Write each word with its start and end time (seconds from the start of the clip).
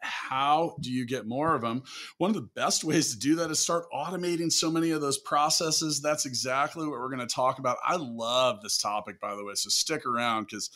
how 0.00 0.76
do 0.80 0.92
you 0.92 1.06
get 1.06 1.26
more 1.26 1.54
of 1.54 1.62
them? 1.62 1.82
One 2.18 2.30
of 2.30 2.36
the 2.36 2.48
best 2.54 2.84
ways 2.84 3.12
to 3.12 3.18
do 3.18 3.36
that 3.36 3.50
is 3.50 3.58
start 3.58 3.84
automating 3.92 4.52
so 4.52 4.70
many 4.70 4.90
of 4.90 5.00
those 5.00 5.18
processes. 5.18 6.00
That's 6.00 6.26
exactly 6.26 6.86
what 6.86 6.98
we're 6.98 7.14
going 7.14 7.26
to 7.26 7.34
talk 7.34 7.58
about. 7.58 7.78
I 7.84 7.96
love 7.96 8.62
this 8.62 8.78
topic, 8.78 9.20
by 9.20 9.34
the 9.34 9.44
way, 9.44 9.54
so 9.54 9.70
stick 9.70 10.06
around 10.06 10.44
because 10.44 10.70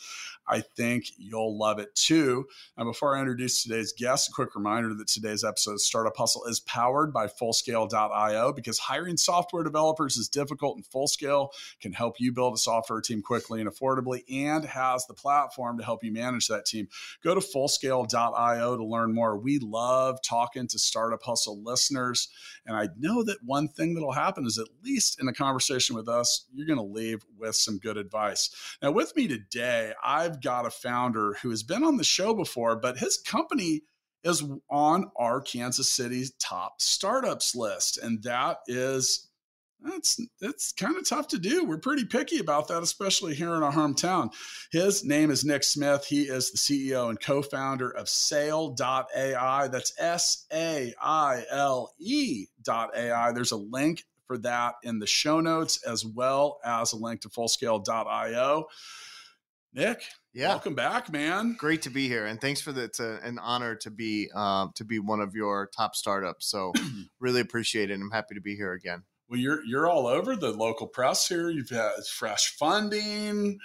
I 0.47 0.61
think 0.61 1.05
you'll 1.17 1.57
love 1.57 1.79
it 1.79 1.95
too. 1.95 2.45
And 2.77 2.87
before 2.87 3.15
I 3.15 3.19
introduce 3.19 3.63
today's 3.63 3.93
guest, 3.93 4.29
a 4.29 4.31
quick 4.31 4.55
reminder 4.55 4.93
that 4.93 5.07
today's 5.07 5.43
episode 5.43 5.73
of 5.73 5.81
Startup 5.81 6.15
Hustle 6.15 6.45
is 6.45 6.59
powered 6.59 7.13
by 7.13 7.27
Fullscale.io 7.27 8.53
because 8.53 8.79
hiring 8.79 9.17
software 9.17 9.63
developers 9.63 10.17
is 10.17 10.27
difficult 10.27 10.75
and 10.75 10.85
Fullscale 10.85 11.49
can 11.81 11.93
help 11.93 12.19
you 12.19 12.31
build 12.31 12.53
a 12.53 12.57
software 12.57 13.01
team 13.01 13.21
quickly 13.21 13.61
and 13.61 13.69
affordably 13.69 14.21
and 14.29 14.65
has 14.65 15.05
the 15.07 15.13
platform 15.13 15.77
to 15.77 15.83
help 15.83 16.03
you 16.03 16.11
manage 16.11 16.47
that 16.47 16.65
team. 16.65 16.87
Go 17.23 17.35
to 17.35 17.41
Fullscale.io 17.41 18.77
to 18.77 18.83
learn 18.83 19.13
more. 19.13 19.37
We 19.37 19.59
love 19.59 20.19
talking 20.23 20.67
to 20.67 20.79
Startup 20.79 21.21
Hustle 21.21 21.61
listeners. 21.63 22.29
And 22.65 22.75
I 22.75 22.89
know 22.97 23.23
that 23.23 23.43
one 23.43 23.67
thing 23.67 23.93
that'll 23.93 24.11
happen 24.11 24.45
is, 24.45 24.57
at 24.57 24.67
least 24.83 25.21
in 25.21 25.27
a 25.27 25.33
conversation 25.33 25.95
with 25.95 26.07
us, 26.07 26.45
you're 26.53 26.67
going 26.67 26.77
to 26.77 26.83
leave 26.83 27.25
with 27.43 27.55
some 27.55 27.77
good 27.77 27.97
advice. 27.97 28.49
Now, 28.81 28.91
with 28.91 29.15
me 29.15 29.27
today, 29.27 29.93
I've 30.03 30.41
got 30.41 30.65
a 30.65 30.71
founder 30.71 31.35
who 31.41 31.49
has 31.49 31.63
been 31.63 31.83
on 31.83 31.97
the 31.97 32.03
show 32.03 32.33
before, 32.33 32.75
but 32.75 32.97
his 32.97 33.17
company 33.17 33.83
is 34.23 34.43
on 34.69 35.11
our 35.17 35.41
Kansas 35.41 35.89
City's 35.89 36.31
top 36.39 36.81
startups 36.81 37.55
list. 37.55 37.97
And 37.97 38.23
that 38.23 38.59
is 38.67 39.29
that's 39.81 40.19
that's 40.39 40.71
kind 40.71 40.95
of 40.95 41.07
tough 41.07 41.27
to 41.29 41.37
do. 41.37 41.65
We're 41.65 41.77
pretty 41.77 42.05
picky 42.05 42.39
about 42.39 42.69
that, 42.69 42.81
especially 42.83 43.35
here 43.35 43.53
in 43.53 43.63
our 43.63 43.73
hometown. 43.73 44.33
His 44.71 45.03
name 45.03 45.29
is 45.29 45.43
Nick 45.43 45.63
Smith. 45.63 46.05
He 46.05 46.21
is 46.23 46.51
the 46.51 46.57
CEO 46.57 47.09
and 47.09 47.19
co-founder 47.19 47.89
of 47.89 48.05
Saile.ai. 48.05 49.67
That's 49.67 49.93
S-A-I-L-E 49.99 50.95
dot 52.63 52.95
AI. 52.95 53.31
There's 53.33 53.51
a 53.51 53.57
link 53.57 54.05
for 54.33 54.37
that 54.39 54.75
in 54.83 54.99
the 54.99 55.07
show 55.07 55.39
notes, 55.39 55.83
as 55.85 56.05
well 56.05 56.59
as 56.65 56.93
a 56.93 56.97
link 56.97 57.21
to 57.21 57.29
fullscale.io. 57.29 58.65
Nick, 59.75 60.03
yeah, 60.33 60.49
welcome 60.49 60.75
back, 60.75 61.11
man. 61.11 61.55
Great 61.57 61.83
to 61.83 61.89
be 61.89 62.07
here, 62.07 62.25
and 62.25 62.39
thanks 62.39 62.61
for 62.61 62.71
the. 62.71 62.83
It's 62.83 62.99
a, 62.99 63.19
an 63.23 63.39
honor 63.39 63.75
to 63.77 63.91
be 63.91 64.29
uh, 64.35 64.67
to 64.75 64.83
be 64.83 64.99
one 64.99 65.19
of 65.19 65.35
your 65.35 65.69
top 65.75 65.95
startups. 65.95 66.47
So 66.47 66.73
really 67.19 67.41
appreciate 67.41 67.89
it. 67.89 67.95
I'm 67.95 68.11
happy 68.11 68.35
to 68.35 68.41
be 68.41 68.55
here 68.55 68.73
again 68.73 69.03
well, 69.29 69.39
you're 69.39 69.65
you're 69.65 69.89
all 69.89 70.05
over 70.05 70.35
the 70.35 70.51
local 70.51 70.85
press 70.85 71.27
here. 71.27 71.49
You've 71.49 71.69
had 71.69 72.05
fresh 72.07 72.55
funding, 72.57 73.57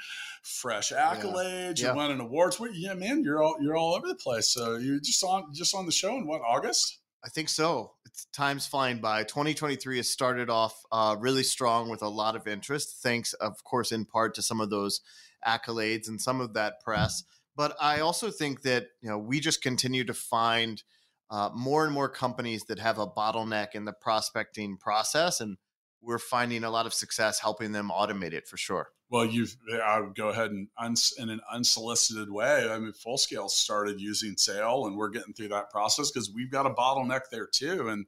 fresh 0.42 0.92
accolades. 0.92 1.78
Yeah. 1.81 1.88
You're 1.88 1.97
winning 1.97 2.21
awards. 2.21 2.59
What, 2.59 2.75
yeah, 2.75 2.94
man, 2.94 3.22
you're 3.22 3.42
all 3.42 3.56
you're 3.60 3.76
all 3.76 3.94
over 3.94 4.06
the 4.06 4.15
place. 4.15 4.48
So 4.48 4.76
you're 4.76 5.00
just 5.00 5.22
on 5.22 5.53
just 5.53 5.75
on 5.75 5.84
the 5.84 5.92
show 5.92 6.16
in 6.16 6.26
what 6.26 6.41
August? 6.41 7.00
I 7.24 7.28
think 7.28 7.48
so. 7.48 7.92
It's, 8.06 8.26
time's 8.32 8.66
flying 8.66 9.00
by. 9.00 9.24
2023 9.24 9.96
has 9.96 10.08
started 10.08 10.50
off 10.50 10.80
uh, 10.92 11.16
really 11.18 11.42
strong 11.42 11.88
with 11.88 12.02
a 12.02 12.08
lot 12.08 12.36
of 12.36 12.46
interest, 12.46 13.02
thanks, 13.02 13.32
of 13.34 13.64
course, 13.64 13.92
in 13.92 14.04
part 14.04 14.34
to 14.36 14.42
some 14.42 14.60
of 14.60 14.70
those 14.70 15.00
accolades 15.46 16.08
and 16.08 16.20
some 16.20 16.40
of 16.40 16.54
that 16.54 16.80
press. 16.80 17.24
But 17.56 17.76
I 17.80 18.00
also 18.00 18.30
think 18.30 18.62
that 18.62 18.88
you 19.00 19.10
know 19.10 19.18
we 19.18 19.40
just 19.40 19.62
continue 19.62 20.04
to 20.04 20.14
find 20.14 20.82
uh, 21.30 21.50
more 21.54 21.84
and 21.84 21.92
more 21.92 22.08
companies 22.08 22.64
that 22.64 22.78
have 22.78 22.98
a 22.98 23.06
bottleneck 23.06 23.74
in 23.74 23.84
the 23.84 23.92
prospecting 23.92 24.76
process, 24.76 25.40
and 25.40 25.56
we're 26.03 26.19
finding 26.19 26.64
a 26.64 26.70
lot 26.70 26.86
of 26.86 26.94
success 26.94 27.38
helping 27.41 27.72
them 27.72 27.91
automate 27.91 28.32
it 28.32 28.47
for 28.47 28.56
sure. 28.56 28.91
Well, 29.10 29.25
you've 29.25 29.56
I 29.82 30.00
would 30.00 30.14
go 30.14 30.28
ahead 30.28 30.50
and 30.50 30.69
uns, 30.76 31.14
in 31.19 31.31
an 31.31 31.41
unsolicited 31.50 32.31
way. 32.31 32.69
I 32.70 32.78
mean, 32.78 32.92
Fullscale 32.92 33.48
started 33.48 34.00
using 34.00 34.34
Saile, 34.34 34.86
and 34.86 34.97
we're 34.97 35.09
getting 35.09 35.32
through 35.32 35.48
that 35.48 35.70
process 35.70 36.10
because 36.10 36.31
we've 36.31 36.50
got 36.50 36.66
a 36.66 36.70
bottleneck 36.70 37.22
there 37.31 37.47
too. 37.47 37.88
And 37.88 38.06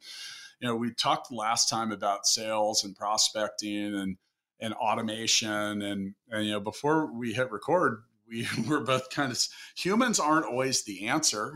you 0.61 0.69
know, 0.69 0.77
we 0.77 0.93
talked 0.93 1.33
last 1.33 1.71
time 1.71 1.91
about 1.91 2.27
sales 2.27 2.85
and 2.85 2.95
prospecting 2.95 3.95
and 3.95 4.17
and 4.61 4.75
automation, 4.75 5.83
and 5.83 6.15
and 6.31 6.45
you 6.45 6.53
know, 6.53 6.61
before 6.61 7.11
we 7.13 7.33
hit 7.33 7.51
record, 7.51 8.03
we 8.29 8.47
were 8.69 8.81
both 8.81 9.09
kind 9.09 9.33
of 9.33 9.43
humans 9.75 10.21
aren't 10.21 10.47
always 10.47 10.85
the 10.85 11.09
answer 11.09 11.55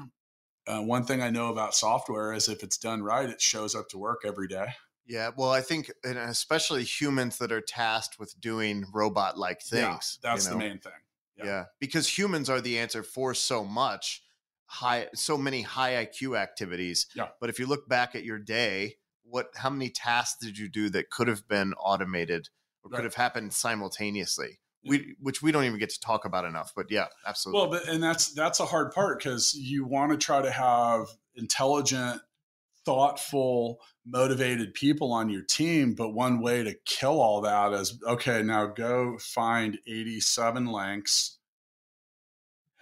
uh, 0.66 0.80
one 0.80 1.04
thing 1.04 1.22
I 1.22 1.30
know 1.30 1.50
about 1.50 1.74
software 1.74 2.32
is 2.32 2.48
if 2.48 2.62
it's 2.62 2.78
done 2.78 3.02
right, 3.02 3.28
it 3.28 3.40
shows 3.40 3.74
up 3.74 3.88
to 3.90 3.98
work 3.98 4.22
every 4.24 4.48
day. 4.48 4.66
Yeah, 5.06 5.30
well, 5.36 5.50
I 5.50 5.60
think, 5.60 5.90
and 6.02 6.16
especially 6.18 6.82
humans 6.84 7.38
that 7.38 7.52
are 7.52 7.60
tasked 7.60 8.18
with 8.18 8.34
doing 8.40 8.84
robot 8.92 9.38
like 9.38 9.60
things. 9.60 10.18
Yeah, 10.22 10.30
that's 10.30 10.46
you 10.46 10.52
know? 10.52 10.58
the 10.58 10.64
main 10.64 10.78
thing. 10.78 10.92
Yeah. 11.36 11.44
yeah, 11.44 11.64
because 11.80 12.06
humans 12.06 12.48
are 12.48 12.60
the 12.60 12.78
answer 12.78 13.02
for 13.02 13.34
so 13.34 13.64
much 13.64 14.22
high, 14.66 15.08
so 15.14 15.36
many 15.36 15.62
high 15.62 16.06
IQ 16.06 16.38
activities. 16.38 17.06
Yeah. 17.14 17.28
But 17.40 17.50
if 17.50 17.58
you 17.58 17.66
look 17.66 17.88
back 17.88 18.14
at 18.14 18.24
your 18.24 18.38
day, 18.38 18.96
what, 19.24 19.48
how 19.56 19.70
many 19.70 19.90
tasks 19.90 20.38
did 20.40 20.56
you 20.56 20.68
do 20.68 20.90
that 20.90 21.10
could 21.10 21.28
have 21.28 21.48
been 21.48 21.74
automated 21.74 22.48
or 22.82 22.90
right. 22.90 22.98
could 22.98 23.04
have 23.04 23.14
happened 23.14 23.52
simultaneously? 23.52 24.60
we 24.86 25.16
which 25.20 25.42
we 25.42 25.52
don't 25.52 25.64
even 25.64 25.78
get 25.78 25.90
to 25.90 26.00
talk 26.00 26.24
about 26.24 26.44
enough 26.44 26.72
but 26.76 26.86
yeah 26.90 27.06
absolutely 27.26 27.60
well 27.60 27.70
but, 27.70 27.88
and 27.88 28.02
that's 28.02 28.32
that's 28.34 28.60
a 28.60 28.66
hard 28.66 28.92
part 28.92 29.18
because 29.18 29.54
you 29.54 29.84
want 29.84 30.12
to 30.12 30.18
try 30.18 30.42
to 30.42 30.50
have 30.50 31.06
intelligent 31.36 32.20
thoughtful 32.84 33.80
motivated 34.06 34.74
people 34.74 35.12
on 35.12 35.30
your 35.30 35.42
team 35.42 35.94
but 35.94 36.10
one 36.10 36.40
way 36.40 36.62
to 36.62 36.74
kill 36.84 37.20
all 37.20 37.40
that 37.40 37.72
is 37.72 37.98
okay 38.06 38.42
now 38.42 38.66
go 38.66 39.16
find 39.18 39.78
87 39.86 40.66
links 40.66 41.38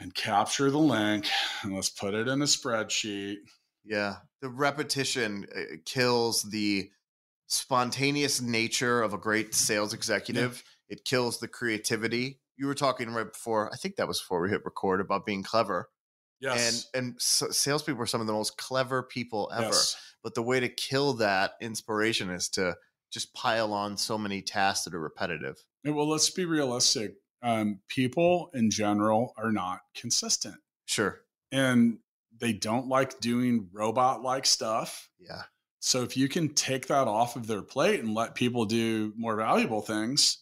and 0.00 0.14
capture 0.14 0.70
the 0.70 0.78
link 0.78 1.26
and 1.62 1.74
let's 1.74 1.90
put 1.90 2.14
it 2.14 2.26
in 2.26 2.42
a 2.42 2.46
spreadsheet 2.46 3.36
yeah 3.84 4.16
the 4.40 4.48
repetition 4.48 5.46
uh, 5.56 5.76
kills 5.84 6.42
the 6.42 6.90
spontaneous 7.46 8.40
nature 8.40 9.02
of 9.02 9.14
a 9.14 9.19
great 9.19 9.54
sales 9.54 9.94
executive 9.94 10.62
yeah 10.64 10.72
it 10.92 11.06
kills 11.06 11.40
the 11.40 11.48
creativity. 11.48 12.38
You 12.58 12.66
were 12.66 12.74
talking 12.74 13.14
right 13.14 13.32
before, 13.32 13.72
I 13.72 13.76
think 13.76 13.96
that 13.96 14.06
was 14.06 14.20
before 14.20 14.42
we 14.42 14.50
hit 14.50 14.62
record 14.66 15.00
about 15.00 15.24
being 15.24 15.42
clever. 15.42 15.88
Yes. 16.42 16.91
And 16.92 17.04
and 17.04 17.14
salespeople 17.19 18.03
are 18.03 18.06
some 18.06 18.20
of 18.20 18.26
the 18.26 18.32
most 18.32 18.58
clever 18.58 19.03
people 19.03 19.50
ever. 19.54 19.66
Yes. 19.66 19.97
But 20.22 20.34
the 20.34 20.42
way 20.42 20.60
to 20.60 20.69
kill 20.69 21.14
that 21.14 21.53
inspiration 21.60 22.30
is 22.30 22.48
to 22.50 22.76
just 23.12 23.32
pile 23.34 23.72
on 23.72 23.97
so 23.97 24.19
many 24.19 24.42
tasks 24.42 24.84
that 24.84 24.94
are 24.94 25.00
repetitive. 25.00 25.62
well, 25.84 26.08
let's 26.08 26.31
be 26.31 26.44
realistic. 26.44 27.14
Um, 27.43 27.81
people 27.88 28.50
in 28.55 28.70
general 28.70 29.34
are 29.37 29.52
not 29.52 29.81
consistent. 29.94 30.56
Sure. 30.87 31.20
And 31.50 31.99
they 32.38 32.52
don't 32.52 32.88
like 32.88 33.20
doing 33.20 33.69
robot 33.72 34.22
like 34.22 34.46
stuff. 34.46 35.08
Yeah. 35.19 35.43
So 35.81 36.02
if 36.02 36.16
you 36.16 36.28
can 36.28 36.50
take 36.50 36.87
that 36.87 37.08
off 37.08 37.34
of 37.34 37.46
their 37.46 37.62
plate 37.62 38.00
and 38.00 38.14
let 38.14 38.37
people 38.37 38.64
do 38.64 39.12
more 39.16 39.37
valuable 39.37 39.81
things, 39.81 40.41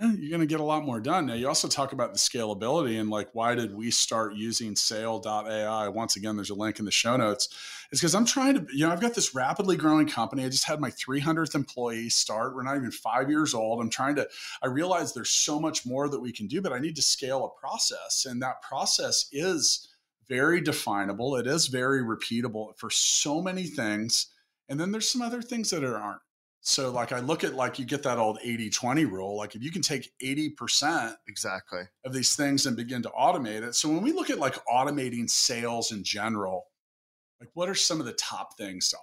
eh, 0.00 0.12
you're 0.18 0.30
going 0.30 0.40
to 0.40 0.46
get 0.46 0.60
a 0.60 0.64
lot 0.64 0.84
more 0.84 1.00
done. 1.00 1.26
Now, 1.26 1.34
you 1.34 1.48
also 1.48 1.68
talk 1.68 1.92
about 1.92 2.12
the 2.12 2.18
scalability 2.18 3.00
and 3.00 3.10
like, 3.10 3.28
why 3.32 3.54
did 3.54 3.74
we 3.74 3.90
start 3.90 4.34
using 4.34 4.74
saile.ai? 4.74 5.88
Once 5.88 6.16
again, 6.16 6.36
there's 6.36 6.50
a 6.50 6.54
link 6.54 6.78
in 6.78 6.84
the 6.84 6.90
show 6.90 7.16
notes. 7.16 7.48
It's 7.90 8.00
because 8.00 8.14
I'm 8.14 8.24
trying 8.24 8.54
to, 8.54 8.66
you 8.72 8.86
know, 8.86 8.92
I've 8.92 9.00
got 9.00 9.14
this 9.14 9.34
rapidly 9.34 9.76
growing 9.76 10.08
company. 10.08 10.44
I 10.44 10.48
just 10.48 10.66
had 10.66 10.80
my 10.80 10.90
300th 10.90 11.54
employee 11.54 12.08
start. 12.08 12.54
We're 12.54 12.62
not 12.62 12.76
even 12.76 12.90
five 12.90 13.28
years 13.28 13.54
old. 13.54 13.80
I'm 13.80 13.90
trying 13.90 14.16
to, 14.16 14.28
I 14.62 14.68
realize 14.68 15.12
there's 15.12 15.30
so 15.30 15.60
much 15.60 15.84
more 15.84 16.08
that 16.08 16.20
we 16.20 16.32
can 16.32 16.46
do, 16.46 16.62
but 16.62 16.72
I 16.72 16.78
need 16.78 16.96
to 16.96 17.02
scale 17.02 17.44
a 17.44 17.60
process. 17.60 18.26
And 18.28 18.40
that 18.42 18.62
process 18.62 19.28
is 19.32 19.88
very 20.28 20.60
definable, 20.60 21.36
it 21.36 21.46
is 21.46 21.66
very 21.66 22.02
repeatable 22.02 22.76
for 22.78 22.88
so 22.88 23.42
many 23.42 23.64
things. 23.64 24.28
And 24.68 24.80
then 24.80 24.92
there's 24.92 25.08
some 25.08 25.20
other 25.20 25.42
things 25.42 25.68
that 25.70 25.84
are, 25.84 25.98
aren't 25.98 26.22
So 26.62 26.90
like 26.90 27.10
I 27.12 27.18
look 27.18 27.42
at 27.44 27.54
like 27.54 27.78
you 27.78 27.84
get 27.84 28.04
that 28.04 28.18
old 28.18 28.38
80-20 28.38 29.10
rule. 29.10 29.36
Like 29.36 29.54
if 29.54 29.62
you 29.62 29.70
can 29.70 29.82
take 29.82 30.12
80% 30.22 31.14
exactly 31.28 31.82
of 32.04 32.12
these 32.12 32.36
things 32.36 32.66
and 32.66 32.76
begin 32.76 33.02
to 33.02 33.10
automate 33.10 33.62
it. 33.62 33.74
So 33.74 33.88
when 33.88 34.02
we 34.02 34.12
look 34.12 34.30
at 34.30 34.38
like 34.38 34.54
automating 34.66 35.28
sales 35.28 35.90
in 35.90 36.04
general, 36.04 36.66
like 37.40 37.50
what 37.54 37.68
are 37.68 37.74
some 37.74 37.98
of 37.98 38.06
the 38.06 38.12
top 38.12 38.56
things 38.56 38.90
to 38.90 38.96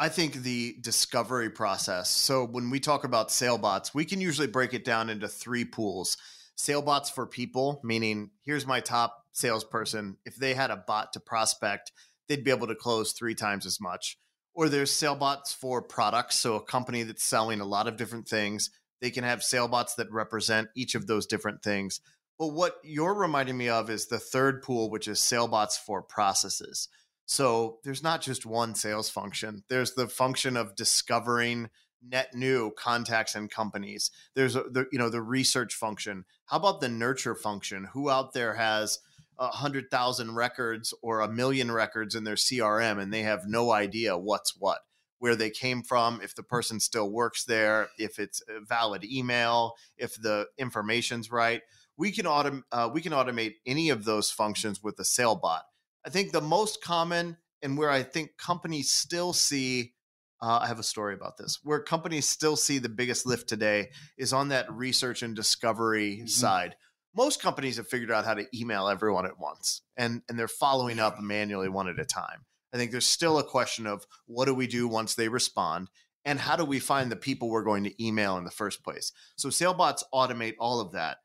I 0.00 0.08
think 0.08 0.34
the 0.34 0.76
discovery 0.80 1.50
process. 1.50 2.08
So 2.08 2.44
when 2.44 2.70
we 2.70 2.78
talk 2.78 3.02
about 3.02 3.30
SaileBots, 3.30 3.92
we 3.92 4.04
can 4.04 4.20
usually 4.20 4.46
break 4.46 4.72
it 4.72 4.84
down 4.84 5.10
into 5.10 5.26
three 5.26 5.64
pools. 5.64 6.16
SaileBots 6.56 7.12
for 7.12 7.26
people, 7.26 7.80
meaning 7.82 8.30
here's 8.44 8.64
my 8.64 8.78
top 8.78 9.24
salesperson. 9.32 10.16
If 10.24 10.36
they 10.36 10.54
had 10.54 10.70
a 10.70 10.76
bot 10.76 11.12
to 11.14 11.20
prospect, 11.20 11.90
they'd 12.28 12.44
be 12.44 12.52
able 12.52 12.68
to 12.68 12.76
close 12.76 13.12
three 13.12 13.34
times 13.34 13.66
as 13.66 13.80
much. 13.80 14.18
Or 14.58 14.68
there's 14.68 14.90
SaileBots 14.90 15.54
for 15.54 15.80
products. 15.80 16.34
So 16.34 16.56
a 16.56 16.60
company 16.60 17.04
that's 17.04 17.22
selling 17.22 17.60
a 17.60 17.64
lot 17.64 17.86
of 17.86 17.96
different 17.96 18.26
things, 18.26 18.70
they 19.00 19.12
can 19.12 19.22
have 19.22 19.38
SaileBots 19.38 19.94
that 19.94 20.10
represent 20.10 20.68
each 20.74 20.96
of 20.96 21.06
those 21.06 21.26
different 21.26 21.62
things. 21.62 22.00
But 22.40 22.48
what 22.48 22.74
you're 22.82 23.14
reminding 23.14 23.56
me 23.56 23.68
of 23.68 23.88
is 23.88 24.08
the 24.08 24.18
third 24.18 24.64
pool, 24.64 24.90
which 24.90 25.06
is 25.06 25.20
SaileBots 25.20 25.78
for 25.78 26.02
processes. 26.02 26.88
So 27.24 27.78
there's 27.84 28.02
not 28.02 28.20
just 28.20 28.44
one 28.44 28.74
sales 28.74 29.08
function. 29.08 29.62
There's 29.68 29.94
the 29.94 30.08
function 30.08 30.56
of 30.56 30.74
discovering 30.74 31.70
net 32.02 32.34
new 32.34 32.72
contacts 32.76 33.36
and 33.36 33.48
companies. 33.48 34.10
There's 34.34 34.54
the 34.54 34.86
you 34.90 34.98
know 34.98 35.08
the 35.08 35.22
research 35.22 35.74
function. 35.74 36.24
How 36.46 36.56
about 36.56 36.80
the 36.80 36.88
nurture 36.88 37.36
function? 37.36 37.88
Who 37.92 38.10
out 38.10 38.32
there 38.32 38.54
has 38.54 38.98
hundred 39.38 39.90
thousand 39.90 40.34
records 40.34 40.92
or 41.02 41.20
a 41.20 41.28
million 41.28 41.70
records 41.70 42.14
in 42.14 42.24
their 42.24 42.34
CRM 42.34 43.00
and 43.00 43.12
they 43.12 43.22
have 43.22 43.46
no 43.46 43.70
idea 43.70 44.18
what's 44.18 44.56
what, 44.56 44.80
where 45.18 45.36
they 45.36 45.50
came 45.50 45.82
from, 45.82 46.20
if 46.22 46.34
the 46.34 46.42
person 46.42 46.80
still 46.80 47.10
works 47.10 47.44
there, 47.44 47.88
if 47.98 48.18
it's 48.18 48.42
a 48.48 48.60
valid 48.60 49.04
email, 49.04 49.74
if 49.96 50.20
the 50.20 50.46
information's 50.58 51.30
right. 51.30 51.62
We 51.96 52.12
can 52.12 52.26
autom- 52.26 52.62
uh, 52.70 52.90
we 52.92 53.00
can 53.00 53.12
automate 53.12 53.54
any 53.66 53.90
of 53.90 54.04
those 54.04 54.30
functions 54.30 54.82
with 54.82 54.98
a 55.00 55.02
SaileBot. 55.02 55.62
I 56.06 56.10
think 56.10 56.30
the 56.30 56.40
most 56.40 56.82
common 56.82 57.36
and 57.62 57.76
where 57.76 57.90
I 57.90 58.02
think 58.02 58.36
companies 58.38 58.90
still 58.90 59.32
see, 59.32 59.94
uh, 60.40 60.60
I 60.62 60.68
have 60.68 60.78
a 60.78 60.84
story 60.84 61.14
about 61.14 61.36
this, 61.36 61.58
where 61.64 61.80
companies 61.80 62.26
still 62.26 62.56
see 62.56 62.78
the 62.78 62.88
biggest 62.88 63.26
lift 63.26 63.48
today 63.48 63.88
is 64.16 64.32
on 64.32 64.48
that 64.48 64.70
research 64.72 65.22
and 65.22 65.34
discovery 65.34 66.18
mm-hmm. 66.18 66.26
side. 66.26 66.76
Most 67.18 67.42
companies 67.42 67.78
have 67.78 67.88
figured 67.88 68.12
out 68.12 68.24
how 68.24 68.34
to 68.34 68.46
email 68.56 68.86
everyone 68.86 69.26
at 69.26 69.40
once 69.40 69.82
and, 69.96 70.22
and 70.28 70.38
they're 70.38 70.46
following 70.46 71.00
up 71.00 71.20
manually 71.20 71.68
one 71.68 71.88
at 71.88 71.98
a 71.98 72.04
time. 72.04 72.44
I 72.72 72.76
think 72.76 72.92
there's 72.92 73.08
still 73.08 73.40
a 73.40 73.44
question 73.44 73.88
of 73.88 74.06
what 74.26 74.44
do 74.44 74.54
we 74.54 74.68
do 74.68 74.86
once 74.86 75.16
they 75.16 75.28
respond 75.28 75.90
and 76.24 76.38
how 76.38 76.54
do 76.54 76.64
we 76.64 76.78
find 76.78 77.10
the 77.10 77.16
people 77.16 77.50
we're 77.50 77.64
going 77.64 77.82
to 77.82 78.04
email 78.04 78.38
in 78.38 78.44
the 78.44 78.52
first 78.52 78.84
place. 78.84 79.10
So 79.34 79.48
SaileBots 79.48 80.04
automate 80.14 80.54
all 80.60 80.78
of 80.78 80.92
that. 80.92 81.16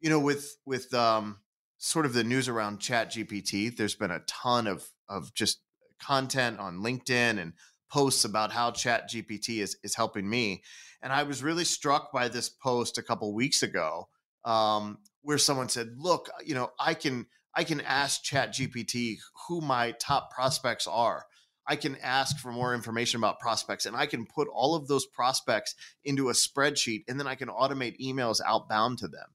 You 0.00 0.08
know, 0.08 0.20
with 0.20 0.56
with 0.64 0.94
um, 0.94 1.40
sort 1.76 2.06
of 2.06 2.14
the 2.14 2.24
news 2.24 2.48
around 2.48 2.78
chat 2.78 3.12
gpt 3.12 3.76
there's 3.76 3.96
been 3.96 4.10
a 4.10 4.22
ton 4.26 4.66
of 4.66 4.88
of 5.08 5.34
just 5.34 5.60
content 6.00 6.60
on 6.60 6.78
linkedin 6.78 7.38
and 7.38 7.52
posts 7.90 8.24
about 8.24 8.52
how 8.52 8.70
chat 8.70 9.10
gpt 9.10 9.60
is, 9.60 9.76
is 9.82 9.96
helping 9.96 10.30
me 10.30 10.62
and 11.02 11.12
i 11.12 11.24
was 11.24 11.42
really 11.42 11.64
struck 11.64 12.12
by 12.12 12.28
this 12.28 12.48
post 12.48 12.98
a 12.98 13.02
couple 13.02 13.34
weeks 13.34 13.64
ago 13.64 14.08
um, 14.44 14.98
where 15.22 15.38
someone 15.38 15.68
said 15.68 15.88
look 15.96 16.28
uh, 16.28 16.42
you 16.44 16.54
know 16.54 16.70
i 16.78 16.94
can 16.94 17.26
i 17.54 17.64
can 17.64 17.80
ask 17.80 18.22
chat 18.22 18.52
gpt 18.52 19.16
who 19.48 19.60
my 19.60 19.92
top 19.92 20.30
prospects 20.30 20.86
are 20.86 21.24
I 21.66 21.76
can 21.76 21.96
ask 22.02 22.38
for 22.38 22.50
more 22.50 22.74
information 22.74 23.18
about 23.18 23.38
prospects 23.38 23.86
and 23.86 23.96
I 23.96 24.06
can 24.06 24.26
put 24.26 24.48
all 24.52 24.74
of 24.74 24.88
those 24.88 25.06
prospects 25.06 25.74
into 26.04 26.28
a 26.28 26.32
spreadsheet 26.32 27.04
and 27.08 27.18
then 27.18 27.26
I 27.26 27.36
can 27.36 27.48
automate 27.48 28.00
emails 28.00 28.40
outbound 28.44 28.98
to 28.98 29.08
them. 29.08 29.28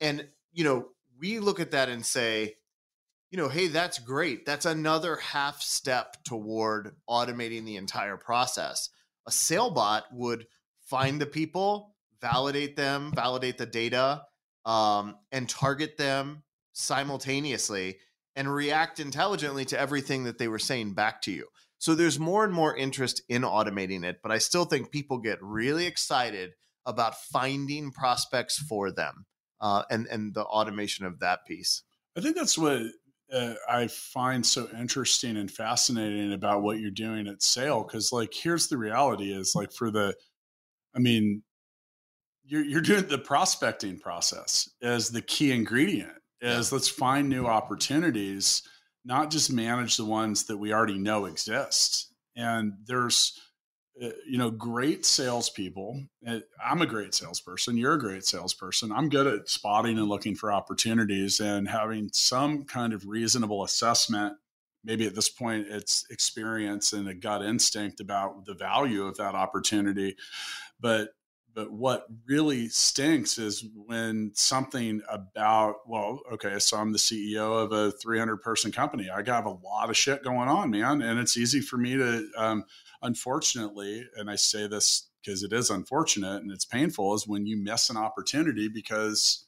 And, 0.00 0.28
you 0.52 0.64
know, 0.64 0.88
we 1.18 1.38
look 1.38 1.60
at 1.60 1.70
that 1.70 1.88
and 1.88 2.04
say, 2.04 2.56
you 3.30 3.38
know, 3.38 3.48
hey, 3.48 3.68
that's 3.68 3.98
great. 3.98 4.44
That's 4.44 4.66
another 4.66 5.16
half 5.16 5.62
step 5.62 6.16
toward 6.24 6.96
automating 7.08 7.64
the 7.64 7.76
entire 7.76 8.16
process. 8.16 8.90
A 9.26 9.30
SaileBot 9.30 10.02
would 10.12 10.46
find 10.86 11.20
the 11.20 11.26
people, 11.26 11.94
validate 12.20 12.76
them, 12.76 13.12
validate 13.14 13.56
the 13.56 13.66
data, 13.66 14.22
um, 14.64 15.16
and 15.32 15.48
target 15.48 15.96
them 15.96 16.42
simultaneously 16.72 17.98
and 18.36 18.52
react 18.52 19.00
intelligently 19.00 19.64
to 19.66 19.78
everything 19.78 20.24
that 20.24 20.38
they 20.38 20.48
were 20.48 20.58
saying 20.58 20.94
back 20.94 21.22
to 21.22 21.32
you. 21.32 21.46
So 21.78 21.94
there's 21.94 22.18
more 22.18 22.44
and 22.44 22.52
more 22.52 22.76
interest 22.76 23.22
in 23.28 23.42
automating 23.42 24.04
it, 24.04 24.20
but 24.22 24.30
I 24.30 24.38
still 24.38 24.66
think 24.66 24.90
people 24.90 25.18
get 25.18 25.42
really 25.42 25.86
excited 25.86 26.52
about 26.86 27.16
finding 27.16 27.90
prospects 27.90 28.58
for 28.58 28.90
them 28.90 29.26
uh, 29.60 29.84
and 29.90 30.06
and 30.06 30.34
the 30.34 30.44
automation 30.44 31.06
of 31.06 31.20
that 31.20 31.46
piece. 31.46 31.82
I 32.16 32.20
think 32.20 32.36
that's 32.36 32.58
what 32.58 32.82
uh, 33.32 33.54
I 33.68 33.86
find 33.86 34.44
so 34.44 34.68
interesting 34.78 35.36
and 35.36 35.50
fascinating 35.50 36.32
about 36.32 36.62
what 36.62 36.80
you're 36.80 36.90
doing 36.90 37.28
at 37.28 37.40
Saile. 37.40 37.86
Because 37.86 38.12
like, 38.12 38.32
here's 38.34 38.68
the 38.68 38.78
reality: 38.78 39.32
is 39.32 39.54
like 39.54 39.72
for 39.72 39.90
the, 39.90 40.14
I 40.94 40.98
mean, 40.98 41.42
you're 42.50 42.64
you're 42.64 42.80
doing 42.80 43.06
the 43.06 43.18
prospecting 43.18 43.98
process 43.98 44.68
as 44.82 45.10
the 45.10 45.22
key 45.22 45.52
ingredient. 45.52 46.12
Is 46.42 46.72
let's 46.72 46.88
find 46.88 47.28
new 47.28 47.46
opportunities, 47.46 48.62
not 49.04 49.30
just 49.30 49.52
manage 49.52 49.96
the 49.96 50.06
ones 50.06 50.44
that 50.44 50.56
we 50.56 50.72
already 50.72 50.98
know 50.98 51.26
exist. 51.26 52.12
And 52.34 52.72
there's 52.86 53.38
uh, 54.02 54.08
you 54.26 54.38
know, 54.38 54.50
great 54.50 55.04
salespeople. 55.04 56.02
Uh, 56.26 56.38
I'm 56.64 56.80
a 56.80 56.86
great 56.86 57.14
salesperson. 57.14 57.76
You're 57.76 57.94
a 57.94 57.98
great 57.98 58.24
salesperson. 58.24 58.92
I'm 58.92 59.10
good 59.10 59.26
at 59.26 59.48
spotting 59.48 59.98
and 59.98 60.08
looking 60.08 60.34
for 60.34 60.50
opportunities 60.50 61.38
and 61.38 61.68
having 61.68 62.08
some 62.12 62.64
kind 62.64 62.94
of 62.94 63.06
reasonable 63.06 63.62
assessment. 63.62 64.34
Maybe 64.84 65.06
at 65.06 65.14
this 65.14 65.28
point, 65.28 65.66
it's 65.68 66.06
experience 66.08 66.94
and 66.94 67.08
a 67.08 67.14
gut 67.14 67.44
instinct 67.44 68.00
about 68.00 68.46
the 68.46 68.54
value 68.54 69.04
of 69.04 69.18
that 69.18 69.34
opportunity. 69.34 70.16
But 70.80 71.10
but 71.60 71.72
what 71.72 72.06
really 72.26 72.68
stinks 72.68 73.38
is 73.38 73.64
when 73.74 74.30
something 74.34 75.00
about 75.08 75.76
well 75.86 76.20
okay 76.32 76.58
so 76.58 76.76
i'm 76.76 76.92
the 76.92 76.98
ceo 76.98 77.62
of 77.62 77.72
a 77.72 77.90
300 77.92 78.38
person 78.38 78.72
company. 78.72 79.08
I 79.10 79.22
got 79.22 79.44
a 79.44 79.50
lot 79.50 79.90
of 79.90 79.96
shit 79.96 80.24
going 80.24 80.48
on 80.48 80.70
man 80.70 81.02
and 81.02 81.18
it's 81.18 81.36
easy 81.36 81.60
for 81.60 81.76
me 81.76 81.96
to 81.96 82.26
um, 82.36 82.64
unfortunately, 83.02 84.04
and 84.16 84.30
I 84.30 84.36
say 84.36 84.66
this 84.66 85.08
because 85.22 85.42
it 85.42 85.52
is 85.52 85.70
unfortunate 85.70 86.42
and 86.42 86.50
it's 86.50 86.64
painful, 86.64 87.14
is 87.14 87.26
when 87.26 87.46
you 87.46 87.56
miss 87.56 87.90
an 87.90 87.96
opportunity 87.96 88.68
because 88.68 89.46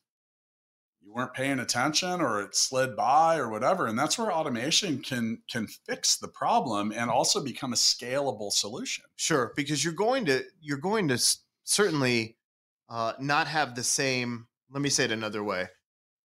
you 1.01 1.13
weren't 1.13 1.35
paying 1.35 1.59
attention 1.59 2.21
or 2.21 2.43
it 2.43 2.55
slid 2.55 2.95
by 2.95 3.37
or 3.37 3.51
whatever 3.51 3.89
and 3.89 3.99
that's 3.99 4.17
where 4.17 4.33
automation 4.33 5.01
can 5.03 5.43
can 5.51 5.67
fix 5.67 6.17
the 6.17 6.29
problem 6.29 6.93
and 6.93 7.11
also 7.11 7.43
become 7.43 7.73
a 7.73 7.77
scalable 7.77 8.53
solution. 8.53 9.05
Sure 9.17 9.53
because 9.57 9.83
you're 9.83 9.93
going 9.95 10.25
to 10.27 10.45
you're 10.61 10.79
going 10.79 11.09
to 11.09 11.19
certainly 11.73 12.37
uh, 12.88 13.12
not 13.19 13.47
have 13.47 13.75
the 13.75 13.85
same 13.85 14.47
let 14.71 14.83
me 14.83 14.88
say 14.88 15.05
it 15.05 15.12
another 15.12 15.43
way 15.43 15.69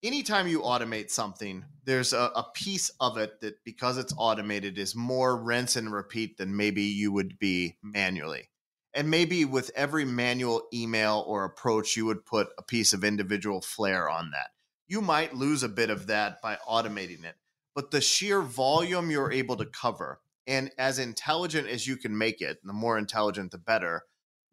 anytime 0.03 0.47
you 0.47 0.61
automate 0.61 1.11
something, 1.11 1.65
there's 1.85 2.13
a, 2.13 2.31
a, 2.35 2.47
piece 2.55 2.91
of 3.01 3.19
it 3.19 3.41
that 3.41 3.65
because 3.65 3.99
it's 3.99 4.15
automated 4.17 4.79
is 4.79 4.95
more 4.95 5.37
rinse 5.37 5.77
and 5.77 5.93
repeat 5.93 6.39
than 6.39 6.57
maybe 6.57 6.83
you 6.83 7.13
would 7.13 7.39
be 7.39 7.77
manually. 7.83 8.49
And 8.95 9.11
maybe 9.11 9.45
with 9.45 9.71
every 9.75 10.05
manual 10.05 10.63
email 10.73 11.25
or 11.27 11.45
approach, 11.45 11.97
you 11.97 12.07
would 12.07 12.25
put 12.25 12.49
a 12.57 12.63
piece 12.63 12.93
of 12.93 13.05
individual 13.05 13.61
flair 13.61 14.09
on 14.09 14.31
that. 14.31 14.49
You 14.89 15.03
might 15.03 15.35
lose 15.35 15.63
a 15.63 15.69
bit 15.69 15.91
of 15.91 16.07
that 16.07 16.41
by 16.41 16.57
automating 16.69 17.25
it, 17.25 17.35
but 17.75 17.91
the 17.91 18.01
sheer 18.01 18.41
volume 18.41 19.11
you're 19.11 19.33
able 19.33 19.57
to 19.57 19.67
cover 19.67 20.21
and 20.47 20.71
as 20.79 21.01
intelligent 21.01 21.69
as 21.69 21.87
you 21.87 21.97
can 21.97 22.17
make 22.17 22.41
it, 22.41 22.59
the 22.65 22.73
more 22.73 22.97
intelligent, 22.97 23.51
the 23.51 23.59
better, 23.59 24.05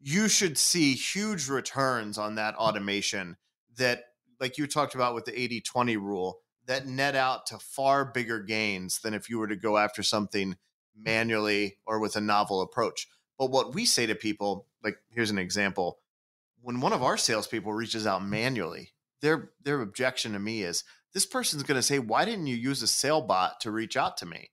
you 0.05 0.27
should 0.27 0.57
see 0.57 0.93
huge 0.93 1.47
returns 1.47 2.17
on 2.17 2.35
that 2.35 2.55
automation 2.55 3.37
that 3.77 4.03
like 4.39 4.57
you 4.57 4.67
talked 4.67 4.95
about 4.95 5.15
with 5.15 5.23
the 5.23 5.39
80 5.39 5.61
20 5.61 5.97
rule, 5.97 6.39
that 6.65 6.85
net 6.85 7.15
out 7.15 7.45
to 7.47 7.57
far 7.57 8.03
bigger 8.03 8.41
gains 8.41 8.99
than 8.99 9.13
if 9.13 9.29
you 9.29 9.39
were 9.39 9.47
to 9.47 9.55
go 9.55 9.77
after 9.77 10.03
something 10.03 10.57
manually 10.95 11.77
or 11.85 11.99
with 11.99 12.17
a 12.17 12.21
novel 12.21 12.61
approach. 12.61 13.07
But 13.39 13.49
what 13.49 13.73
we 13.73 13.85
say 13.85 14.05
to 14.05 14.15
people, 14.15 14.67
like 14.83 14.97
here's 15.09 15.31
an 15.31 15.37
example, 15.37 15.99
when 16.61 16.81
one 16.81 16.93
of 16.93 17.01
our 17.01 17.17
salespeople 17.17 17.73
reaches 17.73 18.05
out 18.05 18.25
manually, 18.25 18.91
their 19.21 19.51
their 19.63 19.81
objection 19.81 20.33
to 20.33 20.39
me 20.39 20.63
is 20.63 20.83
this 21.13 21.25
person's 21.25 21.63
going 21.63 21.77
to 21.77 21.81
say, 21.81 21.99
"Why 21.99 22.25
didn't 22.25 22.47
you 22.47 22.57
use 22.57 22.83
a 22.83 22.87
SaileBot 22.87 23.59
to 23.61 23.71
reach 23.71 23.95
out 23.95 24.17
to 24.17 24.25
me?" 24.25 24.51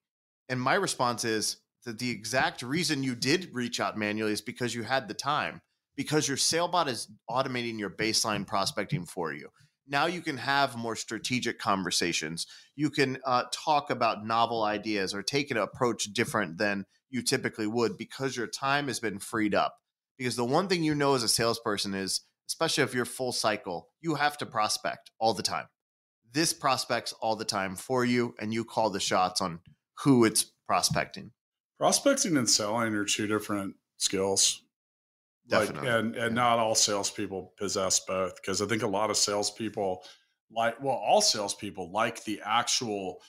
And 0.49 0.61
my 0.61 0.75
response 0.75 1.25
is 1.25 1.57
that 1.84 1.99
the 1.99 2.10
exact 2.10 2.62
reason 2.62 3.02
you 3.02 3.14
did 3.14 3.50
reach 3.52 3.80
out 3.80 3.96
manually 3.96 4.32
is 4.32 4.40
because 4.40 4.75
you 4.75 4.82
had 4.82 5.08
the 5.08 5.14
time, 5.14 5.60
because 5.96 6.28
your 6.28 6.37
SaileBot 6.37 6.88
is 6.88 7.08
automating 7.28 7.78
your 7.78 7.90
baseline 7.90 8.46
prospecting 8.46 9.06
for 9.06 9.32
you 9.32 9.49
now 9.90 10.06
you 10.06 10.22
can 10.22 10.38
have 10.38 10.76
more 10.76 10.96
strategic 10.96 11.58
conversations. 11.58 12.46
You 12.76 12.90
can 12.90 13.18
uh, 13.26 13.44
talk 13.52 13.90
about 13.90 14.25
novel 14.25 14.62
ideas 14.62 15.12
or 15.12 15.22
take 15.22 15.50
an 15.50 15.56
approach 15.56 16.04
different 16.04 16.58
than 16.58 16.87
you 17.10 17.22
typically 17.22 17.66
would 17.66 17.99
because 17.99 18.37
your 18.37 18.46
time 18.46 18.87
has 18.87 19.00
been 19.00 19.18
freed 19.18 19.54
up. 19.54 19.76
because 20.16 20.37
the 20.37 20.44
one 20.44 20.68
thing 20.68 20.84
you 20.84 20.94
know 20.94 21.14
as 21.14 21.25
a 21.25 21.28
salesperson 21.28 21.94
is, 21.94 22.20
especially 22.46 22.84
if 22.84 22.94
you're 22.94 23.04
full 23.04 23.32
cycle, 23.32 23.88
you 24.00 24.14
have 24.14 24.38
to 24.38 24.46
prospect 24.46 25.10
all 25.18 25.34
the 25.34 25.42
time. 25.42 25.66
This 26.32 26.52
prospects 26.52 27.12
all 27.20 27.34
the 27.34 27.44
time 27.44 27.75
for 27.75 28.04
you, 28.04 28.34
and 28.38 28.54
you 28.54 28.64
call 28.64 28.90
the 28.90 29.00
shots 29.00 29.40
on 29.40 29.60
who 30.04 30.25
it's 30.25 30.44
prospecting. 30.68 31.32
Prospecting 31.80 32.37
and 32.37 32.49
selling 32.49 32.94
are 32.94 33.06
two 33.06 33.26
different 33.26 33.75
skills. 33.96 34.64
Definitely. 35.49 35.88
Like, 35.88 35.99
and 35.99 36.14
and 36.14 36.37
Yeah. 36.37 36.42
not 36.42 36.58
all 36.58 36.75
salespeople 36.75 37.54
possess 37.56 38.00
both 38.00 38.37
because 38.37 38.60
I 38.60 38.66
think 38.66 38.82
a 38.82 38.87
lot 38.87 39.08
of 39.08 39.16
salespeople 39.16 40.04
like 40.50 40.78
well, 40.82 40.96
all 40.96 41.22
salespeople 41.22 41.90
like 41.90 42.22
the 42.25 42.42
actual 42.44 43.22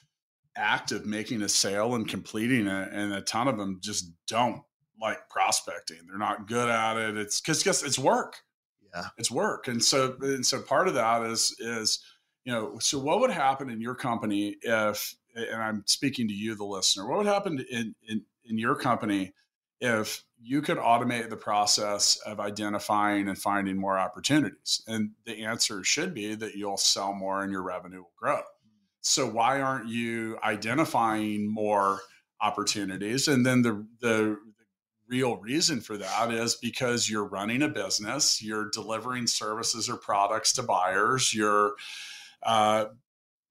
act 0.58 0.91
of 0.91 1.05
making 1.05 1.43
a 1.43 1.48
sale 1.48 1.96
and 1.96 2.05
completing 2.10 2.67
it, 2.67 2.89
and 2.91 3.13
a 3.13 3.22
ton 3.22 3.48
of 3.48 3.58
them 3.58 3.79
just 3.81 4.12
don't 4.27 4.62
like 5.01 5.29
prospecting. 5.29 6.00
They're 6.05 6.17
not 6.17 6.46
good 6.46 6.67
at 6.67 6.98
it. 6.98 7.15
It's 7.15 7.39
because 7.39 7.84
it's 7.84 7.98
work. 7.98 8.36
Yeah. 8.93 9.05
It's 9.17 9.31
work, 9.31 9.70
and 9.70 9.81
so 9.81 10.17
and 10.20 10.46
so 10.46 10.62
part 10.62 10.89
of 10.89 10.96
that 10.96 11.24
is 11.24 11.55
is 11.60 12.03
you 12.43 12.51
know 12.51 12.79
so 12.79 13.00
what 13.00 13.22
would 13.22 13.31
happen 13.31 13.70
in 13.70 13.79
your 13.79 13.96
company 13.96 14.58
if 14.62 15.15
and 15.36 15.63
I'm 15.63 15.84
speaking 15.88 16.27
to 16.27 16.34
you, 16.34 16.55
the 16.55 16.65
listener. 16.65 17.08
What 17.08 17.20
would 17.20 17.27
happen 17.27 17.65
in 17.72 17.96
in 18.10 18.25
in 18.46 18.58
your 18.58 18.76
company 18.76 19.34
if 19.80 20.24
you 20.40 20.62
could 20.62 20.78
automate 20.78 21.30
the 21.30 21.38
process 21.38 22.18
of 22.26 22.40
identifying 22.40 23.28
and 23.28 23.38
finding 23.38 23.78
more 23.80 23.98
opportunities? 23.98 24.82
And 24.88 25.12
the 25.26 25.44
answer 25.44 25.84
should 25.84 26.14
be 26.14 26.36
that 26.36 26.56
you'll 26.56 26.78
sell 26.78 27.14
more 27.14 27.44
and 27.44 27.52
your 27.52 27.64
revenue 27.64 28.00
will 28.00 28.14
grow. 28.18 28.42
So 29.02 29.28
why 29.28 29.62
aren't 29.62 29.90
you 29.90 30.38
identifying 30.44 31.52
more 31.52 32.02
opportunities? 32.40 33.28
And 33.28 33.46
then 33.46 33.62
the 33.62 33.86
the 34.00 34.38
real 35.12 35.36
reason 35.38 35.82
for 35.82 35.98
that 35.98 36.32
is 36.32 36.56
because 36.56 37.10
you're 37.10 37.26
running 37.26 37.62
a 37.62 37.68
business, 37.68 38.42
you're 38.42 38.70
delivering 38.70 39.28
services 39.28 39.90
or 39.90 39.98
products 39.98 40.54
to 40.54 40.64
buyers, 40.64 41.34
you're 41.34 41.74
uh, 42.44 42.86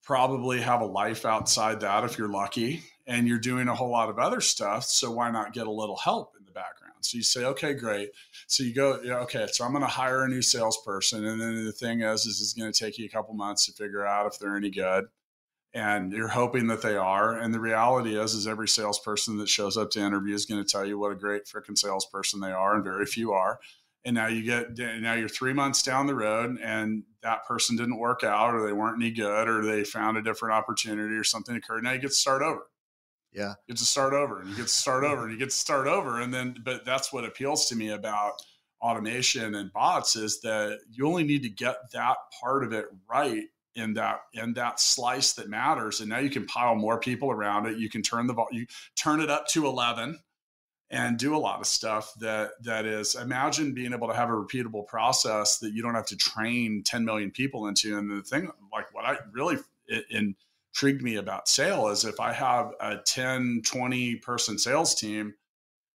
probably 0.03 0.61
have 0.61 0.81
a 0.81 0.87
life 0.87 1.27
outside 1.27 1.81
that 1.81 2.03
if 2.05 2.17
you're 2.17 2.31
lucky, 2.31 2.83
and 3.11 3.27
you're 3.27 3.39
doing 3.39 3.69
a 3.69 3.75
whole 3.75 3.91
lot 3.91 4.09
of 4.09 4.19
other 4.19 4.41
stuff. 4.41 4.85
So 4.85 5.11
why 5.11 5.31
not 5.31 5.53
get 5.53 5.67
a 5.67 5.71
little 5.71 5.97
help 5.97 6.35
in 6.39 6.47
the 6.47 6.53
background? 6.53 6.95
So 7.01 7.17
you 7.17 7.23
say, 7.23 7.45
okay, 7.45 7.75
great. 7.75 8.11
So 8.47 8.63
you 8.63 8.73
go, 8.73 9.01
yeah, 9.03 9.19
okay, 9.21 9.47
so 9.51 9.65
I'm 9.65 9.73
going 9.73 9.83
to 9.83 9.89
hire 9.89 10.23
a 10.25 10.29
new 10.29 10.43
salesperson, 10.43 11.27
and 11.27 11.41
then 11.41 11.65
the 11.65 11.73
thing 11.73 12.03
is, 12.03 12.25
is 12.25 12.41
it's 12.41 12.53
going 12.53 12.73
to 12.73 12.79
take 12.79 12.99
you 12.99 13.07
a 13.07 13.09
couple 13.09 13.35
months 13.35 13.67
to 13.67 13.73
figure 13.73 14.07
out 14.07 14.27
if 14.33 14.39
they're 14.39 14.57
any 14.57 14.71
good 14.71 15.07
and 15.73 16.13
you're 16.13 16.29
hoping 16.29 16.67
that 16.67 16.83
they 16.83 16.97
are. 16.97 17.39
And 17.39 17.55
the 17.55 17.61
reality 17.61 18.19
is, 18.19 18.35
is 18.35 18.47
every 18.47 18.69
salesperson 18.69 19.39
that 19.39 19.49
shows 19.49 19.77
up 19.77 19.91
to 19.91 20.01
interview 20.01 20.35
is 20.35 20.47
going 20.47 20.63
to 20.63 20.69
tell 20.69 20.85
you 20.85 20.99
what 20.99 21.13
a 21.13 21.17
great 21.17 21.45
freaking 21.45 21.79
salesperson 21.79 22.41
they 22.41 22.53
are, 22.53 22.75
and 22.75 22.85
very 22.85 23.07
few 23.07 23.33
are. 23.33 23.61
And 24.05 24.15
now 24.15 24.29
you 24.29 24.43
get 24.43 24.79
now 24.79 25.13
you're 25.13 25.29
three 25.29 25.53
months 25.53 25.83
down 25.83 26.07
the 26.07 26.15
road, 26.15 26.59
and 26.63 27.05
that 27.23 27.45
person 27.47 27.77
didn't 27.77 27.99
work 27.99 28.25
out, 28.25 28.55
or 28.55 28.67
they 28.67 28.73
weren't 28.73 29.01
any 29.01 29.11
good, 29.11 29.49
or 29.49 29.65
they 29.65 29.85
found 29.85 30.17
a 30.17 30.23
different 30.23 30.55
opportunity, 30.55 31.15
or 31.15 31.25
something 31.25 31.55
occurred. 31.55 31.85
Now 31.85 31.93
you 31.93 32.01
get 32.01 32.09
to 32.09 32.15
start 32.15 32.43
over. 32.43 32.63
Yeah. 33.33 33.55
You 33.67 33.75
get 33.75 33.79
to 33.79 33.85
start 33.85 34.13
over, 34.13 34.41
and 34.41 34.51
you 34.51 34.57
get 34.57 34.69
to 34.69 34.69
start 34.69 35.05
over, 35.05 35.23
and 35.23 35.33
you 35.33 35.39
get 35.39 35.51
to 35.51 35.57
start 35.57 35.87
over, 35.87 36.21
and 36.21 36.33
then. 36.33 36.57
But 36.65 36.85
that's 36.85 37.13
what 37.13 37.25
appeals 37.25 37.67
to 37.69 37.77
me 37.77 37.91
about 37.91 38.43
automation 38.83 39.55
and 39.55 39.73
bots 39.73 40.17
is 40.17 40.41
that 40.41 40.79
you 40.91 41.07
only 41.07 41.25
need 41.25 41.43
to 41.43 41.51
get 41.51 41.91
that 41.93 42.17
part 42.41 42.65
of 42.65 42.73
it 42.73 42.87
right 43.09 43.45
in 43.75 43.95
that 43.95 44.23
in 44.33 44.55
that 44.55 44.81
slice 44.81 45.35
that 45.35 45.49
matters 45.49 46.01
and 46.01 46.09
now 46.09 46.19
you 46.19 46.31
can 46.31 46.47
pile 46.47 46.75
more 46.75 46.99
people 46.99 47.31
around 47.31 47.67
it 47.67 47.77
you 47.77 47.89
can 47.89 48.03
turn 48.03 48.27
the 48.27 48.35
you 48.51 48.67
turn 48.97 49.21
it 49.21 49.31
up 49.31 49.47
to 49.47 49.67
11 49.67 50.19
and 50.91 51.19
do 51.19 51.37
a 51.37 51.39
lot 51.39 51.61
of 51.61 51.67
stuff 51.67 52.13
that 52.19 52.51
that 52.63 52.85
is 52.85 53.15
imagine 53.15 53.75
being 53.75 53.93
able 53.93 54.09
to 54.09 54.15
have 54.15 54.29
a 54.29 54.33
repeatable 54.33 54.87
process 54.87 55.59
that 55.59 55.73
you 55.73 55.83
don't 55.83 55.95
have 55.95 56.07
to 56.07 56.17
train 56.17 56.83
10 56.85 57.05
million 57.05 57.31
people 57.31 57.69
into 57.69 57.97
and 57.97 58.11
the 58.11 58.23
thing 58.23 58.51
like 58.73 58.93
what 58.93 59.05
i 59.05 59.17
really 59.31 59.57
it, 59.87 60.05
intrigued 60.73 61.03
me 61.03 61.17
about 61.17 61.47
Saile 61.47 61.93
is 61.93 62.05
if 62.05 62.21
i 62.21 62.33
have 62.33 62.73
a 62.81 62.97
10 63.05 63.63
20 63.65 64.17
person 64.17 64.59
sales 64.59 64.95
team 64.95 65.35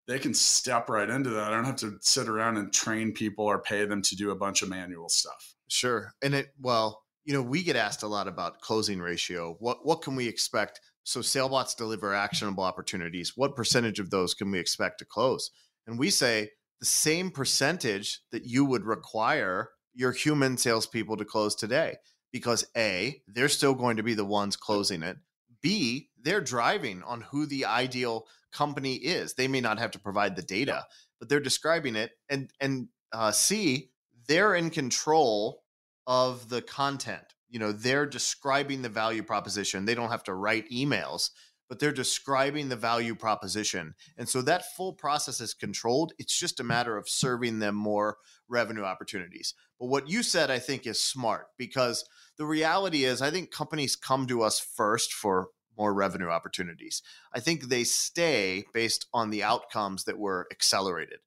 they 0.06 0.18
can 0.18 0.34
step 0.34 0.88
right 0.88 1.08
into 1.08 1.30
that 1.30 1.52
i 1.52 1.56
don't 1.56 1.64
have 1.64 1.76
to 1.76 1.96
sit 2.00 2.28
around 2.28 2.56
and 2.56 2.72
train 2.72 3.12
people 3.12 3.44
or 3.44 3.60
pay 3.60 3.84
them 3.84 4.02
to 4.02 4.16
do 4.16 4.30
a 4.30 4.36
bunch 4.36 4.62
of 4.62 4.68
manual 4.68 5.08
stuff 5.08 5.54
Sure. 5.68 6.12
And 6.22 6.34
it 6.34 6.48
well, 6.60 7.02
you 7.24 7.32
know, 7.32 7.42
we 7.42 7.62
get 7.62 7.76
asked 7.76 8.02
a 8.02 8.08
lot 8.08 8.28
about 8.28 8.60
closing 8.60 9.00
ratio. 9.00 9.56
What 9.58 9.84
what 9.84 10.02
can 10.02 10.16
we 10.16 10.28
expect? 10.28 10.80
So 11.04 11.20
SaileBots 11.20 11.76
deliver 11.76 12.14
actionable 12.14 12.64
opportunities. 12.64 13.32
What 13.36 13.56
percentage 13.56 13.98
of 13.98 14.10
those 14.10 14.34
can 14.34 14.50
we 14.50 14.58
expect 14.58 14.98
to 15.00 15.04
close? 15.04 15.50
And 15.86 15.98
we 15.98 16.10
say 16.10 16.50
the 16.80 16.86
same 16.86 17.30
percentage 17.30 18.20
that 18.32 18.46
you 18.46 18.64
would 18.64 18.84
require 18.84 19.70
your 19.94 20.12
human 20.12 20.56
salespeople 20.56 21.16
to 21.16 21.24
close 21.24 21.54
today. 21.54 21.96
Because 22.34 22.66
A, 22.76 23.22
they're 23.28 23.48
still 23.48 23.74
going 23.74 23.96
to 23.96 24.02
be 24.02 24.14
the 24.14 24.24
ones 24.24 24.56
closing 24.56 25.04
it. 25.04 25.16
B, 25.62 26.08
they're 26.20 26.40
driving 26.40 27.04
on 27.04 27.20
who 27.20 27.46
the 27.46 27.64
ideal 27.64 28.26
company 28.52 28.96
is. 28.96 29.34
They 29.34 29.46
may 29.46 29.60
not 29.60 29.78
have 29.78 29.92
to 29.92 30.00
provide 30.00 30.34
the 30.34 30.42
data, 30.42 30.84
but 31.20 31.28
they're 31.28 31.38
describing 31.38 31.94
it. 31.94 32.10
And 32.28 32.50
and 32.60 32.88
uh, 33.12 33.30
C, 33.30 33.90
they're 34.26 34.56
in 34.56 34.70
control 34.70 35.62
of 36.08 36.48
the 36.48 36.60
content. 36.60 37.22
You 37.48 37.60
know, 37.60 37.70
they're 37.70 38.04
describing 38.04 38.82
the 38.82 38.88
value 38.88 39.22
proposition. 39.22 39.84
They 39.84 39.94
don't 39.94 40.10
have 40.10 40.24
to 40.24 40.34
write 40.34 40.68
emails, 40.70 41.30
but 41.74 41.80
they're 41.80 41.90
describing 41.90 42.68
the 42.68 42.76
value 42.76 43.16
proposition. 43.16 43.96
And 44.16 44.28
so 44.28 44.42
that 44.42 44.76
full 44.76 44.92
process 44.92 45.40
is 45.40 45.54
controlled. 45.54 46.12
It's 46.18 46.38
just 46.38 46.60
a 46.60 46.62
matter 46.62 46.96
of 46.96 47.08
serving 47.08 47.58
them 47.58 47.74
more 47.74 48.18
revenue 48.48 48.84
opportunities. 48.84 49.54
But 49.80 49.86
what 49.86 50.08
you 50.08 50.22
said, 50.22 50.52
I 50.52 50.60
think, 50.60 50.86
is 50.86 51.02
smart 51.02 51.48
because 51.58 52.08
the 52.38 52.46
reality 52.46 53.02
is, 53.02 53.20
I 53.20 53.32
think 53.32 53.50
companies 53.50 53.96
come 53.96 54.28
to 54.28 54.42
us 54.42 54.60
first 54.60 55.12
for 55.12 55.48
more 55.76 55.92
revenue 55.92 56.28
opportunities. 56.28 57.02
I 57.34 57.40
think 57.40 57.64
they 57.64 57.82
stay 57.82 58.62
based 58.72 59.08
on 59.12 59.30
the 59.30 59.42
outcomes 59.42 60.04
that 60.04 60.16
were 60.16 60.46
accelerated. 60.52 61.18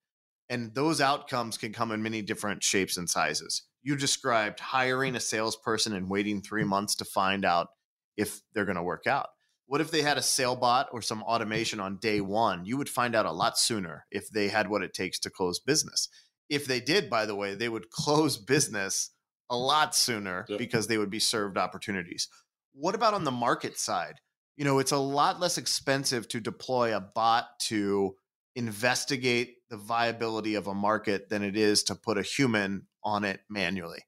And 0.48 0.74
those 0.76 1.02
outcomes 1.02 1.58
can 1.58 1.74
come 1.74 1.92
in 1.92 2.02
many 2.02 2.22
different 2.22 2.64
shapes 2.64 2.96
and 2.96 3.10
sizes. 3.10 3.64
You 3.84 3.98
described 3.98 4.62
hiring 4.62 5.18
a 5.18 5.20
salesperson 5.20 5.92
and 5.92 6.10
waiting 6.10 6.42
three 6.42 6.64
months 6.64 6.96
to 6.96 7.04
find 7.04 7.44
out 7.44 7.68
if 8.16 8.40
they're 8.54 8.64
going 8.64 8.78
to 8.78 8.82
work 8.82 9.08
out. 9.08 9.28
What 9.68 9.82
if 9.82 9.92
they 9.92 10.02
had 10.02 10.18
a 10.18 10.22
SaileBot 10.22 10.86
or 10.94 11.02
some 11.02 11.22
automation 11.24 11.82
on 11.82 11.98
day 11.98 12.22
one? 12.22 12.66
You 12.66 12.78
would 12.78 12.90
find 12.90 13.14
out 13.14 13.26
a 13.26 13.32
lot 13.32 13.58
sooner 13.58 14.06
if 14.10 14.30
they 14.30 14.48
had 14.48 14.70
what 14.70 14.82
it 14.82 14.94
takes 14.94 15.20
to 15.20 15.30
close 15.30 15.60
business. 15.60 16.08
If 16.50 16.66
they 16.66 16.80
did, 16.80 17.10
by 17.10 17.26
the 17.26 17.36
way, 17.36 17.54
they 17.54 17.68
would 17.68 17.90
close 17.92 18.38
business 18.38 19.12
a 19.50 19.58
lot 19.58 19.94
sooner 19.94 20.46
Yep. 20.48 20.58
because 20.60 20.88
they 20.88 20.98
would 20.98 21.10
be 21.10 21.20
served 21.20 21.58
opportunities. 21.58 22.30
What 22.74 22.96
about 22.96 23.14
on 23.14 23.26
the 23.26 23.32
market 23.32 23.78
side? 23.78 24.16
You 24.56 24.64
know, 24.66 24.80
it's 24.80 24.92
a 24.92 24.98
lot 24.98 25.40
less 25.40 25.58
expensive 25.58 26.28
to 26.30 26.40
deploy 26.40 26.96
a 26.96 27.00
bot 27.02 27.48
to 27.64 28.16
investigate 28.56 29.56
the 29.70 29.78
viability 29.78 30.56
of 30.56 30.68
a 30.68 30.74
market 30.74 31.30
than 31.30 31.44
it 31.44 31.56
is 31.58 31.84
to 31.84 31.96
put 31.96 32.18
a 32.18 32.24
human 32.24 32.88
on 33.04 33.24
it 33.24 33.42
manually. 33.50 34.00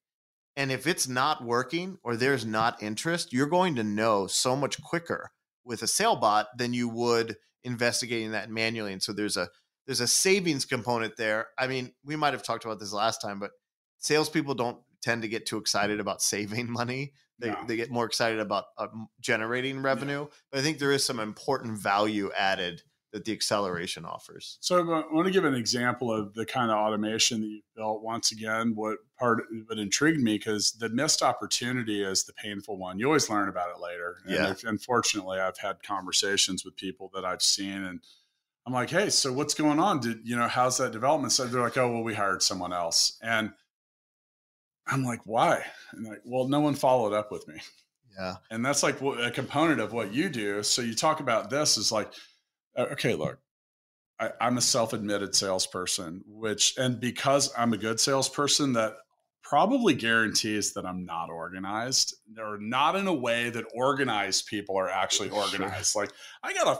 And 0.55 0.71
if 0.71 0.87
it's 0.87 1.07
not 1.07 1.43
working 1.43 1.97
or 2.03 2.15
there's 2.15 2.45
not 2.45 2.81
interest, 2.81 3.31
you're 3.31 3.47
going 3.47 3.75
to 3.75 3.83
know 3.83 4.27
so 4.27 4.55
much 4.55 4.81
quicker 4.81 5.31
with 5.63 5.81
a 5.83 5.85
SaileBot 5.85 6.45
than 6.57 6.73
you 6.73 6.89
would 6.89 7.37
investigating 7.63 8.31
that 8.31 8.49
manually. 8.49 8.93
And 8.93 9.03
so 9.03 9.13
there's 9.13 9.37
a 9.37 9.49
there's 9.85 9.99
a 10.01 10.07
savings 10.07 10.65
component 10.65 11.17
there. 11.17 11.47
I 11.57 11.67
mean, 11.67 11.93
we 12.05 12.15
might 12.15 12.33
have 12.33 12.43
talked 12.43 12.63
about 12.63 12.79
this 12.79 12.93
last 12.93 13.21
time, 13.21 13.39
but 13.39 13.51
salespeople 13.97 14.53
don't 14.53 14.77
tend 15.01 15.23
to 15.23 15.27
get 15.27 15.45
too 15.47 15.57
excited 15.57 15.99
about 15.99 16.21
saving 16.21 16.71
money. 16.71 17.13
They, 17.39 17.49
No. 17.49 17.57
they 17.67 17.75
get 17.75 17.89
more 17.89 18.05
excited 18.05 18.39
about 18.39 18.65
uh, 18.77 18.87
generating 19.19 19.81
revenue. 19.81 20.27
But 20.51 20.59
I 20.59 20.61
think 20.63 20.77
there 20.77 20.91
is 20.91 21.03
some 21.05 21.19
important 21.19 21.77
value 21.79 22.31
added 22.37 22.83
that 23.11 23.25
the 23.25 23.31
acceleration 23.31 24.05
offers. 24.05 24.57
So 24.61 24.77
I 24.79 25.03
want 25.13 25.25
to 25.25 25.31
give 25.33 25.43
an 25.45 25.55
example 25.55 26.11
of 26.13 26.33
the 26.35 26.45
kind 26.45 26.69
of 26.69 26.77
automation 26.77 27.41
that 27.41 27.47
you've 27.47 27.63
built. 27.75 28.03
Once 28.03 28.31
again, 28.31 28.73
what 28.75 28.97
part 29.17 29.43
what 29.67 29.79
intrigued 29.79 30.21
me 30.21 30.37
because 30.37 30.73
the 30.73 30.89
missed 30.89 31.23
opportunity 31.23 32.03
is 32.03 32.23
the 32.25 32.33
painful 32.33 32.77
one. 32.77 32.99
You 32.99 33.07
always 33.07 33.29
learn 33.29 33.49
about 33.49 33.71
it 33.75 33.79
later. 33.81 34.17
And 34.25 34.33
Yeah. 34.35 34.51
if- 34.51 34.63
unfortunately, 34.63 35.39
I've 35.39 35.57
had 35.57 35.81
conversations 35.81 36.63
with 36.63 36.75
people 36.75 37.09
that 37.15 37.25
I've 37.25 37.41
seen, 37.41 37.83
and 37.83 37.99
I'm 38.67 38.73
like, 38.73 38.91
"Hey, 38.91 39.09
so 39.09 39.33
what's 39.33 39.55
going 39.55 39.79
on? 39.79 39.99
Did 40.01 40.19
you 40.27 40.35
know 40.35 40.47
how's 40.47 40.77
that 40.77 40.91
development?" 40.91 41.31
So 41.33 41.47
they're 41.47 41.61
like, 41.63 41.77
"Oh, 41.77 41.91
well, 41.91 42.03
we 42.03 42.13
hired 42.13 42.43
someone 42.43 42.73
else," 42.73 43.17
and 43.23 43.53
I'm 44.87 45.03
like, 45.03 45.21
"Why?" 45.25 45.65
And 45.93 46.05
like, 46.05 46.21
"Well, 46.25 46.47
no 46.47 46.59
one 46.59 46.75
followed 46.75 47.13
up 47.13 47.31
with 47.31 47.47
me." 47.47 47.59
Yeah. 48.17 48.35
and 48.51 48.65
that's 48.65 48.83
like 48.83 48.99
what- 48.99 49.23
a 49.23 49.31
component 49.31 49.79
of 49.79 49.93
what 49.93 50.11
you 50.11 50.27
do 50.29 50.61
so 50.61 50.81
you 50.81 50.93
talk 50.93 51.21
about 51.21 51.49
this 51.49 51.77
is 51.77 51.89
like 51.89 52.07
uh, 52.07 52.11
Uh, 52.79 52.83
okay 52.93 53.13
look 53.13 53.39
I, 54.19 54.31
i'm 54.41 54.57
a 54.57 54.61
self-admitted 54.61 55.35
salesperson 55.35 56.23
which 56.25 56.75
and 56.77 56.99
because 56.99 57.51
i'm 57.57 57.73
a 57.73 57.77
good 57.77 57.99
salesperson 57.99 58.73
that 58.73 58.93
probably 59.43 59.93
guarantees 59.95 60.73
that 60.73 60.85
i'm 60.85 61.05
not 61.05 61.29
organized 61.29 62.15
or 62.39 62.57
not 62.59 62.95
in 62.95 63.07
a 63.07 63.13
way 63.13 63.49
that 63.49 63.65
organized 63.75 64.47
people 64.47 64.77
are 64.77 64.89
actually 64.89 65.29
Sure. 65.35 65.39
organized 65.43 65.95
like 65.95 66.11
i 66.43 66.53
got 66.53 66.67
a 66.67 66.79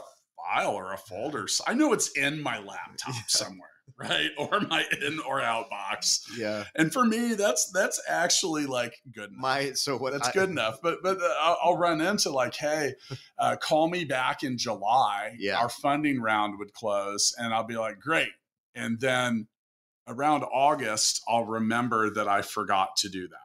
file 0.54 0.70
or 0.72 0.92
a 0.94 0.98
folder 0.98 1.46
so 1.48 1.62
i 1.66 1.74
know 1.74 1.92
it's 1.92 2.10
in 2.16 2.42
my 2.42 2.58
laptop 2.58 3.14
Yeah. 3.14 3.20
somewhere 3.28 3.68
right? 3.98 4.30
Or 4.38 4.60
my 4.60 4.84
in 5.04 5.20
or 5.20 5.40
out 5.40 5.70
box. 5.70 6.24
Yeah. 6.36 6.64
And 6.74 6.92
for 6.92 7.04
me, 7.04 7.34
that's 7.34 7.70
that's 7.70 8.00
actually 8.08 8.66
like 8.66 8.94
good. 9.12 9.30
Enough. 9.30 9.40
My 9.40 9.72
so 9.72 9.96
what 9.96 10.12
That's 10.12 10.28
I- 10.28 10.32
good 10.32 10.50
enough. 10.50 10.78
But 10.82 10.98
but 11.02 11.18
uh, 11.20 11.34
I'll, 11.40 11.58
I'll 11.64 11.76
run 11.76 12.00
into 12.00 12.30
like, 12.30 12.54
hey, 12.54 12.94
uh, 13.38 13.56
call 13.60 13.88
me 13.88 14.04
back 14.04 14.42
in 14.42 14.56
July. 14.58 15.34
Yeah. 15.38 15.58
Our 15.58 15.68
funding 15.68 16.20
round 16.20 16.58
would 16.58 16.72
close, 16.72 17.34
and 17.38 17.52
I'll 17.54 17.64
be 17.64 17.76
like, 17.76 17.98
great. 18.00 18.30
And 18.74 19.00
then 19.00 19.48
around 20.08 20.42
August, 20.44 21.22
I'll 21.28 21.44
remember 21.44 22.10
that 22.10 22.28
I 22.28 22.42
forgot 22.42 22.96
to 22.98 23.08
do 23.08 23.28
that. 23.28 23.36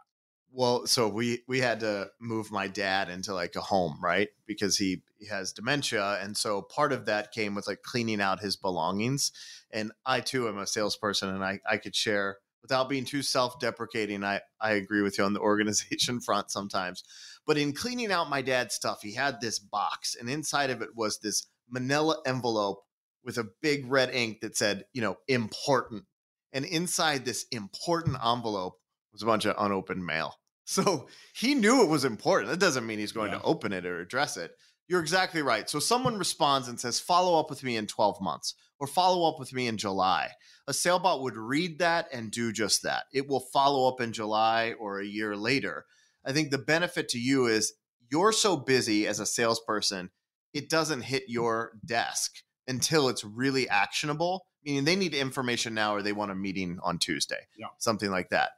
Well, 0.58 0.88
so 0.88 1.10
we 1.10 1.44
we 1.50 1.60
had 1.60 1.82
to 1.82 2.12
move 2.22 2.50
my 2.50 2.70
dad 2.70 3.10
into 3.10 3.34
like 3.34 3.58
a 3.58 3.62
home, 3.62 3.98
right? 4.02 4.30
Because 4.48 4.78
he 4.78 5.02
he 5.18 5.26
has 5.28 5.52
dementia, 5.52 6.18
and 6.22 6.38
so 6.38 6.62
part 6.62 6.94
of 6.94 7.08
that 7.08 7.34
came 7.34 7.56
with 7.56 7.68
like 7.68 7.82
cleaning 7.84 8.22
out 8.22 8.40
his 8.40 8.56
belongings. 8.56 9.34
And 9.70 9.92
I 10.06 10.22
too 10.22 10.48
am 10.48 10.58
a 10.58 10.66
salesperson, 10.66 11.28
and 11.28 11.44
I 11.44 11.60
I 11.70 11.76
could 11.76 11.94
share 11.94 12.38
without 12.62 12.88
being 12.88 13.04
too 13.04 13.22
self 13.22 13.60
deprecating. 13.60 14.24
I 14.24 14.40
I 14.62 14.72
agree 14.72 15.02
with 15.02 15.18
you 15.18 15.26
on 15.26 15.34
the 15.34 15.40
organization 15.52 16.22
front 16.22 16.52
sometimes, 16.52 17.04
but 17.46 17.58
in 17.58 17.74
cleaning 17.74 18.14
out 18.14 18.30
my 18.30 18.42
dad's 18.42 18.76
stuff, 18.76 19.02
he 19.02 19.14
had 19.14 19.42
this 19.42 19.60
box, 19.60 20.16
and 20.16 20.30
inside 20.30 20.70
of 20.70 20.82
it 20.82 20.96
was 20.96 21.20
this 21.20 21.48
Manila 21.70 22.22
envelope 22.26 22.86
with 23.26 23.38
a 23.38 23.50
big 23.62 23.92
red 23.92 24.10
ink 24.16 24.40
that 24.40 24.56
said, 24.56 24.86
you 24.94 25.02
know, 25.02 25.18
important. 25.28 26.06
And 26.54 26.64
inside 26.64 27.26
this 27.26 27.46
important 27.52 28.16
envelope 28.24 28.80
was 29.12 29.22
a 29.22 29.26
bunch 29.26 29.44
of 29.44 29.56
unopened 29.60 30.06
mail. 30.06 30.36
So 30.66 31.08
he 31.36 31.54
knew 31.56 31.84
it 31.84 31.90
was 31.90 32.06
important. 32.06 32.50
That 32.50 32.60
doesn't 32.60 32.86
mean 32.88 33.00
he's 33.00 33.12
going 33.12 33.32
Yeah. 33.32 33.38
to 33.40 33.44
open 33.46 33.72
it 33.72 33.86
or 33.86 34.00
address 34.02 34.36
it. 34.36 34.52
You're 34.88 35.02
exactly 35.02 35.42
right. 35.42 35.70
So 35.70 35.80
someone 35.80 36.18
responds 36.18 36.68
and 36.68 36.80
says, 36.80 37.00
follow 37.00 37.40
up 37.40 37.50
with 37.50 37.64
me 37.64 37.78
in 37.78 37.88
12 37.88 38.20
months 38.22 38.54
or 38.80 38.88
follow 38.88 39.28
up 39.28 39.40
with 39.40 39.54
me 39.54 39.68
in 39.68 39.78
July. 39.78 40.30
A 40.68 40.72
SaileBot 40.74 41.22
would 41.22 41.38
read 41.38 41.80
that 41.80 42.08
and 42.12 42.32
do 42.32 42.52
just 42.52 42.84
that. 42.84 43.06
It 43.14 43.28
will 43.28 43.40
follow 43.40 43.88
up 43.88 44.02
in 44.02 44.12
July 44.12 44.74
or 44.80 45.00
a 45.00 45.06
year 45.06 45.36
later. 45.36 45.86
I 46.26 46.34
think 46.34 46.52
the 46.52 46.58
benefit 46.58 47.10
to 47.10 47.20
you 47.20 47.46
is 47.48 47.74
you're 48.12 48.32
so 48.32 48.58
busy 48.58 49.08
as 49.08 49.20
a 49.20 49.26
salesperson, 49.26 50.10
it 50.54 50.70
doesn't 50.70 51.02
hit 51.02 51.24
your 51.28 51.74
desk 51.86 52.38
until 52.68 53.10
it's 53.10 53.24
really 53.24 53.68
actionable. 53.70 54.46
Meaning 54.64 54.86
they 54.86 54.96
need 54.96 55.14
information 55.14 55.76
now 55.76 55.94
or 55.94 56.02
they 56.02 56.14
want 56.14 56.32
a 56.32 56.36
meeting 56.36 56.80
on 56.84 56.98
Tuesday. 56.98 57.48
Yeah. 57.58 57.68
Something 57.78 58.10
like 58.10 58.30
that. 58.30 58.52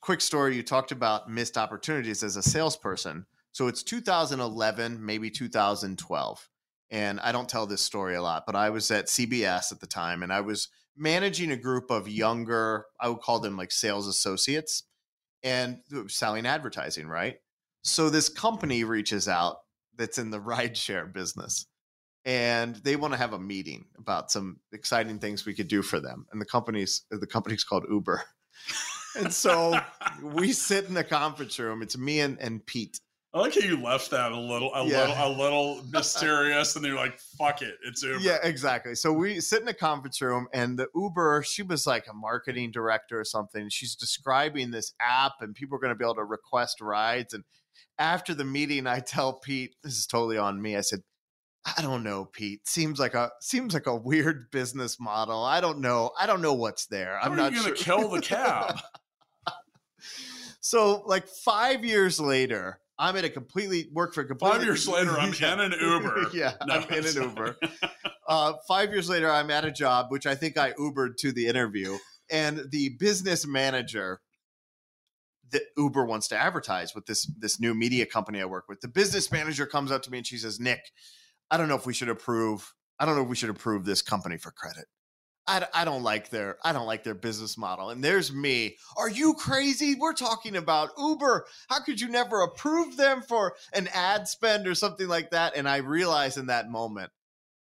Quick 0.00 0.20
story 0.20 0.56
you 0.56 0.62
talked 0.62 0.92
about 0.92 1.30
missed 1.30 1.56
opportunities 1.56 2.22
as 2.22 2.36
a 2.36 2.42
salesperson. 2.42 3.26
So 3.52 3.68
it's 3.68 3.82
2011, 3.82 5.04
maybe 5.04 5.30
2012. 5.30 6.48
And 6.90 7.20
I 7.20 7.32
don't 7.32 7.48
tell 7.48 7.66
this 7.66 7.82
story 7.82 8.14
a 8.14 8.22
lot, 8.22 8.44
but 8.46 8.56
I 8.56 8.70
was 8.70 8.90
at 8.90 9.06
CBS 9.06 9.72
at 9.72 9.80
the 9.80 9.86
time 9.86 10.22
and 10.22 10.32
I 10.32 10.40
was 10.40 10.68
managing 10.96 11.50
a 11.50 11.56
group 11.56 11.90
of 11.90 12.08
younger, 12.08 12.86
I 13.00 13.08
would 13.08 13.20
call 13.20 13.40
them 13.40 13.56
like 13.56 13.72
sales 13.72 14.06
associates 14.06 14.84
and 15.42 15.78
selling 16.08 16.46
advertising, 16.46 17.08
right? 17.08 17.36
So 17.82 18.10
this 18.10 18.28
company 18.28 18.84
reaches 18.84 19.28
out 19.28 19.56
that's 19.96 20.18
in 20.18 20.30
the 20.30 20.40
rideshare 20.40 21.12
business 21.12 21.66
and 22.24 22.76
they 22.76 22.96
want 22.96 23.12
to 23.12 23.18
have 23.18 23.32
a 23.32 23.38
meeting 23.38 23.86
about 23.98 24.30
some 24.30 24.58
exciting 24.72 25.18
things 25.18 25.44
we 25.44 25.54
could 25.54 25.68
do 25.68 25.82
for 25.82 26.00
them. 26.00 26.26
And 26.32 26.40
the 26.40 26.46
company's 26.46 27.02
the 27.10 27.26
company's 27.26 27.64
called 27.64 27.84
Uber. 27.90 28.22
And 29.16 29.32
so 29.32 29.78
we 30.22 30.52
sit 30.52 30.86
in 30.86 30.94
the 30.94 31.04
conference 31.04 31.58
room. 31.58 31.82
It's 31.82 31.96
me 31.96 32.20
and, 32.20 32.38
and 32.40 32.64
Pete. 32.66 32.98
I 33.32 33.40
like 33.40 33.54
how 33.54 33.62
you 33.66 33.82
left 33.82 34.12
that 34.12 34.30
a 34.30 34.38
little, 34.38 34.72
a 34.74 34.86
Yeah. 34.86 35.08
little, 35.08 35.16
a 35.16 35.30
little 35.36 35.82
mysterious, 35.92 36.76
and 36.76 36.84
you're 36.84 36.94
like, 36.94 37.18
"Fuck 37.36 37.62
it, 37.62 37.74
it's 37.84 38.00
Uber." 38.04 38.20
Yeah, 38.20 38.38
exactly. 38.44 38.94
So 38.94 39.12
we 39.12 39.40
sit 39.40 39.60
in 39.60 39.66
a 39.66 39.74
conference 39.74 40.20
room, 40.20 40.46
and 40.52 40.78
the 40.78 40.86
Uber, 40.94 41.42
she 41.44 41.62
was 41.64 41.84
like 41.84 42.06
a 42.08 42.14
marketing 42.14 42.70
director 42.70 43.18
or 43.18 43.24
something. 43.24 43.68
She's 43.70 43.96
describing 43.96 44.70
this 44.70 44.92
app, 45.00 45.32
and 45.40 45.52
people 45.52 45.76
are 45.76 45.80
going 45.80 45.92
to 45.92 45.98
be 45.98 46.04
able 46.04 46.14
to 46.14 46.24
request 46.24 46.80
rides. 46.80 47.34
And 47.34 47.42
after 47.98 48.34
the 48.34 48.44
meeting, 48.44 48.86
I 48.86 49.00
tell 49.00 49.32
Pete, 49.40 49.74
this 49.82 49.98
is 49.98 50.06
totally 50.06 50.38
on 50.38 50.62
me. 50.62 50.76
I 50.76 50.82
said, 50.82 51.00
I 51.76 51.82
don't 51.82 52.04
know, 52.04 52.26
Pete. 52.26 52.68
Seems 52.68 53.00
like 53.00 53.14
a 53.14 53.32
seems 53.40 53.74
like 53.74 53.86
a 53.88 53.96
weird 53.96 54.48
business 54.52 55.00
model. 55.00 55.42
I 55.42 55.60
don't 55.60 55.80
know. 55.80 56.12
I 56.16 56.26
don't 56.28 56.40
know 56.42 56.54
what's 56.54 56.86
there. 56.86 57.18
How 57.20 57.30
I'm 57.30 57.36
not 57.36 57.52
going 57.52 57.74
to 57.74 57.82
kill 57.82 58.10
the 58.10 58.20
cab? 58.22 58.78
So, 60.60 61.02
like 61.06 61.28
five 61.28 61.84
years 61.84 62.20
later, 62.20 62.80
I'm 62.98 63.16
at 63.16 63.24
a 63.24 63.30
completely 63.30 63.88
work 63.92 64.14
for 64.14 64.22
a 64.22 64.24
completely 64.24 64.58
Five 64.58 64.66
years 64.66 64.88
later, 64.88 65.10
I'm 65.12 65.32
in 65.60 65.72
an 65.72 65.78
Uber. 65.80 66.26
yeah, 66.32 66.52
No, 66.66 66.74
I'm 66.74 66.88
in 66.90 67.06
an. 67.06 67.22
Uber. 67.22 67.56
uh, 68.28 68.54
five 68.68 68.90
years 68.90 69.08
later, 69.08 69.30
I'm 69.30 69.50
at 69.50 69.64
a 69.64 69.72
job, 69.72 70.06
which 70.10 70.26
I 70.26 70.34
think 70.34 70.56
I 70.56 70.72
Ubered 70.72 71.16
to 71.18 71.32
the 71.32 71.46
interview, 71.46 71.98
and 72.30 72.62
the 72.70 72.90
business 72.98 73.46
manager 73.46 74.20
that 75.50 75.62
Uber 75.76 76.04
wants 76.06 76.28
to 76.28 76.36
advertise 76.36 76.94
with 76.94 77.06
this 77.06 77.26
this 77.38 77.60
new 77.60 77.74
media 77.74 78.06
company 78.06 78.40
I 78.40 78.44
work 78.44 78.64
with. 78.68 78.80
The 78.80 78.88
business 78.88 79.30
manager 79.30 79.66
comes 79.66 79.90
up 79.90 80.02
to 80.02 80.10
me 80.10 80.18
and 80.18 80.26
she 80.26 80.38
says, 80.38 80.58
"Nick, 80.60 80.80
I 81.50 81.56
don't 81.56 81.68
know 81.68 81.76
if 81.76 81.86
we 81.86 81.94
should 81.94 82.08
approve. 82.08 82.74
I 82.98 83.06
don't 83.06 83.16
know 83.16 83.22
if 83.22 83.28
we 83.28 83.36
should 83.36 83.50
approve 83.50 83.84
this 83.84 84.02
company 84.02 84.38
for 84.38 84.50
credit. 84.50 84.86
I, 85.46 85.66
I 85.74 85.84
don't 85.84 86.02
like 86.02 86.30
their 86.30 86.56
I 86.64 86.72
don't 86.72 86.86
like 86.86 87.04
their 87.04 87.14
business 87.14 87.58
model." 87.58 87.90
And 87.90 88.02
there's 88.02 88.32
me. 88.32 88.76
Are 88.96 89.10
you 89.10 89.34
crazy? 89.34 89.94
We're 89.94 90.14
talking 90.14 90.56
about 90.56 90.90
Uber. 90.98 91.46
How 91.68 91.80
could 91.80 92.00
you 92.00 92.08
never 92.08 92.42
approve 92.42 92.96
them 92.96 93.22
for 93.22 93.54
an 93.72 93.88
ad 93.92 94.28
spend 94.28 94.66
or 94.66 94.74
something 94.74 95.08
like 95.08 95.30
that? 95.30 95.56
And 95.56 95.68
I 95.68 95.78
realized 95.78 96.38
in 96.38 96.46
that 96.46 96.70
moment 96.70 97.10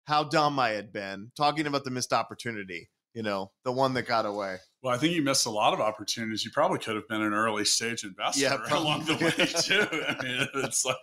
how 0.06 0.24
dumb 0.24 0.58
I 0.58 0.70
had 0.70 0.92
been 0.92 1.30
talking 1.36 1.66
about 1.66 1.84
the 1.84 1.90
missed 1.90 2.12
opportunity. 2.12 2.88
You 3.14 3.22
know, 3.22 3.50
the 3.64 3.72
one 3.72 3.94
that 3.94 4.02
got 4.02 4.26
away. 4.26 4.58
Well, 4.82 4.94
I 4.94 4.98
think 4.98 5.14
you 5.14 5.22
missed 5.22 5.46
a 5.46 5.50
lot 5.50 5.72
of 5.72 5.80
opportunities. 5.80 6.44
You 6.44 6.50
probably 6.52 6.78
could 6.78 6.94
have 6.94 7.08
been 7.08 7.22
an 7.22 7.32
early 7.32 7.64
stage 7.64 8.04
investor 8.04 8.40
Yeah, 8.40 8.58
along 8.70 9.06
the 9.06 9.14
way 9.14 9.46
too. 9.46 9.86
I 10.06 10.22
mean, 10.22 10.48
it's 10.64 10.84
like, 10.84 10.96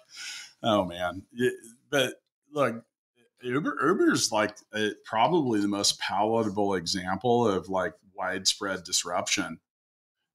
oh 0.63 0.85
man. 0.85 1.23
But 1.89 2.13
look, 2.53 2.83
Uber 3.45 3.77
Uber's 3.85 4.31
like 4.31 4.57
uh, 4.73 4.89
probably 5.05 5.59
the 5.61 5.67
most 5.67 5.99
palatable 5.99 6.73
example 6.75 7.47
of 7.47 7.69
like 7.69 7.93
widespread 8.13 8.83
disruption 8.83 9.59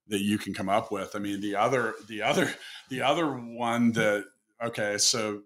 that 0.07 0.21
you 0.21 0.37
can 0.37 0.53
come 0.53 0.69
up 0.69 0.91
with. 0.91 1.15
I 1.15 1.19
mean, 1.19 1.41
the 1.41 1.55
other, 1.55 1.93
the 2.07 2.21
other, 2.21 2.51
the 2.89 3.01
other 3.01 3.31
one 3.31 3.91
that 3.93 4.25
okay, 4.63 4.97
so 4.97 5.41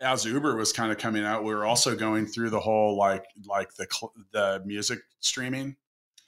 as 0.00 0.24
Uber 0.24 0.56
was 0.56 0.72
kind 0.72 0.90
of 0.90 0.98
coming 0.98 1.24
out, 1.24 1.44
we 1.44 1.54
were 1.54 1.66
also 1.66 1.94
going 1.96 2.26
through 2.26 2.50
the 2.50 2.60
whole 2.60 2.96
like 2.96 3.24
like 3.46 3.74
the 3.74 3.86
the 4.32 4.62
music 4.64 4.98
streaming 5.20 5.76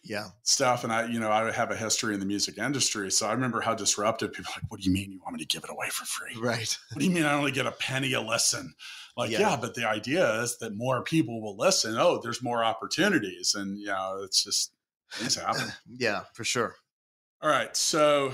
Yeah. 0.04 0.26
stuff 0.42 0.85
and 0.85 0.92
i 0.92 1.06
you 1.06 1.18
know 1.20 1.30
i 1.30 1.50
have 1.50 1.70
a 1.70 1.76
history 1.76 2.12
in 2.12 2.20
the 2.20 2.26
music 2.26 2.58
industry 2.58 3.11
so 3.11 3.26
i 3.26 3.32
remember 3.32 3.61
how 3.62 3.74
disruptive 3.74 4.32
people 4.35 4.50
are 4.52 4.61
like 4.61 4.70
what 4.70 4.80
do 4.80 4.87
you 4.87 4.92
mean 4.92 5.11
you 5.12 5.20
want 5.22 5.32
me 5.35 5.38
to 5.38 5.46
give 5.46 5.64
it 5.64 5.70
away 5.70 5.88
for 5.88 6.04
free 6.04 6.35
Right. 6.38 6.76
what 6.92 6.98
do 7.00 7.06
you 7.06 7.11
mean 7.12 7.24
i 7.24 7.32
only 7.32 7.52
get 7.52 7.66
a 7.66 7.72
penny 7.72 8.12
a 8.12 8.20
listen 8.20 8.74
like 9.16 9.31
Yeah. 9.31 9.40
yeah. 9.40 9.57
but 9.61 9.75
the 9.75 9.88
idea 9.88 10.40
is 10.42 10.59
that 10.59 10.75
more 10.77 11.03
people 11.03 11.40
will 11.42 11.57
listen 11.57 11.96
oh 11.98 12.20
there's 12.22 12.42
more 12.42 12.64
opportunities 12.64 13.55
and 13.55 13.79
you 13.79 13.87
know 13.87 14.20
it's 14.25 14.42
just 14.44 14.72
things 15.12 15.35
happen 15.37 15.72
Yeah, 15.98 16.22
for 16.35 16.44
sure. 16.44 16.77
all 17.42 17.51
right 17.51 17.77
so 17.77 18.33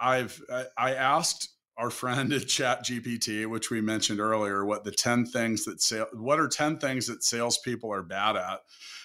i've 0.00 0.40
I- 0.52 0.66
i 0.76 0.94
asked 0.94 1.50
our 1.76 1.90
friend 1.90 2.32
at 2.32 2.46
chat 2.46 2.84
gpt 2.84 3.46
which 3.46 3.70
we 3.70 3.80
mentioned 3.80 4.20
earlier 4.20 4.64
what 4.64 4.84
the 4.84 4.90
10 4.90 5.26
things 5.26 5.64
that 5.64 5.80
sale 5.80 6.06
what 6.12 6.38
are 6.38 6.48
10 6.48 6.78
things 6.78 7.06
that 7.06 7.24
salespeople 7.24 7.92
are 7.92 8.02
bad 8.02 8.36
at 8.36 8.60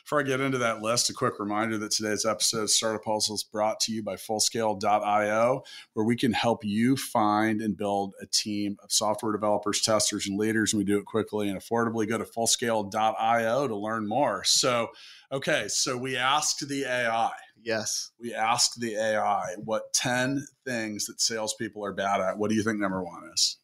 before 0.09 0.21
I 0.21 0.23
get 0.23 0.41
into 0.41 0.57
that 0.57 0.81
list, 0.81 1.11
a 1.11 1.13
quick 1.13 1.39
reminder 1.39 1.77
that 1.77 1.91
today's 1.91 2.25
episode 2.25 2.63
of 2.63 2.71
Startup 2.71 3.05
Hustle 3.05 3.35
is 3.35 3.43
brought 3.43 3.79
to 3.81 3.91
you 3.91 4.01
by 4.01 4.15
Fullscale.io, 4.15 5.61
where 5.93 6.03
we 6.03 6.15
can 6.15 6.33
help 6.33 6.65
you 6.65 6.97
find 6.97 7.61
and 7.61 7.77
build 7.77 8.15
a 8.19 8.25
team 8.25 8.75
of 8.83 8.91
software 8.91 9.31
developers, 9.33 9.81
testers, 9.81 10.25
and 10.25 10.39
leaders. 10.39 10.73
And 10.73 10.79
we 10.79 10.83
do 10.83 10.97
it 10.97 11.05
quickly 11.05 11.47
and 11.47 11.61
affordably. 11.61 12.09
Go 12.09 12.17
to 12.17 12.23
Fullscale.io 12.23 13.67
to 13.67 13.75
learn 13.75 14.07
more. 14.07 14.43
So, 14.45 14.87
okay, 15.31 15.67
so 15.67 15.95
we 15.95 16.17
asked 16.17 16.67
the 16.67 16.85
AI, 16.85 17.29
Yes. 17.63 18.11
we 18.19 18.33
asked 18.33 18.79
the 18.79 18.95
AI 18.95 19.55
what 19.63 19.91
10 19.93 20.45
things 20.65 21.05
that 21.05 21.19
salespeople 21.21 21.83
are 21.85 21.93
bad 21.93 22.21
at. 22.21 22.37
What 22.37 22.49
do 22.49 22.55
you 22.55 22.63
think 22.63 22.79
number 22.79 23.03
one 23.03 23.29
is? 23.33 23.57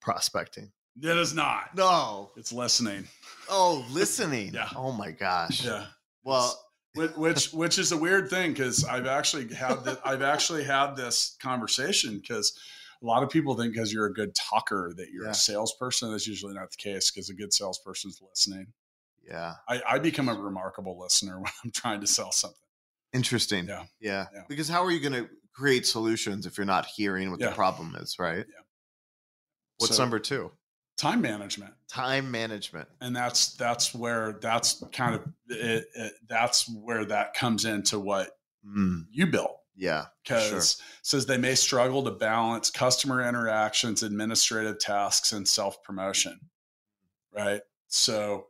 Prospecting. 0.00 0.70
It 1.00 1.16
is 1.16 1.34
not. 1.34 1.74
No. 1.76 2.30
It's 2.36 2.52
listening. 2.52 3.04
Oh, 3.48 3.84
listening. 3.90 4.50
Yeah. 4.54 4.68
Oh 4.74 4.92
my 4.92 5.10
gosh. 5.12 5.64
Yeah. 5.64 5.86
Well, 6.24 6.58
which 6.94 7.12
which, 7.16 7.52
which 7.52 7.78
is 7.78 7.92
a 7.92 7.96
weird 7.96 8.30
thing 8.30 8.52
because 8.52 8.84
I've 8.84 9.06
actually 9.06 9.52
had 9.54 9.84
that 9.84 10.00
I've 10.04 10.22
actually 10.22 10.64
had 10.64 10.94
this 10.96 11.36
conversation 11.40 12.18
because 12.18 12.58
a 13.02 13.06
lot 13.06 13.22
of 13.22 13.30
people 13.30 13.54
think 13.56 13.72
because 13.74 13.92
you're 13.92 14.06
a 14.06 14.12
good 14.12 14.34
talker 14.34 14.92
that 14.96 15.10
you're 15.12 15.24
Yeah. 15.26 15.30
a 15.30 15.34
salesperson. 15.34 16.10
That's 16.10 16.26
usually 16.26 16.54
not 16.54 16.70
the 16.72 16.76
case 16.78 17.10
because 17.10 17.28
a 17.30 17.34
good 17.34 17.52
salesperson 17.52 18.10
is 18.10 18.20
listening. 18.28 18.66
yeah. 19.28 19.54
I, 19.68 19.82
I 19.88 19.98
become 20.00 20.28
a 20.28 20.34
remarkable 20.34 20.98
listener 20.98 21.38
when 21.40 21.52
I'm 21.64 21.70
trying 21.70 22.00
to 22.00 22.06
sell 22.08 22.32
something. 22.32 22.58
Interesting. 23.12 23.66
Yeah. 23.66 23.84
Yeah. 24.00 24.26
Yeah. 24.34 24.42
Because 24.48 24.68
how 24.68 24.84
are 24.84 24.90
you 24.90 25.00
going 25.00 25.24
to 25.24 25.28
create 25.52 25.86
solutions 25.86 26.46
if 26.46 26.56
you're 26.58 26.66
not 26.66 26.86
hearing 26.86 27.30
what 27.30 27.40
Yeah. 27.40 27.48
the 27.50 27.54
problem 27.54 27.96
is, 28.00 28.16
right? 28.18 28.44
Yeah. 28.48 28.62
What's 29.78 29.96
So- 29.96 30.02
number 30.02 30.18
two? 30.18 30.52
time 30.96 31.20
management 31.20 31.72
time 31.86 32.28
management 32.28 32.88
and 33.00 33.14
that's 33.14 33.54
that's 33.54 33.94
where 33.94 34.32
that's 34.42 34.82
kind 34.92 35.14
of 35.14 35.22
it, 35.48 35.86
it, 35.94 36.12
that's 36.28 36.68
where 36.68 37.04
that 37.04 37.32
comes 37.34 37.64
into 37.64 38.00
what 38.00 38.36
Mm, 38.66 39.04
you 39.12 39.28
built 39.28 39.58
yeah 39.76 40.06
because 40.24 40.48
sure. 40.48 40.84
says 41.02 41.24
they 41.26 41.38
may 41.38 41.54
struggle 41.54 42.02
to 42.02 42.10
balance 42.10 42.68
customer 42.68 43.22
interactions 43.22 44.02
administrative 44.02 44.80
tasks 44.80 45.30
and 45.30 45.46
self-promotion 45.46 46.40
right 47.32 47.60
so 47.86 48.48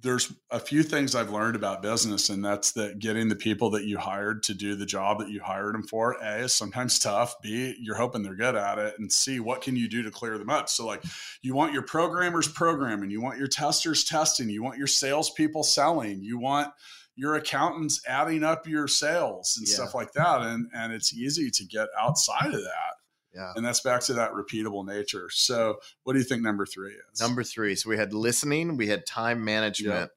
there's 0.00 0.32
a 0.50 0.60
few 0.60 0.82
things 0.82 1.14
i've 1.14 1.30
learned 1.30 1.56
about 1.56 1.82
business 1.82 2.28
and 2.28 2.44
that's 2.44 2.72
that 2.72 2.98
getting 2.98 3.28
the 3.28 3.36
people 3.36 3.70
that 3.70 3.84
you 3.84 3.98
hired 3.98 4.42
to 4.42 4.54
do 4.54 4.74
the 4.76 4.86
job 4.86 5.18
that 5.18 5.28
you 5.28 5.40
hired 5.40 5.74
them 5.74 5.82
for 5.82 6.12
a 6.22 6.44
is 6.44 6.52
sometimes 6.52 6.98
tough 6.98 7.34
b 7.42 7.74
you're 7.80 7.96
hoping 7.96 8.22
they're 8.22 8.34
good 8.36 8.54
at 8.54 8.78
it 8.78 8.94
and 8.98 9.10
c 9.12 9.40
what 9.40 9.60
can 9.62 9.74
you 9.76 9.88
do 9.88 10.02
to 10.02 10.10
clear 10.10 10.38
them 10.38 10.50
up 10.50 10.68
so 10.68 10.86
like 10.86 11.02
you 11.42 11.54
want 11.54 11.72
your 11.72 11.82
programmers 11.82 12.46
programming 12.48 13.10
you 13.10 13.20
want 13.20 13.38
your 13.38 13.48
testers 13.48 14.04
testing 14.04 14.48
you 14.48 14.62
want 14.62 14.78
your 14.78 14.86
salespeople 14.86 15.62
selling 15.62 16.22
you 16.22 16.38
want 16.38 16.68
your 17.16 17.34
accountants 17.34 18.00
adding 18.06 18.44
up 18.44 18.68
your 18.68 18.86
sales 18.86 19.56
and 19.58 19.66
Yeah. 19.66 19.74
stuff 19.74 19.94
like 19.94 20.12
that 20.12 20.42
and 20.42 20.68
and 20.72 20.92
it's 20.92 21.12
easy 21.12 21.50
to 21.50 21.64
get 21.64 21.88
outside 21.98 22.54
of 22.54 22.62
that 22.62 22.94
yeah. 23.38 23.52
And 23.54 23.64
that's 23.64 23.80
back 23.80 24.00
to 24.02 24.14
that 24.14 24.32
repeatable 24.32 24.84
nature. 24.84 25.28
So 25.30 25.78
what 26.02 26.14
do 26.14 26.18
you 26.18 26.24
think 26.24 26.42
number 26.42 26.66
three 26.66 26.94
is? 27.12 27.20
Number 27.20 27.44
three. 27.44 27.76
So 27.76 27.88
we 27.88 27.96
had 27.96 28.12
listening 28.12 28.76
we 28.76 28.88
had 28.88 29.06
time 29.06 29.44
management. 29.44 30.10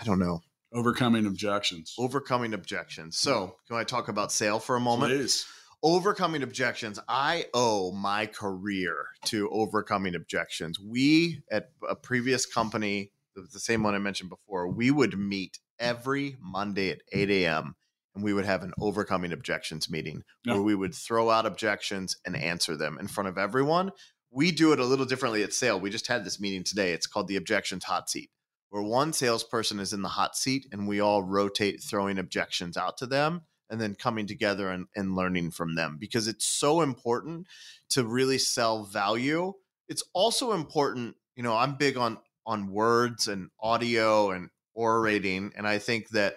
I 0.00 0.04
don't 0.04 0.18
know. 0.18 0.40
Overcoming 0.72 1.26
objections. 1.26 1.94
Overcoming 1.98 2.54
objections. 2.54 3.18
So 3.18 3.56
can 3.68 3.76
i 3.76 3.84
talk 3.84 4.08
about 4.08 4.30
Saile 4.30 4.60
for 4.60 4.76
a 4.76 4.80
moment? 4.80 5.12
Please. 5.12 5.46
overcoming 5.82 6.42
objections. 6.42 6.98
I 7.08 7.46
owe 7.52 7.92
my 7.92 8.24
career 8.26 9.06
to 9.26 9.50
overcoming 9.50 10.14
objections. 10.14 10.80
We 10.80 11.42
at 11.50 11.70
a 11.88 11.94
previous 11.94 12.46
company 12.46 13.12
the 13.34 13.46
the 13.52 13.60
same 13.60 13.82
one 13.82 13.94
i 13.94 13.98
mentioned 13.98 14.30
before 14.30 14.66
we 14.66 14.90
would 14.90 15.18
meet 15.18 15.58
every 15.78 16.36
monday 16.40 16.90
at 16.90 17.02
8 17.12 17.30
a.m 17.30 17.76
and 18.16 18.24
we 18.24 18.32
would 18.32 18.44
have 18.46 18.62
an 18.64 18.72
overcoming 18.80 19.32
objections 19.32 19.88
meeting 19.88 20.24
Yeah. 20.44 20.54
where 20.54 20.62
we 20.62 20.74
would 20.74 20.94
throw 20.94 21.30
out 21.30 21.46
objections 21.46 22.16
and 22.26 22.36
answer 22.36 22.76
them 22.76 22.98
in 22.98 23.06
front 23.06 23.28
of 23.28 23.38
everyone. 23.38 23.92
We 24.32 24.50
do 24.50 24.72
it 24.72 24.80
a 24.80 24.84
little 24.84 25.06
differently 25.06 25.44
at 25.44 25.50
Saile. 25.50 25.80
We 25.80 25.90
just 25.90 26.08
had 26.08 26.24
this 26.24 26.40
meeting 26.40 26.64
today. 26.64 26.92
It's 26.92 27.06
called 27.06 27.28
the 27.28 27.36
objections 27.36 27.84
hot 27.84 28.10
seat 28.10 28.30
where 28.70 28.82
one 28.82 29.12
salesperson 29.12 29.78
is 29.78 29.92
in 29.92 30.02
the 30.02 30.08
hot 30.08 30.36
seat 30.36 30.66
and 30.72 30.88
we 30.88 30.98
all 30.98 31.22
rotate 31.22 31.80
throwing 31.80 32.18
objections 32.18 32.76
out 32.76 32.96
to 32.98 33.06
them 33.06 33.42
and 33.70 33.80
then 33.80 33.94
coming 33.94 34.26
together 34.26 34.68
and, 34.68 34.86
and 34.96 35.14
learning 35.14 35.52
from 35.52 35.76
them 35.76 35.96
because 36.00 36.26
it's 36.26 36.46
so 36.46 36.80
important 36.80 37.46
to 37.90 38.04
really 38.04 38.38
sell 38.38 38.82
value. 38.84 39.52
It's 39.88 40.02
also 40.12 40.52
important 40.52 41.14
you 41.36 41.42
know 41.42 41.54
i'm 41.54 41.76
big 41.76 41.96
on 41.96 42.18
on 42.46 42.72
words 42.72 43.28
and 43.28 43.50
audio 43.60 44.30
and 44.30 44.48
orating 44.74 45.52
and 45.56 45.66
i 45.66 45.78
think 45.78 46.08
that 46.10 46.36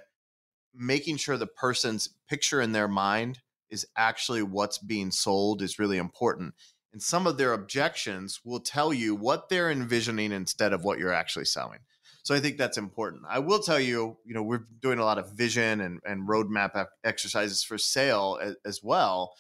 making 0.74 1.18
sure 1.18 1.38
the 1.38 1.48
person's 1.48 2.10
picture 2.28 2.62
in 2.62 2.72
their 2.72 2.88
mind 2.88 3.40
is 3.70 3.86
actually 3.96 4.42
what's 4.44 4.78
being 4.78 5.12
sold 5.12 5.62
is 5.62 5.80
really 5.80 5.98
important 5.98 6.54
and 6.92 7.02
some 7.02 7.28
of 7.28 7.38
their 7.38 7.54
objections 7.54 8.40
will 8.44 8.60
tell 8.60 8.92
you 8.92 9.14
what 9.14 9.50
they're 9.50 9.70
envisioning 9.70 10.32
instead 10.32 10.74
of 10.74 10.84
what 10.84 10.98
you're 10.98 11.14
actually 11.14 11.46
selling 11.46 11.80
so 12.24 12.36
I 12.36 12.40
think 12.40 12.58
that's 12.58 12.78
important. 12.78 13.24
I 13.28 13.40
will 13.40 13.58
tell 13.58 13.80
you, 13.80 14.18
you 14.24 14.36
know, 14.36 14.44
we're 14.44 14.66
doing 14.82 15.00
a 15.00 15.04
lot 15.04 15.18
of 15.18 15.32
vision 15.32 15.82
and, 15.82 16.00
and 16.06 16.28
roadmap 16.28 16.86
exercises 17.04 17.64
for 17.64 17.78
Saile 17.78 18.40
as, 18.40 18.56
as 18.66 18.80
well. 18.84 19.34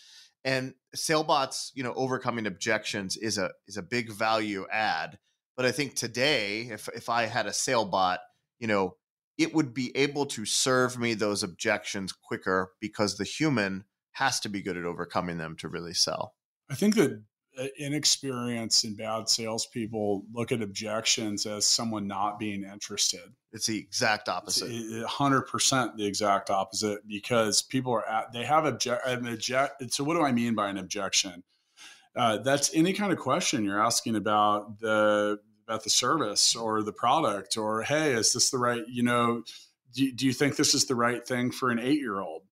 And 0.43 0.73
SaileBots, 0.95 1.71
you 1.75 1.83
know, 1.83 1.93
overcoming 1.93 2.47
objections 2.47 3.17
is 3.17 3.37
a 3.37 3.51
is 3.67 3.77
a 3.77 3.83
big 3.83 4.11
value 4.11 4.65
add. 4.71 5.19
But 5.57 5.65
I 5.65 5.71
think 5.71 5.95
today, 5.95 6.69
if 6.71 6.89
if 6.95 7.09
I 7.09 7.23
had 7.25 7.45
a 7.45 7.51
SaileBot, 7.51 8.17
you 8.59 8.67
know, 8.67 8.95
it 9.39 9.55
would 9.55 9.73
be 9.73 9.95
able 9.95 10.25
to 10.27 10.45
serve 10.45 10.99
me 10.99 11.13
those 11.15 11.41
objections 11.41 12.11
quicker 12.11 12.73
because 12.81 13.17
the 13.17 13.23
human 13.23 13.85
has 14.11 14.39
to 14.41 14.49
be 14.49 14.61
good 14.61 14.75
at 14.75 14.83
overcoming 14.83 15.37
them 15.37 15.55
to 15.55 15.69
really 15.69 15.93
sell. 15.93 16.35
I 16.69 16.75
think 16.75 16.95
that 16.95 17.23
uh, 17.57 17.67
inexperienced 17.77 18.83
and 18.83 18.97
bad 18.97 19.29
salespeople 19.29 20.25
look 20.33 20.51
at 20.51 20.61
objections 20.61 21.45
as 21.45 21.65
someone 21.65 22.05
not 22.05 22.37
being 22.37 22.63
interested. 22.63 23.33
It's 23.53 23.65
the 23.65 23.77
exact 23.77 24.27
opposite. 24.27 24.69
hundred 25.07 25.43
percent 25.43 25.97
the 25.97 26.05
exact 26.05 26.49
opposite 26.49 27.07
because 27.07 27.61
people 27.61 27.93
are 27.93 28.07
at 28.07 28.33
they 28.33 28.43
have 28.43 28.65
object 28.65 29.07
object. 29.07 29.93
So 29.93 30.03
what 30.03 30.15
do 30.15 30.21
I 30.21 30.33
mean 30.33 30.53
by 30.53 30.69
an 30.69 30.77
objection? 30.77 31.43
Uh, 32.15 32.37
that's 32.37 32.73
any 32.73 32.91
kind 32.91 33.13
of 33.13 33.17
question 33.17 33.63
you're 33.63 33.81
asking 33.81 34.15
about 34.15 34.79
the 34.79 35.39
about 35.69 35.83
the 35.83 35.89
service 35.89 36.55
or 36.55 36.81
the 36.81 36.91
product 36.91 37.55
or 37.57 37.83
hey, 37.83 38.13
is 38.13 38.33
this 38.33 38.49
the 38.49 38.57
right? 38.57 38.81
You 38.87 39.03
know, 39.03 39.43
do, 39.93 40.11
do 40.11 40.25
you 40.25 40.33
think 40.33 40.55
this 40.55 40.73
is 40.73 40.85
the 40.85 40.95
right 40.95 41.25
thing 41.25 41.51
for 41.51 41.69
an 41.69 41.77
eight 41.79 41.99
year 41.99 42.19
old? 42.19 42.43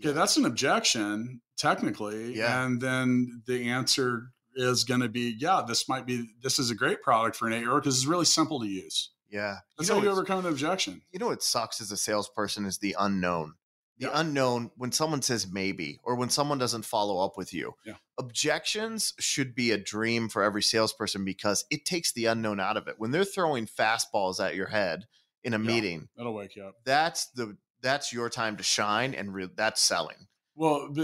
Okay, 0.00 0.12
that's 0.12 0.36
an 0.38 0.46
objection 0.46 1.40
technically, 1.58 2.34
Yeah. 2.36 2.64
and 2.64 2.80
then 2.80 3.42
the 3.46 3.68
answer 3.68 4.30
is 4.56 4.84
going 4.84 5.00
to 5.00 5.08
be 5.08 5.36
yeah, 5.38 5.62
this 5.66 5.88
might 5.88 6.06
be 6.06 6.30
this 6.42 6.58
is 6.58 6.70
a 6.70 6.74
great 6.74 7.02
product 7.02 7.36
for 7.36 7.46
an 7.46 7.52
eight 7.52 7.60
year 7.60 7.72
old 7.72 7.82
because 7.82 7.96
it's 7.98 8.06
really 8.06 8.24
simple 8.24 8.58
to 8.60 8.66
use. 8.66 9.10
yeah. 9.30 9.56
That's 9.76 9.88
You 9.88 9.94
know 9.96 10.00
how 10.00 10.06
you 10.06 10.12
overcome 10.12 10.38
an 10.46 10.46
objection. 10.50 11.02
you 11.12 11.18
know 11.18 11.26
what 11.26 11.42
sucks 11.42 11.80
as 11.82 11.92
a 11.92 11.96
salesperson 11.96 12.64
is 12.64 12.78
the 12.78 12.96
unknown. 12.98 13.54
The 13.98 14.06
Yeah. 14.06 14.12
unknown 14.20 14.70
when 14.76 14.90
someone 14.90 15.22
says 15.22 15.46
maybe 15.46 16.00
or 16.02 16.16
when 16.16 16.28
someone 16.28 16.58
doesn't 16.58 16.84
follow 16.84 17.24
up 17.24 17.36
with 17.36 17.52
you. 17.54 17.74
Yeah. 17.86 17.94
Objections 18.18 19.14
should 19.20 19.54
be 19.54 19.70
a 19.70 19.78
dream 19.78 20.28
for 20.28 20.42
every 20.42 20.62
salesperson 20.62 21.24
because 21.24 21.64
it 21.70 21.84
takes 21.84 22.12
the 22.12 22.26
unknown 22.26 22.58
out 22.58 22.76
of 22.76 22.88
it. 22.88 22.96
When 22.98 23.12
they're 23.12 23.24
throwing 23.24 23.66
fastballs 23.66 24.44
at 24.44 24.56
your 24.56 24.66
head 24.66 25.06
in 25.44 25.54
a 25.54 25.58
Yeah. 25.58 25.64
meeting, 25.64 26.08
That'll 26.16 26.34
wake 26.34 26.56
you 26.56 26.64
up. 26.64 26.74
that's 26.84 27.26
the 27.36 27.56
that's 27.82 28.12
your 28.14 28.30
time 28.30 28.56
to 28.56 28.62
shine 28.62 29.14
and 29.14 29.32
re- 29.34 29.50
that's 29.54 29.80
selling. 29.80 30.26
Well, 30.56 30.94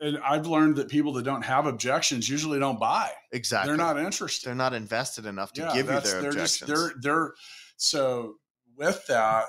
and 0.00 0.18
I've 0.18 0.46
learned 0.46 0.76
that 0.76 0.88
people 0.88 1.12
that 1.14 1.22
don't 1.24 1.42
have 1.42 1.66
objections 1.66 2.28
usually 2.28 2.58
don't 2.58 2.80
buy. 2.80 3.12
Exactly. 3.32 3.68
They're 3.68 3.76
not 3.76 3.98
interested. 3.98 4.48
they're 4.48 4.54
not 4.54 4.72
invested 4.72 5.26
enough 5.26 5.52
to 5.54 5.62
give 5.74 5.86
you 5.86 6.00
their 6.00 6.00
they're 6.00 6.30
objections. 6.30 6.58
Just, 6.58 6.66
they're 6.66 6.92
they're 7.00 7.34
so 7.76 8.36
with 8.76 9.06
that 9.08 9.46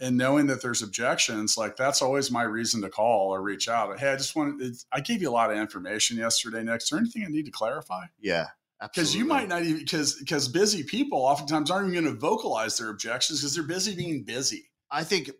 and 0.00 0.16
knowing 0.16 0.46
that 0.46 0.62
there's 0.62 0.82
objections, 0.82 1.56
like 1.56 1.76
that's 1.76 2.02
always 2.02 2.30
my 2.30 2.42
reason 2.42 2.82
to 2.82 2.88
call 2.88 3.34
or 3.34 3.42
reach 3.42 3.68
out. 3.68 3.98
Hey, 3.98 4.12
I 4.12 4.16
just 4.16 4.36
wanted 4.36 4.76
I 4.92 5.00
gave 5.00 5.22
you 5.22 5.30
a 5.30 5.32
lot 5.32 5.50
of 5.50 5.58
information 5.58 6.16
yesterday. 6.16 6.62
Next, 6.62 6.84
is 6.84 6.90
there 6.90 6.98
anything 6.98 7.24
I 7.24 7.28
need 7.28 7.46
to 7.46 7.52
clarify? 7.52 8.04
yeah. 8.20 8.46
Because 8.80 9.12
you 9.12 9.24
might 9.24 9.48
not 9.48 9.64
even 9.64 9.80
because 9.80 10.14
because 10.14 10.46
busy 10.46 10.84
people 10.84 11.18
oftentimes 11.18 11.68
aren't 11.68 11.90
even 11.90 12.04
going 12.04 12.14
to 12.14 12.20
vocalize 12.20 12.78
their 12.78 12.90
objections 12.90 13.40
because 13.40 13.52
they're 13.54 13.64
busy 13.64 13.96
being 13.96 14.22
busy. 14.22 14.70
I 14.90 15.02
think 15.02 15.32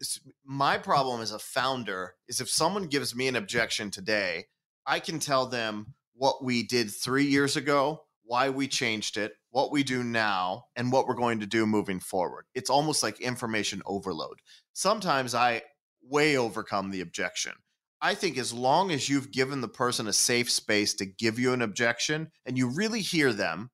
my 0.44 0.76
problem 0.76 1.20
as 1.22 1.30
a 1.30 1.38
founder 1.38 2.16
is 2.26 2.40
if 2.40 2.50
someone 2.50 2.88
gives 2.88 3.14
me 3.14 3.28
an 3.28 3.36
objection 3.36 3.92
today, 3.92 4.46
I 4.86 4.98
can 4.98 5.20
tell 5.20 5.46
them 5.46 5.94
what 6.14 6.42
we 6.42 6.64
did 6.64 6.90
three 6.90 7.26
years 7.26 7.56
ago, 7.56 8.02
why 8.24 8.50
we 8.50 8.66
changed 8.66 9.16
it, 9.16 9.34
what 9.50 9.72
we 9.72 9.82
do 9.82 10.04
now, 10.04 10.64
and 10.76 10.92
what 10.92 11.06
we're 11.06 11.14
going 11.14 11.40
to 11.40 11.46
do 11.46 11.66
moving 11.66 12.00
forward. 12.00 12.44
It's 12.54 12.70
almost 12.70 13.02
like 13.02 13.20
information 13.20 13.82
overload. 13.86 14.40
Sometimes 14.74 15.34
I 15.34 15.62
way 16.02 16.36
overcome 16.36 16.90
the 16.90 17.00
objection. 17.00 17.52
I 18.00 18.14
think 18.14 18.38
as 18.38 18.52
long 18.52 18.90
as 18.92 19.08
you've 19.08 19.32
given 19.32 19.60
the 19.60 19.68
person 19.68 20.06
a 20.06 20.12
safe 20.12 20.50
space 20.50 20.94
to 20.94 21.06
give 21.06 21.38
you 21.38 21.52
an 21.52 21.62
objection 21.62 22.30
and 22.46 22.56
you 22.56 22.68
really 22.68 23.00
hear 23.00 23.32
them 23.32 23.70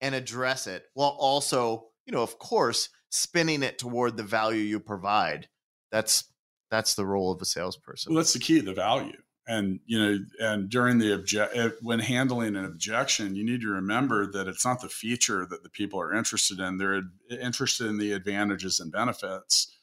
and 0.00 0.14
address 0.14 0.66
it 0.66 0.84
while 0.94 1.16
also, 1.18 1.86
you 2.04 2.12
know, 2.12 2.22
of 2.22 2.38
course, 2.38 2.90
spinning 3.08 3.62
it 3.62 3.78
toward 3.78 4.16
the 4.16 4.22
value 4.22 4.60
you 4.60 4.80
provide. 4.80 5.48
That's 5.90 6.24
that's 6.70 6.94
the 6.94 7.06
role 7.06 7.30
of 7.30 7.40
a 7.40 7.44
salesperson. 7.44 8.12
Well, 8.12 8.22
that's 8.22 8.32
the 8.32 8.38
key, 8.38 8.60
the 8.60 8.74
value. 8.74 9.16
And 9.46 9.80
you 9.86 9.98
know, 9.98 10.18
and 10.38 10.68
during 10.68 10.98
the 10.98 11.14
object, 11.14 11.56
eh, 11.56 11.70
when 11.80 11.98
handling 11.98 12.54
an 12.54 12.64
objection, 12.64 13.34
you 13.34 13.44
need 13.44 13.60
to 13.62 13.68
remember 13.68 14.30
that 14.30 14.46
it's 14.46 14.64
not 14.64 14.80
the 14.80 14.88
feature 14.88 15.46
that 15.46 15.64
the 15.64 15.68
people 15.68 16.00
are 16.00 16.14
interested 16.14 16.60
in; 16.60 16.78
they're 16.78 17.02
interested 17.28 17.88
in 17.88 17.98
the 17.98 18.12
advantages 18.12 18.78
and 18.78 18.92
benefits 18.92 19.76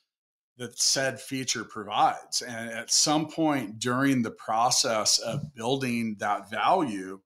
that 0.57 0.79
said 0.79 1.19
feature 1.19 1.63
provides. 1.63 2.41
And 2.41 2.69
at 2.69 2.91
some 2.91 3.27
point 3.27 3.79
during 3.79 4.21
the 4.21 4.31
process 4.31 5.17
of 5.19 5.53
building 5.55 6.17
that 6.19 6.49
value, 6.49 7.21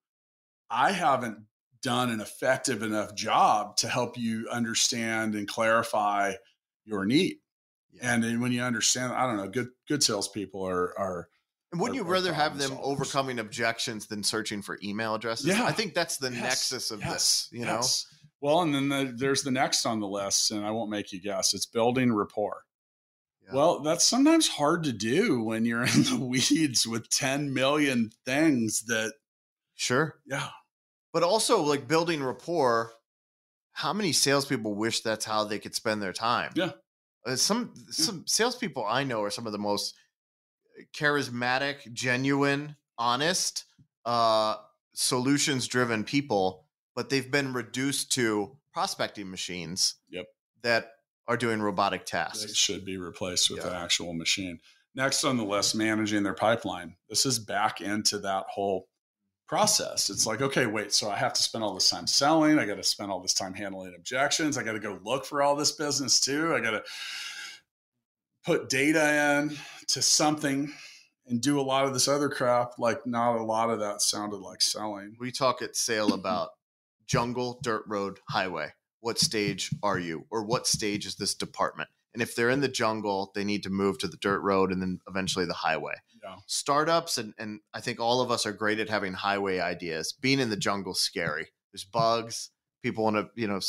I 0.70 0.92
haven't 0.92 1.40
done 1.82 2.10
an 2.10 2.22
effective 2.22 2.82
enough 2.82 3.14
job 3.16 3.76
to 3.78 3.88
help 3.88 4.18
you 4.18 4.48
understand 4.52 5.36
and 5.36 5.48
clarify 5.48 6.34
your 6.86 7.06
need. 7.06 7.38
Yeah. 7.92 8.14
And 8.14 8.42
when 8.42 8.52
you 8.52 8.62
understand, 8.62 9.14
I 9.14 9.28
don't 9.28 9.38
know, 9.38 9.50
good 9.50 9.70
good 9.88 10.02
salespeople 10.02 10.66
are 10.66 10.98
are 10.98 11.30
And 11.74 11.82
wouldn't 11.82 12.00
or- 12.00 12.04
you 12.06 12.10
rather 12.10 12.32
have 12.34 12.58
them 12.58 12.72
solvers. 12.72 12.80
overcoming 12.84 13.40
objections 13.40 14.06
than 14.08 14.24
searching 14.24 14.62
for 14.62 14.80
email 14.82 15.16
addresses? 15.16 15.48
Yeah. 15.48 15.66
I 15.66 15.72
think 15.74 15.94
that's 15.94 16.18
the 16.18 16.32
Yes, 16.32 16.42
nexus 16.42 16.92
of 16.92 17.02
yes, 17.02 17.14
this, 17.14 17.50
you 17.52 17.66
know? 17.66 17.82
Well, 18.40 18.62
and 18.62 18.74
then 18.74 18.90
the, 18.90 19.14
there's 19.18 19.44
the 19.44 19.52
next 19.52 19.86
on 19.86 20.00
the 20.00 20.08
list, 20.08 20.52
and 20.52 20.66
I 20.66 20.72
won't 20.72 20.90
make 20.90 21.12
you 21.12 21.20
guess. 21.20 21.54
It's 21.54 21.66
building 21.66 22.14
rapport. 22.14 22.62
Yeah. 23.46 23.56
Well, 23.56 23.80
that's 23.82 24.06
sometimes 24.08 24.48
hard 24.48 24.84
to 24.84 24.94
do 24.94 25.42
when 25.44 25.66
you're 25.66 25.84
in 25.96 26.04
the 26.04 26.18
weeds 26.22 26.86
with 26.88 27.10
10 27.10 27.54
million 27.54 28.12
things 28.26 28.84
that, 28.84 29.14
Sure. 29.76 30.16
yeah, 30.26 30.50
but 31.12 31.24
also 31.24 31.62
like 31.62 31.88
building 31.88 32.24
rapport. 32.24 32.92
How 33.72 33.92
many 33.92 34.12
salespeople 34.14 34.76
wish 34.76 35.02
that's 35.02 35.26
how 35.26 35.46
they 35.46 35.58
could 35.58 35.74
spend 35.74 36.02
their 36.02 36.14
time? 36.14 36.52
Yeah. 36.56 36.74
Uh, 37.26 37.36
some 37.36 37.74
some 37.90 38.24
salespeople 38.28 38.86
I 38.86 39.04
know 39.04 39.24
are 39.24 39.32
some 39.32 39.46
of 39.48 39.52
the 39.52 39.58
most 39.58 39.96
charismatic, 40.96 41.92
genuine, 41.94 42.76
honest, 42.98 43.66
uh, 44.06 44.56
solutions 44.94 45.68
driven 45.68 46.04
people, 46.04 46.66
but 46.96 47.10
they've 47.10 47.32
been 47.32 47.54
reduced 47.54 48.12
to 48.14 48.58
prospecting 48.74 49.30
machines. 49.30 49.96
Yep. 50.10 50.26
That 50.64 50.92
are 51.28 51.38
doing 51.38 51.62
robotic 51.62 52.06
tasks. 52.06 52.54
should 52.56 52.86
be 52.86 52.98
replaced 52.98 53.50
with 53.50 53.60
Yeah. 53.60 53.70
an 53.70 53.76
actual 53.76 54.14
machine. 54.14 54.60
Next 54.96 55.24
on 55.24 55.38
the 55.38 55.44
list, 55.44 55.74
managing 55.76 56.24
their 56.24 56.34
pipeline. 56.36 56.96
This 57.10 57.26
is 57.26 57.40
back 57.40 57.82
into 57.82 58.20
that 58.20 58.46
whole 58.50 58.88
process. 59.48 60.10
It's 60.10 60.26
like, 60.26 60.42
okay, 60.42 60.66
wait, 60.66 60.94
so 60.94 61.10
I 61.10 61.18
have 61.18 61.34
to 61.34 61.44
spend 61.44 61.64
all 61.64 61.74
this 61.74 61.90
time 61.90 62.08
selling. 62.08 62.60
I 62.60 62.66
got 62.66 62.76
to 62.76 62.84
spend 62.84 63.12
all 63.12 63.20
this 63.22 63.34
time 63.34 63.54
handling 63.54 63.94
objections. 63.96 64.58
I 64.58 64.64
got 64.64 64.74
to 64.74 64.80
go 64.80 65.00
look 65.04 65.26
for 65.26 65.42
all 65.42 65.56
this 65.56 65.72
business 65.72 66.20
too. 66.20 66.54
I 66.56 66.60
got 66.60 66.72
to 66.72 66.84
put 68.46 68.70
data 68.70 69.40
in 69.42 69.58
to 69.94 70.02
something 70.02 70.74
and 71.28 71.42
do 71.42 71.60
a 71.60 71.62
lot 71.62 71.86
of 71.86 71.94
this 71.94 72.08
other 72.08 72.30
crap. 72.30 72.80
Like, 72.80 73.06
not 73.06 73.38
a 73.38 73.44
lot 73.44 73.70
of 73.70 73.80
that 73.80 74.02
sounded 74.02 74.38
like 74.38 74.62
selling. 74.62 75.16
We 75.20 75.32
talk 75.32 75.62
at 75.62 75.74
Saile 75.74 76.14
about 76.20 76.50
jungle, 77.06 77.60
dirt 77.62 77.84
road, 77.88 78.20
highway. 78.30 78.74
What 79.02 79.20
stage 79.20 79.70
are 79.84 80.00
you, 80.00 80.26
or 80.32 80.46
what 80.46 80.66
stage 80.66 81.06
is 81.06 81.16
this 81.16 81.36
department? 81.36 81.90
And 82.14 82.22
if 82.22 82.36
they're 82.36 82.50
in 82.50 82.62
the 82.62 82.68
jungle, 82.68 83.32
they 83.36 83.44
need 83.44 83.64
to 83.64 83.70
move 83.70 83.98
to 84.00 84.08
the 84.08 84.18
dirt 84.18 84.40
road 84.42 84.72
and 84.72 84.82
then 84.82 85.00
eventually 85.08 85.46
the 85.46 85.54
highway. 85.54 85.96
Yeah. 86.24 86.36
Startups, 86.48 87.18
and, 87.18 87.34
and 87.38 87.60
I 87.74 87.82
think 87.82 88.00
all 88.00 88.22
of 88.22 88.32
us 88.32 88.46
are 88.46 88.54
great 88.54 88.80
at 88.80 88.90
having 88.90 89.14
highway 89.14 89.60
ideas. 89.60 90.14
Being 90.14 90.40
in 90.40 90.50
the 90.50 90.56
jungle 90.56 90.94
scary. 90.94 91.48
There's 91.72 91.84
bugs. 91.84 92.52
People 92.84 93.06
want 93.06 93.16
to, 93.16 93.30
you 93.36 93.48
know, 93.48 93.60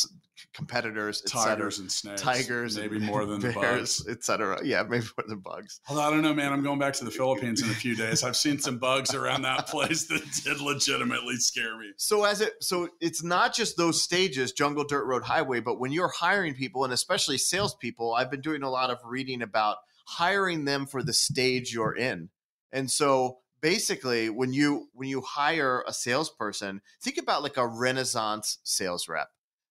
competitors. 0.52 1.20
Tigers 1.22 1.78
and 1.78 1.90
snakes. 1.90 2.20
tigers, 2.20 2.76
Maybe 2.76 2.96
and 2.96 3.04
more 3.04 3.24
than 3.24 3.40
the 3.40 3.52
bears, 3.52 4.00
bugs. 4.00 4.08
et 4.08 4.24
cetera. 4.24 4.58
Yeah, 4.64 4.82
maybe 4.82 5.06
more 5.16 5.24
than 5.26 5.38
bugs. 5.38 5.80
Although 5.88 6.02
I 6.02 6.10
don't 6.10 6.22
know, 6.22 6.34
man. 6.34 6.52
I'm 6.52 6.62
going 6.62 6.78
back 6.78 6.94
to 6.94 7.04
the 7.04 7.10
Philippines 7.10 7.62
in 7.62 7.70
a 7.70 7.74
few 7.74 7.94
days. 7.94 8.22
I've 8.24 8.36
seen 8.36 8.58
some 8.58 8.78
bugs 8.78 9.14
around 9.14 9.42
that 9.42 9.66
place 9.68 10.06
that 10.06 10.22
did 10.44 10.60
legitimately 10.60 11.36
scare 11.36 11.78
me. 11.78 11.92
So 11.96 12.24
as 12.24 12.40
it 12.40 12.54
so 12.60 12.88
it's 13.00 13.22
not 13.22 13.54
just 13.54 13.76
those 13.76 14.02
stages, 14.02 14.52
jungle, 14.52 14.84
dirt 14.84 15.04
road, 15.06 15.22
highway, 15.22 15.60
but 15.60 15.78
when 15.78 15.92
you're 15.92 16.08
hiring 16.12 16.54
people 16.54 16.84
and 16.84 16.92
especially 16.92 17.38
salespeople, 17.38 18.14
I've 18.14 18.30
been 18.30 18.40
doing 18.40 18.62
a 18.62 18.70
lot 18.70 18.90
of 18.90 18.98
reading 19.04 19.42
about 19.42 19.76
hiring 20.06 20.64
them 20.64 20.86
for 20.86 21.02
the 21.02 21.12
stage 21.12 21.72
you're 21.72 21.96
in. 21.96 22.28
And 22.72 22.90
so 22.90 23.38
basically 23.64 24.28
when 24.28 24.52
you 24.52 24.90
when 24.92 25.08
you 25.08 25.22
hire 25.22 25.82
a 25.88 25.92
salesperson, 25.92 26.82
think 27.02 27.16
about 27.16 27.42
like 27.42 27.56
a 27.56 27.66
renaissance 27.66 28.58
sales 28.62 29.08
rep. 29.08 29.28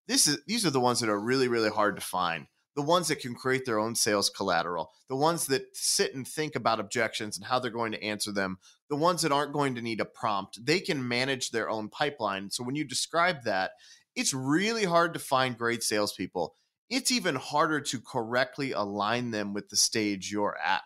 This 0.07 0.25
is 0.25 0.39
these 0.47 0.65
are 0.65 0.71
the 0.71 0.79
ones 0.79 0.99
that 0.99 1.09
are 1.09 1.19
really, 1.19 1.47
really 1.47 1.69
hard 1.69 1.95
to 1.97 2.01
find. 2.01 2.47
The 2.75 2.81
ones 2.81 3.07
that 3.09 3.19
can 3.19 3.35
create 3.35 3.67
their 3.67 3.77
own 3.77 3.93
sales 3.93 4.31
collateral, 4.31 4.89
the 5.09 5.15
ones 5.15 5.45
that 5.45 5.65
sit 5.73 6.15
and 6.15 6.27
think 6.27 6.55
about 6.55 6.79
objections 6.79 7.37
and 7.37 7.45
how 7.45 7.59
they're 7.59 7.69
going 7.69 7.91
to 7.91 8.03
answer 8.03 8.31
them 8.31 8.57
the 8.89 8.95
ones 8.95 9.21
that 9.21 9.31
aren't 9.31 9.53
going 9.53 9.75
to 9.75 9.81
need 9.81 10.01
a 10.01 10.05
prompt, 10.05 10.65
they 10.65 10.79
can 10.79 11.07
manage 11.07 11.51
their 11.51 11.69
own 11.69 11.87
pipeline. 11.89 12.49
So 12.49 12.63
when 12.63 12.75
you 12.75 12.83
describe 12.83 13.43
that, 13.43 13.71
it's 14.15 14.33
really 14.33 14.85
hard 14.85 15.13
to 15.13 15.19
find 15.19 15.55
great 15.55 15.83
salespeople. 15.83 16.55
It's 16.89 17.11
even 17.11 17.35
harder 17.35 17.79
to 17.79 18.01
correctly 18.01 18.71
align 18.71 19.29
them 19.29 19.53
with 19.53 19.69
the 19.69 19.77
stage 19.77 20.31
you're 20.31 20.57
at. 20.57 20.81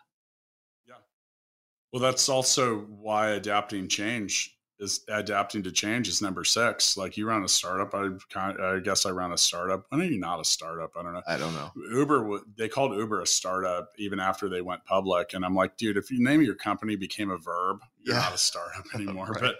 Well, 1.94 2.02
that's 2.02 2.30
also 2.30 2.80
why 2.82 3.32
adapting 3.32 3.88
change 3.88 4.54
is 4.80 5.02
adapting 5.10 5.64
to 5.64 5.72
change 5.72 6.08
is 6.08 6.22
number 6.22 6.44
six. 6.44 6.98
Like 6.98 7.18
you 7.18 7.28
run 7.28 7.44
a 7.44 7.48
startup, 7.48 7.96
I 7.96 8.10
kind 8.30 8.62
I 8.62 8.80
guess 8.80 9.08
I 9.08 9.10
run 9.10 9.32
a 9.32 9.38
startup. 9.38 9.86
When 9.90 10.02
are 10.02 10.06
you 10.06 10.20
not 10.20 10.40
a 10.40 10.46
startup? 10.46 10.92
I 10.96 11.02
don't 11.02 11.14
know. 11.14 11.22
I 11.28 11.38
don't 11.38 11.54
know. 11.56 11.72
Uber, 11.92 12.42
they 12.58 12.70
called 12.70 12.96
Uber 12.96 13.22
a 13.22 13.26
startup 13.26 13.90
even 13.98 14.20
after 14.20 14.48
they 14.50 14.62
went 14.62 14.86
public, 14.86 15.34
and 15.34 15.44
I'm 15.44 15.56
like, 15.56 15.78
dude, 15.78 15.98
if 15.98 16.12
you 16.12 16.24
name 16.24 16.42
of 16.42 16.46
your 16.46 16.54
company 16.56 16.96
became 16.96 17.32
a 17.32 17.38
verb, 17.38 17.80
you're 18.04 18.16
Yeah. 18.16 18.22
not 18.22 18.36
a 18.36 18.38
startup 18.38 18.86
anymore. 18.94 19.28
Right. 19.30 19.42
But 19.42 19.56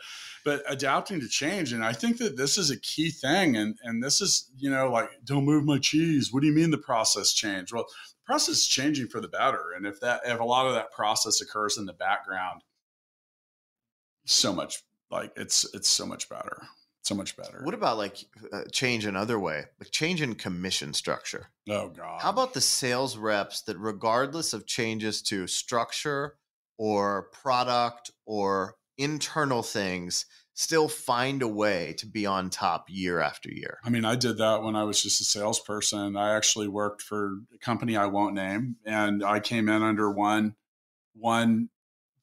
but 0.46 0.64
adapting 0.68 1.20
to 1.22 1.28
change, 1.28 1.74
and 1.74 1.84
I 1.84 1.94
think 1.94 2.18
that 2.20 2.38
this 2.38 2.58
is 2.60 2.70
a 2.70 2.80
key 2.80 3.10
thing, 3.10 3.56
and 3.58 3.76
and 3.84 4.04
this 4.04 4.22
is 4.22 4.52
you 4.56 4.70
know 4.70 4.92
like 4.92 5.10
don't 5.24 5.46
move 5.46 5.66
my 5.66 5.80
cheese. 5.80 6.32
What 6.32 6.42
do 6.42 6.48
you 6.48 6.54
mean 6.54 6.70
the 6.70 6.78
process 6.78 7.34
changed? 7.34 7.74
Well, 7.74 7.88
process 8.28 8.56
is 8.56 8.68
changing 8.68 9.08
for 9.08 9.22
the 9.22 9.28
better, 9.30 9.72
and 9.76 9.88
if 9.88 10.00
that 10.02 10.22
if 10.26 10.40
a 10.40 10.44
lot 10.44 10.68
of 10.68 10.74
that 10.76 10.92
process 10.92 11.42
occurs 11.42 11.78
in 11.78 11.86
the 11.86 11.94
background, 11.94 12.62
so 14.26 14.54
much 14.54 14.84
like 15.10 15.32
it's 15.36 15.66
it's 15.74 15.88
so 15.88 16.06
much 16.06 16.30
better, 16.30 16.62
so 17.02 17.16
much 17.16 17.36
better. 17.38 17.62
What 17.64 17.74
about 17.74 17.98
like 17.98 18.18
uh, 18.52 18.64
change 18.72 19.06
another 19.06 19.40
way, 19.40 19.64
like 19.80 19.92
change 19.92 20.22
in 20.22 20.36
commission 20.36 20.94
structure? 20.94 21.48
oh 21.70 21.88
god, 21.90 22.22
How 22.22 22.30
about 22.30 22.54
the 22.54 22.62
sales 22.62 23.18
reps 23.18 23.62
that, 23.64 23.78
regardless 23.78 24.54
of 24.54 24.68
changes 24.68 25.22
to 25.24 25.48
structure 25.48 26.36
or 26.78 27.30
product 27.32 28.12
or 28.26 28.76
internal 28.98 29.64
things, 29.64 30.26
still 30.58 30.88
find 30.88 31.44
a 31.44 31.48
way 31.48 31.94
to 32.00 32.08
be 32.08 32.26
on 32.26 32.50
top 32.50 32.86
year 32.90 33.20
after 33.20 33.48
year? 33.48 33.78
I 33.84 33.92
mean, 33.92 34.06
I 34.06 34.16
did 34.16 34.40
that 34.40 34.64
when 34.64 34.76
I 34.76 34.86
was 34.86 35.02
just 35.04 35.22
a 35.22 35.24
salesperson. 35.24 36.18
I 36.18 36.36
actually 36.36 36.68
worked 36.68 37.04
for 37.04 37.36
a 37.54 37.60
company 37.60 37.96
I 37.96 38.08
won't 38.08 38.34
name, 38.34 38.76
and 38.84 39.24
I 39.24 39.40
came 39.40 39.70
in 39.70 39.84
under 39.84 40.12
one 40.12 40.56
one 41.14 41.70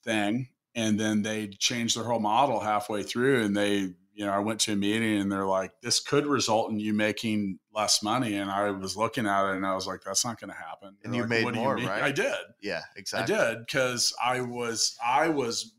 thing, 0.02 0.48
and 0.74 0.98
then 0.98 1.22
they 1.22 1.46
changed 1.46 1.96
their 1.96 2.04
whole 2.04 2.18
model 2.18 2.58
halfway 2.58 3.04
through. 3.04 3.44
And 3.44 3.56
they, 3.56 3.92
you 4.14 4.26
know, 4.26 4.32
I 4.32 4.40
went 4.40 4.60
to 4.62 4.72
a 4.72 4.76
meeting, 4.76 5.20
and 5.20 5.30
they're 5.30 5.46
like, 5.46 5.70
"This 5.80 6.00
could 6.00 6.26
result 6.26 6.72
in 6.72 6.80
you 6.80 6.92
making 6.92 7.60
less 7.72 8.02
money." 8.02 8.34
And 8.34 8.50
I 8.50 8.72
was 8.72 8.96
looking 8.96 9.26
at 9.26 9.50
it, 9.50 9.56
and 9.56 9.64
I 9.64 9.76
was 9.76 9.86
like, 9.86 10.00
"That's 10.04 10.24
not 10.24 10.40
going 10.40 10.50
to 10.50 10.58
happen." 10.58 10.96
And 11.04 11.14
you 11.14 11.20
like, 11.20 11.30
made 11.30 11.44
"What 11.44 11.54
do 11.54 11.60
more, 11.60 11.76
mean?" 11.76 11.86
right? 11.86 12.02
I 12.02 12.10
did. 12.10 12.34
Yeah, 12.60 12.82
exactly. 12.96 13.32
I 13.32 13.38
did 13.38 13.58
because 13.60 14.12
I 14.22 14.40
was 14.40 14.96
I 15.04 15.28
was 15.28 15.72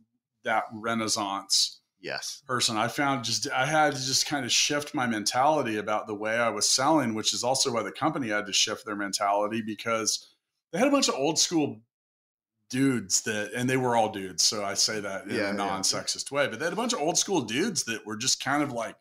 that 0.45 0.63
renaissance 0.73 1.81
Yes. 2.05 2.43
person 2.45 2.77
i 2.77 2.87
found 2.87 3.23
just 3.23 3.49
i 3.51 3.65
had 3.65 3.95
to 3.95 4.05
just 4.05 4.27
kind 4.27 4.45
of 4.45 4.51
shift 4.51 4.93
my 4.93 5.07
mentality 5.07 5.77
about 5.77 6.05
the 6.05 6.13
way 6.13 6.35
i 6.37 6.49
was 6.49 6.69
selling 6.69 7.15
which 7.15 7.33
is 7.33 7.43
also 7.43 7.73
why 7.73 7.81
the 7.81 7.91
company 7.91 8.29
had 8.29 8.45
to 8.45 8.53
shift 8.53 8.85
their 8.85 8.95
mentality 8.95 9.61
because 9.65 10.27
they 10.71 10.77
had 10.77 10.87
a 10.87 10.91
bunch 10.91 11.09
of 11.09 11.15
old 11.15 11.39
school 11.39 11.81
dudes 12.69 13.21
that 13.23 13.51
and 13.53 13.69
they 13.69 13.77
were 13.77 13.95
all 13.95 14.09
dudes 14.11 14.43
so 14.43 14.63
i 14.63 14.73
say 14.73 14.99
that 14.99 15.25
in 15.25 15.31
Yeah, 15.31 15.41
yeah. 15.43 15.49
a 15.49 15.53
non-sexist 15.53 16.31
way 16.31 16.47
but 16.47 16.59
they 16.59 16.65
had 16.65 16.73
a 16.73 16.77
bunch 16.77 16.93
of 16.93 16.99
old 16.99 17.17
school 17.17 17.41
dudes 17.41 17.83
that 17.85 18.05
were 18.05 18.17
just 18.17 18.43
kind 18.43 18.61
of 18.63 18.71
like 18.71 18.95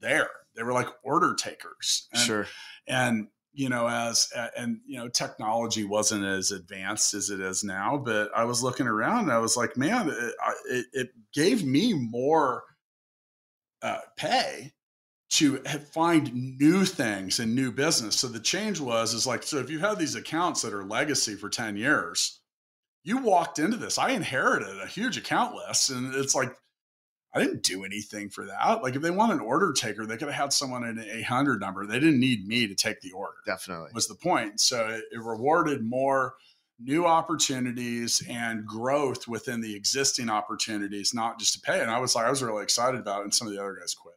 there 0.00 0.30
they 0.56 0.62
were 0.62 0.72
like 0.72 0.88
order 1.04 1.34
takers 1.34 2.08
and, 2.12 2.22
sure. 2.22 2.46
and 2.86 3.28
you 3.58 3.68
know 3.68 3.88
as 3.88 4.32
and 4.56 4.78
you 4.86 4.96
know 4.96 5.08
technology 5.08 5.82
wasn't 5.82 6.24
as 6.24 6.52
advanced 6.52 7.12
as 7.12 7.28
it 7.28 7.40
is 7.40 7.64
now 7.64 7.98
but 7.98 8.30
i 8.34 8.44
was 8.44 8.62
looking 8.62 8.86
around 8.86 9.24
and 9.24 9.32
i 9.32 9.38
was 9.38 9.56
like 9.56 9.76
man 9.76 10.08
it, 10.08 10.34
it, 10.70 10.86
it 10.92 11.08
gave 11.34 11.64
me 11.64 11.92
more 11.92 12.62
uh, 13.82 13.98
pay 14.16 14.72
to 15.30 15.58
find 15.92 16.58
new 16.58 16.84
things 16.84 17.38
and 17.38 17.54
new 17.54 17.70
business. 17.70 18.16
So 18.16 18.28
the 18.28 18.40
change 18.40 18.80
was 18.80 19.12
is 19.12 19.26
like 19.26 19.42
so 19.42 19.58
if 19.58 19.70
you 19.70 19.78
have 19.78 19.98
these 19.98 20.14
accounts 20.14 20.62
that 20.62 20.72
are 20.72 20.84
legacy 20.84 21.34
for 21.34 21.48
10 21.48 21.76
years 21.76 22.40
you 23.04 23.18
walked 23.18 23.58
into 23.58 23.76
this. 23.76 23.98
I 23.98 24.10
inherited 24.10 24.80
a 24.80 24.86
huge 24.86 25.16
account 25.16 25.54
list 25.54 25.90
and 25.90 26.14
it's 26.14 26.34
like 26.34 26.52
I 27.34 27.40
didn't 27.40 27.62
do 27.62 27.84
anything 27.84 28.30
for 28.30 28.46
that. 28.46 28.82
Like 28.82 28.96
if 28.96 29.02
they 29.02 29.10
want 29.10 29.32
an 29.32 29.40
order 29.40 29.72
taker, 29.72 30.06
they 30.06 30.16
could 30.16 30.28
have 30.28 30.42
had 30.42 30.52
someone 30.52 30.84
in 30.84 30.98
an 30.98 31.06
800 31.08 31.60
number. 31.60 31.86
They 31.86 32.00
didn't 32.00 32.20
need 32.20 32.46
me 32.46 32.66
to 32.66 32.74
take 32.74 33.00
the 33.00 33.12
order. 33.12 33.36
Definitely. 33.44 33.90
Was 33.92 34.08
the 34.08 34.14
point. 34.14 34.60
So 34.60 34.86
it, 34.88 35.04
it 35.12 35.22
rewarded 35.22 35.84
more 35.84 36.34
new 36.80 37.06
opportunities 37.06 38.22
and 38.28 38.64
growth 38.64 39.28
within 39.28 39.60
the 39.60 39.74
existing 39.74 40.30
opportunities, 40.30 41.12
not 41.12 41.38
just 41.38 41.54
to 41.54 41.60
pay. 41.60 41.80
And 41.80 41.90
I 41.90 41.98
was 41.98 42.14
like, 42.14 42.24
I 42.24 42.30
was 42.30 42.42
really 42.42 42.62
excited 42.62 43.00
about 43.00 43.20
it. 43.20 43.24
And 43.24 43.34
some 43.34 43.46
of 43.46 43.52
the 43.52 43.60
other 43.60 43.76
guys 43.78 43.94
quit. 43.94 44.14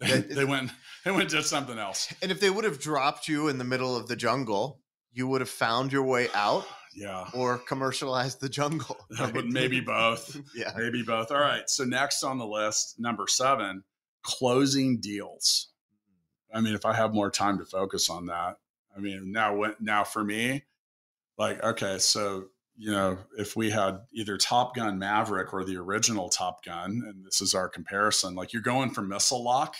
Yeah. 0.00 0.20
They, 0.28 0.34
they 0.34 0.44
went, 0.44 0.70
they 1.04 1.10
went 1.12 1.30
to 1.30 1.42
something 1.42 1.78
else. 1.78 2.12
And 2.20 2.32
if 2.32 2.40
they 2.40 2.50
would 2.50 2.64
have 2.64 2.80
dropped 2.80 3.28
you 3.28 3.48
in 3.48 3.58
the 3.58 3.64
middle 3.64 3.96
of 3.96 4.08
the 4.08 4.16
jungle, 4.16 4.80
you 5.12 5.28
would 5.28 5.40
have 5.40 5.50
found 5.50 5.92
your 5.92 6.04
way 6.04 6.28
out 6.34 6.66
Yeah. 6.94 7.28
or 7.34 7.58
commercialize 7.58 8.36
the 8.36 8.48
jungle. 8.48 8.96
But 9.18 9.46
maybe 9.46 9.80
both. 9.86 10.36
yeah. 10.54 10.72
Maybe 10.76 11.02
both. 11.02 11.30
All 11.30 11.40
right. 11.40 11.68
So 11.68 11.84
next 11.84 12.22
on 12.22 12.38
the 12.38 12.46
list, 12.46 12.98
number 12.98 13.26
seven, 13.26 13.84
closing 14.22 14.98
deals. 15.00 15.68
I 16.52 16.60
mean, 16.60 16.74
if 16.74 16.84
I 16.86 16.94
have 16.94 17.12
more 17.12 17.30
time 17.30 17.58
to 17.58 17.64
focus 17.64 18.08
on 18.08 18.26
that, 18.26 18.56
I 18.96 19.00
mean, 19.00 19.32
now 19.32 19.54
when 19.56 19.74
now 19.80 20.04
for 20.04 20.24
me, 20.24 20.64
like, 21.36 21.62
okay, 21.62 21.98
so 21.98 22.46
you 22.76 22.90
know, 22.92 23.18
if 23.36 23.56
we 23.56 23.70
had 23.70 24.00
either 24.12 24.36
Top 24.38 24.74
Gun 24.76 24.98
Maverick 24.98 25.52
or 25.52 25.64
the 25.64 25.76
original 25.76 26.28
Top 26.28 26.64
Gun, 26.64 27.02
and 27.06 27.24
this 27.26 27.40
is 27.40 27.54
our 27.54 27.68
comparison, 27.68 28.34
like 28.34 28.52
you're 28.52 28.62
going 28.62 28.90
for 28.90 29.02
missile 29.02 29.42
lock. 29.44 29.74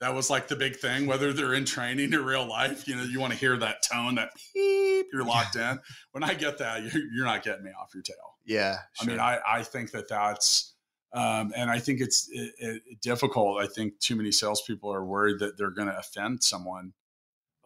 That 0.00 0.14
was 0.14 0.30
like 0.30 0.48
the 0.48 0.56
big 0.56 0.76
thing, 0.76 1.06
whether 1.06 1.32
they're 1.32 1.54
in 1.54 1.64
training 1.64 2.14
or 2.14 2.22
real 2.22 2.48
life. 2.48 2.86
You 2.86 2.96
know, 2.96 3.02
you 3.02 3.20
want 3.20 3.32
to 3.32 3.38
hear 3.38 3.56
that 3.56 3.82
tone, 3.82 4.14
that 4.14 4.30
beep, 4.54 5.06
you're 5.12 5.24
locked 5.24 5.56
in. 5.56 5.80
When 6.12 6.22
I 6.22 6.34
get 6.34 6.58
that, 6.58 6.82
you're, 6.82 7.02
you're 7.12 7.24
not 7.24 7.42
getting 7.42 7.64
me 7.64 7.70
off 7.80 7.90
your 7.94 8.02
tail. 8.02 8.36
Yeah. 8.44 8.76
I 9.00 9.04
mean. 9.04 9.18
I, 9.18 9.38
I 9.46 9.62
think 9.62 9.90
that 9.90 10.08
that's 10.08 10.74
Um, 11.12 11.52
and 11.56 11.70
I 11.70 11.78
think 11.78 12.00
it's 12.00 12.28
it, 12.30 12.52
it, 12.58 12.82
difficult. 13.00 13.62
I 13.62 13.66
think 13.66 13.98
too 13.98 14.14
many 14.14 14.30
salespeople 14.30 14.92
are 14.92 15.04
worried 15.04 15.38
that 15.38 15.56
they're 15.56 15.70
going 15.70 15.88
to 15.88 15.98
offend 15.98 16.42
someone. 16.42 16.92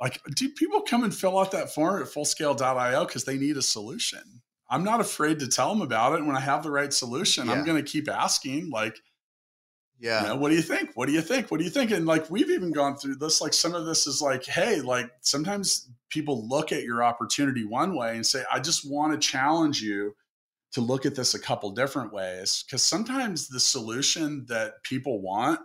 Like, 0.00 0.20
do 0.36 0.48
people 0.48 0.80
come 0.80 1.04
and 1.04 1.14
fill 1.14 1.38
out 1.38 1.50
that 1.52 1.72
form 1.72 2.00
at 2.02 2.08
fullscale.io 2.08 3.04
because 3.04 3.24
they 3.24 3.38
need 3.38 3.56
a 3.56 3.62
solution? 3.62 4.42
I'm 4.70 4.84
not 4.84 5.00
afraid 5.00 5.38
to 5.40 5.48
tell 5.48 5.68
them 5.68 5.82
about 5.82 6.18
it. 6.18 6.24
When 6.24 6.36
I 6.36 6.40
have 6.40 6.62
the 6.62 6.70
right 6.70 6.92
solution, 6.92 7.46
yeah. 7.46 7.52
I'm 7.52 7.64
going 7.64 7.82
to 7.84 7.88
keep 7.88 8.08
asking, 8.08 8.70
like, 8.70 8.96
yeah. 10.02 10.22
You 10.22 10.28
know, 10.30 10.36
what 10.36 10.48
do 10.48 10.56
you 10.56 10.62
think? 10.62 10.90
What 10.94 11.06
do 11.06 11.12
you 11.12 11.20
think? 11.20 11.52
What 11.52 11.58
do 11.58 11.64
you 11.64 11.70
think? 11.70 11.92
And 11.92 12.06
like 12.06 12.28
we've 12.28 12.50
even 12.50 12.72
gone 12.72 12.96
through 12.96 13.16
this. 13.16 13.40
Like 13.40 13.54
some 13.54 13.72
of 13.72 13.86
this 13.86 14.08
is 14.08 14.20
like, 14.20 14.44
hey, 14.44 14.80
like 14.80 15.08
sometimes 15.20 15.88
people 16.10 16.48
look 16.48 16.72
at 16.72 16.82
your 16.82 17.04
opportunity 17.04 17.64
one 17.64 17.94
way 17.94 18.16
and 18.16 18.26
say, 18.26 18.42
I 18.52 18.58
just 18.58 18.90
want 18.90 19.12
to 19.12 19.18
challenge 19.18 19.80
you 19.80 20.16
to 20.72 20.80
look 20.80 21.06
at 21.06 21.14
this 21.14 21.34
a 21.34 21.38
couple 21.38 21.70
different 21.70 22.12
ways. 22.12 22.64
Cause 22.68 22.82
sometimes 22.82 23.46
the 23.46 23.60
solution 23.60 24.44
that 24.48 24.82
people 24.82 25.22
want 25.22 25.60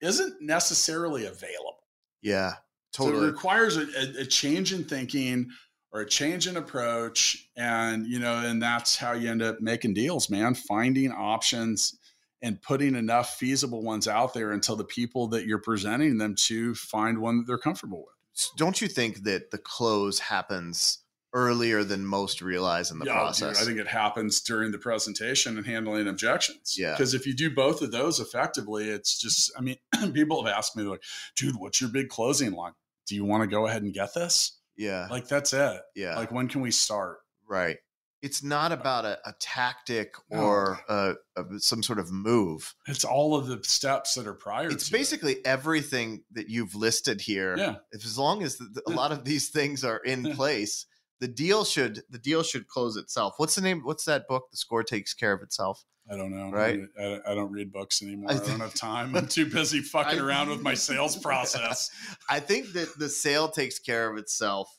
isn't 0.00 0.42
necessarily 0.42 1.26
available. 1.26 1.84
Yeah. 2.20 2.54
Totally. 2.92 3.18
So 3.18 3.22
it 3.22 3.26
requires 3.28 3.76
a, 3.76 3.82
a, 3.82 4.22
a 4.22 4.26
change 4.26 4.72
in 4.72 4.82
thinking 4.82 5.50
or 5.92 6.00
a 6.00 6.06
change 6.06 6.48
in 6.48 6.56
approach. 6.56 7.48
And, 7.56 8.08
you 8.08 8.18
know, 8.18 8.38
and 8.38 8.60
that's 8.60 8.96
how 8.96 9.12
you 9.12 9.30
end 9.30 9.42
up 9.42 9.60
making 9.60 9.94
deals, 9.94 10.28
man, 10.30 10.54
finding 10.54 11.12
options 11.12 11.97
and 12.42 12.60
putting 12.62 12.94
enough 12.94 13.36
feasible 13.36 13.82
ones 13.82 14.06
out 14.06 14.34
there 14.34 14.52
until 14.52 14.76
the 14.76 14.84
people 14.84 15.28
that 15.28 15.46
you're 15.46 15.60
presenting 15.60 16.18
them 16.18 16.34
to 16.36 16.74
find 16.74 17.18
one 17.18 17.38
that 17.38 17.46
they're 17.46 17.58
comfortable 17.58 17.98
with. 18.06 18.52
Don't 18.56 18.80
you 18.80 18.88
think 18.88 19.24
that 19.24 19.50
the 19.50 19.58
close 19.58 20.20
happens 20.20 20.98
earlier 21.34 21.82
than 21.82 22.06
most 22.06 22.40
realize 22.40 22.90
in 22.90 23.00
the 23.00 23.06
yeah, 23.06 23.14
process? 23.14 23.58
Dude, 23.58 23.62
I 23.62 23.66
think 23.66 23.80
it 23.80 23.88
happens 23.88 24.40
during 24.40 24.70
the 24.70 24.78
presentation 24.78 25.56
and 25.56 25.66
handling 25.66 26.06
objections. 26.06 26.76
Yeah. 26.78 26.92
Because 26.92 27.14
if 27.14 27.26
you 27.26 27.34
do 27.34 27.52
both 27.52 27.82
of 27.82 27.90
those 27.90 28.20
effectively, 28.20 28.88
it's 28.88 29.18
just, 29.18 29.50
I 29.58 29.60
mean, 29.60 29.76
people 30.12 30.44
have 30.44 30.54
asked 30.56 30.76
me, 30.76 30.84
like, 30.84 31.02
dude, 31.36 31.56
what's 31.56 31.80
your 31.80 31.90
big 31.90 32.08
closing 32.08 32.52
line? 32.52 32.72
Do 33.08 33.16
you 33.16 33.24
want 33.24 33.42
to 33.42 33.48
go 33.48 33.66
ahead 33.66 33.82
and 33.82 33.92
get 33.92 34.14
this? 34.14 34.60
Yeah. 34.76 35.08
Like, 35.10 35.26
that's 35.26 35.52
it. 35.52 35.80
Yeah. 35.96 36.14
Like, 36.14 36.30
when 36.30 36.46
can 36.46 36.60
we 36.60 36.70
start? 36.70 37.18
Right 37.48 37.78
it's 38.22 38.42
not 38.42 38.72
about 38.72 39.04
a, 39.04 39.18
a 39.24 39.34
tactic 39.40 40.14
or 40.30 40.80
a, 40.88 41.14
a, 41.36 41.44
some 41.58 41.82
sort 41.82 41.98
of 41.98 42.10
move. 42.10 42.74
It's 42.86 43.04
all 43.04 43.36
of 43.36 43.46
the 43.46 43.60
steps 43.62 44.14
that 44.14 44.26
are 44.26 44.34
prior. 44.34 44.70
It's 44.70 44.90
basically 44.90 45.34
it. 45.34 45.46
everything 45.46 46.24
that 46.32 46.48
you've 46.48 46.74
listed 46.74 47.20
here. 47.20 47.56
Yeah. 47.56 47.76
If, 47.92 48.04
as 48.04 48.18
long 48.18 48.42
as 48.42 48.58
the, 48.58 48.82
a 48.86 48.90
lot 48.90 49.12
of 49.12 49.24
these 49.24 49.50
things 49.50 49.84
are 49.84 49.98
in 49.98 50.34
place, 50.34 50.86
the 51.20 51.28
deal 51.28 51.64
should 51.64 52.02
the 52.10 52.18
deal 52.18 52.42
should 52.42 52.66
close 52.68 52.96
itself. 52.96 53.34
What's 53.38 53.54
the 53.54 53.62
name? 53.62 53.82
What's 53.84 54.04
that 54.04 54.26
book? 54.28 54.44
The 54.50 54.56
score 54.56 54.82
takes 54.82 55.14
care 55.14 55.32
of 55.32 55.42
itself. 55.42 55.84
I 56.10 56.16
don't 56.16 56.30
know. 56.30 56.50
Right? 56.50 56.80
I, 56.98 57.20
I 57.26 57.34
don't 57.34 57.52
read 57.52 57.70
books 57.70 58.02
anymore. 58.02 58.30
I, 58.30 58.34
think, 58.34 58.46
I, 58.46 58.50
don't 58.52 58.60
have 58.60 58.74
time. 58.74 59.14
I'm 59.14 59.26
too 59.28 59.46
busy 59.46 59.80
fucking 59.80 60.18
I, 60.18 60.22
around 60.22 60.48
with 60.48 60.62
my 60.62 60.74
sales 60.74 61.16
process. 61.22 61.90
I 62.30 62.40
think 62.40 62.72
that 62.72 62.98
the 62.98 63.08
sale 63.08 63.48
takes 63.48 63.78
care 63.78 64.10
of 64.10 64.16
itself. 64.16 64.74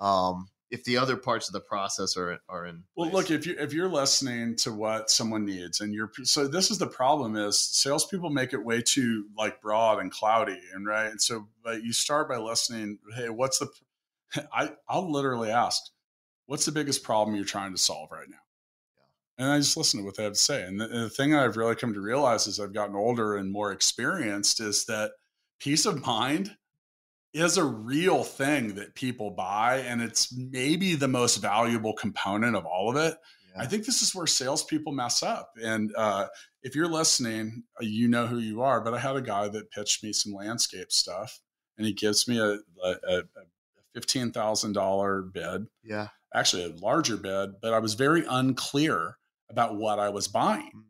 Um, 0.00 0.48
if 0.74 0.84
the 0.84 0.96
other 0.96 1.16
parts 1.16 1.48
of 1.48 1.52
the 1.52 1.60
process 1.60 2.16
are 2.16 2.38
are 2.48 2.66
in 2.66 2.82
well 2.96 3.10
look 3.10 3.30
if 3.30 3.46
you 3.46 3.54
if 3.58 3.72
you're 3.72 3.88
listening 3.88 4.56
to 4.56 4.72
what 4.72 5.10
someone 5.10 5.44
needs 5.44 5.80
and 5.80 5.94
you're 5.94 6.10
so 6.24 6.46
this 6.46 6.70
is 6.70 6.78
the 6.78 6.86
problem 6.86 7.36
is 7.36 7.58
salespeople 7.58 8.30
make 8.30 8.52
it 8.52 8.64
way 8.64 8.82
too 8.82 9.26
like 9.36 9.60
broad 9.60 9.98
and 9.98 10.10
cloudy 10.10 10.60
and 10.74 10.86
right 10.86 11.10
and 11.10 11.20
so 11.20 11.46
but 11.62 11.82
you 11.82 11.92
start 11.92 12.28
by 12.28 12.36
listening 12.36 12.98
hey 13.16 13.28
what's 13.28 13.58
the 13.58 13.68
i 14.52 14.70
i'll 14.88 15.10
literally 15.10 15.50
ask 15.50 15.82
what's 16.46 16.64
the 16.64 16.72
biggest 16.72 17.02
problem 17.02 17.36
you're 17.36 17.44
trying 17.44 17.72
to 17.72 17.78
solve 17.78 18.10
right 18.10 18.28
now? 18.28 18.36
And 19.36 19.50
I 19.50 19.58
just 19.58 19.76
listen 19.76 20.00
to 20.00 20.06
what 20.06 20.16
they 20.16 20.22
have 20.22 20.34
to 20.34 20.38
say. 20.38 20.62
And 20.62 20.80
the, 20.80 20.84
and 20.84 21.04
the 21.04 21.10
thing 21.10 21.34
I've 21.34 21.56
really 21.56 21.74
come 21.74 21.92
to 21.94 22.00
realize 22.00 22.46
as 22.46 22.60
I've 22.60 22.72
gotten 22.72 22.94
older 22.94 23.36
and 23.36 23.50
more 23.50 23.72
experienced 23.72 24.60
is 24.60 24.84
that 24.84 25.12
peace 25.58 25.86
of 25.86 26.06
mind 26.06 26.56
is 27.34 27.56
a 27.56 27.64
real 27.64 28.22
thing 28.22 28.76
that 28.76 28.94
people 28.94 29.30
buy, 29.30 29.78
and 29.78 30.00
it's 30.00 30.32
maybe 30.32 30.94
the 30.94 31.08
most 31.08 31.38
valuable 31.38 31.92
component 31.92 32.56
of 32.56 32.64
all 32.64 32.88
of 32.88 32.96
it. 32.96 33.16
Yeah. 33.54 33.62
I 33.62 33.66
think 33.66 33.84
this 33.84 34.02
is 34.02 34.14
where 34.14 34.26
salespeople 34.26 34.92
mess 34.92 35.22
up. 35.22 35.50
And 35.62 35.92
uh, 35.96 36.28
if 36.62 36.74
you're 36.74 36.88
listening, 36.88 37.64
uh, 37.80 37.84
you 37.84 38.08
know 38.08 38.26
who 38.26 38.38
you 38.38 38.62
are. 38.62 38.80
But 38.80 38.94
I 38.94 38.98
had 38.98 39.16
a 39.16 39.20
guy 39.20 39.48
that 39.48 39.70
pitched 39.70 40.02
me 40.02 40.12
some 40.12 40.32
landscape 40.32 40.90
stuff, 40.90 41.40
and 41.76 41.86
he 41.86 41.92
gives 41.92 42.26
me 42.28 42.38
a, 42.38 42.58
a, 42.84 42.96
a 43.08 43.22
fifteen 43.92 44.30
thousand 44.30 44.72
dollar 44.72 45.22
bid. 45.22 45.66
Yeah, 45.82 46.08
actually 46.34 46.64
a 46.64 46.84
larger 46.84 47.16
bid, 47.16 47.60
but 47.60 47.74
I 47.74 47.80
was 47.80 47.94
very 47.94 48.24
unclear 48.28 49.16
about 49.50 49.76
what 49.76 49.98
I 49.98 50.08
was 50.08 50.28
buying. 50.28 50.84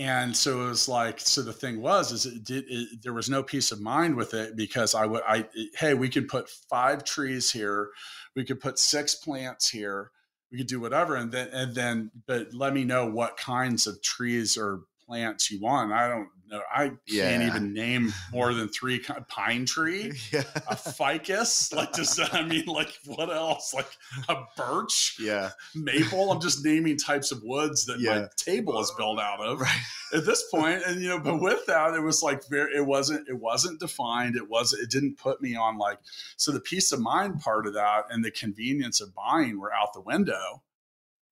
And 0.00 0.34
so 0.34 0.62
it 0.62 0.68
was 0.68 0.88
like 0.88 1.20
so 1.20 1.42
the 1.42 1.52
thing 1.52 1.82
was 1.82 2.10
is 2.10 2.24
it 2.24 2.42
did 2.42 2.64
it, 2.68 3.02
there 3.02 3.12
was 3.12 3.28
no 3.28 3.42
peace 3.42 3.70
of 3.70 3.82
mind 3.82 4.16
with 4.16 4.32
it 4.32 4.56
because 4.56 4.94
i 4.94 5.04
would 5.04 5.22
i 5.28 5.46
hey 5.74 5.92
we 5.92 6.08
could 6.08 6.26
put 6.26 6.48
five 6.48 7.04
trees 7.04 7.50
here 7.50 7.90
we 8.34 8.42
could 8.42 8.60
put 8.60 8.78
six 8.78 9.14
plants 9.14 9.68
here 9.68 10.10
we 10.50 10.56
could 10.56 10.68
do 10.68 10.80
whatever 10.80 11.16
and 11.16 11.30
then 11.30 11.48
and 11.52 11.74
then 11.74 12.10
but 12.26 12.54
let 12.54 12.72
me 12.72 12.82
know 12.82 13.04
what 13.04 13.36
kinds 13.36 13.86
of 13.86 14.00
trees 14.00 14.56
or 14.56 14.84
plants 15.10 15.50
you 15.50 15.60
want. 15.60 15.92
I 15.92 16.08
don't 16.08 16.28
no, 16.50 16.62
I 16.68 16.92
yeah. 17.06 17.30
can't 17.30 17.42
even 17.44 17.72
name 17.72 18.12
more 18.32 18.52
than 18.52 18.68
three 18.68 18.98
kind 18.98 19.20
of 19.20 19.28
pine 19.28 19.66
tree, 19.66 20.12
yeah. 20.32 20.42
a 20.68 20.74
ficus. 20.74 21.72
Like, 21.72 21.92
just 21.92 22.18
I 22.34 22.42
mean, 22.42 22.66
like 22.66 22.98
what 23.06 23.30
else? 23.30 23.72
Like 23.72 23.86
a 24.28 24.42
birch, 24.56 25.16
yeah, 25.20 25.50
maple. 25.76 26.32
I'm 26.32 26.40
just 26.40 26.64
naming 26.64 26.96
types 26.96 27.30
of 27.30 27.40
woods 27.44 27.86
that 27.86 28.00
yeah. 28.00 28.20
my 28.20 28.28
table 28.36 28.80
is 28.80 28.92
built 28.98 29.20
out 29.20 29.40
of 29.40 29.60
right. 29.60 29.80
at 30.12 30.26
this 30.26 30.42
point. 30.50 30.82
And 30.86 31.00
you 31.00 31.08
know, 31.08 31.20
but 31.20 31.40
with 31.40 31.64
that, 31.66 31.94
it 31.94 32.00
was 32.00 32.20
like 32.20 32.42
very. 32.48 32.74
It 32.74 32.84
wasn't. 32.84 33.28
It 33.28 33.38
wasn't 33.38 33.78
defined. 33.78 34.34
It 34.34 34.48
was. 34.48 34.72
It 34.72 34.90
didn't 34.90 35.18
put 35.18 35.40
me 35.40 35.54
on 35.54 35.78
like. 35.78 35.98
So 36.36 36.50
the 36.50 36.60
peace 36.60 36.90
of 36.90 37.00
mind 37.00 37.40
part 37.40 37.68
of 37.68 37.74
that 37.74 38.06
and 38.10 38.24
the 38.24 38.32
convenience 38.32 39.00
of 39.00 39.14
buying 39.14 39.60
were 39.60 39.72
out 39.72 39.92
the 39.92 40.00
window 40.00 40.62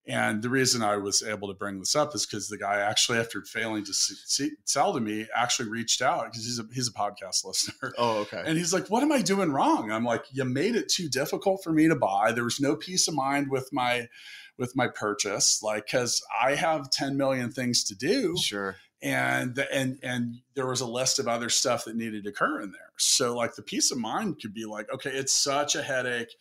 and 0.09 0.43
the 0.43 0.49
reason 0.49 0.83
I 0.83 0.97
was 0.97 1.23
able 1.23 1.49
to 1.49 1.55
bring 1.55 1.79
this 1.79 1.95
up 1.95 2.15
is 2.15 2.25
because 2.25 2.49
the 2.49 2.57
guy 2.57 2.81
actually, 2.81 3.19
after 3.19 3.43
failing 3.43 3.85
to 3.85 3.93
see, 3.93 4.51
sell 4.65 4.95
to 4.95 5.01
me, 5.01 5.27
actually 5.35 5.69
reached 5.69 6.01
out 6.01 6.25
because 6.25 6.47
he's 6.47 6.59
a 6.59 6.65
he's 6.73 6.89
a 6.89 6.93
podcast 6.93 7.45
listener. 7.45 7.93
Oh, 7.99 8.21
okay. 8.21 8.43
And 8.45 8.57
he's 8.57 8.73
like, 8.73 8.89
"What 8.89 9.03
am 9.03 9.13
I 9.13 9.21
doing 9.21 9.53
wrong?" 9.53 9.93
I'm 9.93 10.05
like, 10.05 10.25
"You 10.33 10.47
made 10.47 10.77
it 10.77 10.89
too 10.89 11.11
difficult 11.11 11.63
for 11.63 11.73
me 11.73 11.89
to 11.89 11.95
buy. 11.95 12.33
There 12.33 12.45
was 12.45 12.59
no 12.59 12.75
peace 12.75 13.07
of 13.07 13.15
mind 13.15 13.51
with 13.51 13.69
my 13.71 14.09
with 14.57 14.75
my 14.75 14.89
purchase, 14.89 15.63
like 15.63 15.87
because 15.87 16.23
I 16.43 16.55
have 16.55 16.91
10 16.91 17.17
million 17.17 17.53
things 17.53 17.85
to 17.85 17.95
do. 17.95 18.37
Sure. 18.37 18.77
And 19.01 19.59
and 19.73 19.99
and 20.03 20.41
there 20.55 20.67
was 20.67 20.81
a 20.81 20.87
list 20.87 21.19
of 21.19 21.29
other 21.29 21.51
stuff 21.51 21.85
that 21.85 21.97
needed 21.97 22.25
to 22.25 22.31
occur 22.31 22.61
in 22.61 22.73
there. 22.73 22.91
So 22.97 23.37
like 23.37 23.55
the 23.55 23.63
peace 23.63 23.93
of 23.93 23.99
mind 23.99 24.41
could 24.41 24.53
be 24.53 24.65
like, 24.65 24.93
okay, 24.93 25.11
it's 25.11 25.33
such 25.33 25.77
a 25.77 25.83
headache 25.83 26.35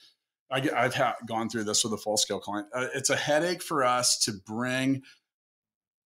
I, 0.49 0.59
have 0.59 0.95
ha- 0.95 1.15
gone 1.27 1.49
through 1.49 1.65
this 1.65 1.83
with 1.83 1.93
a 1.93 1.97
full 1.97 2.17
scale 2.17 2.39
client. 2.39 2.67
Uh, 2.73 2.87
it's 2.93 3.09
a 3.09 3.15
headache 3.15 3.61
for 3.61 3.83
us 3.83 4.17
to 4.19 4.33
bring 4.45 5.03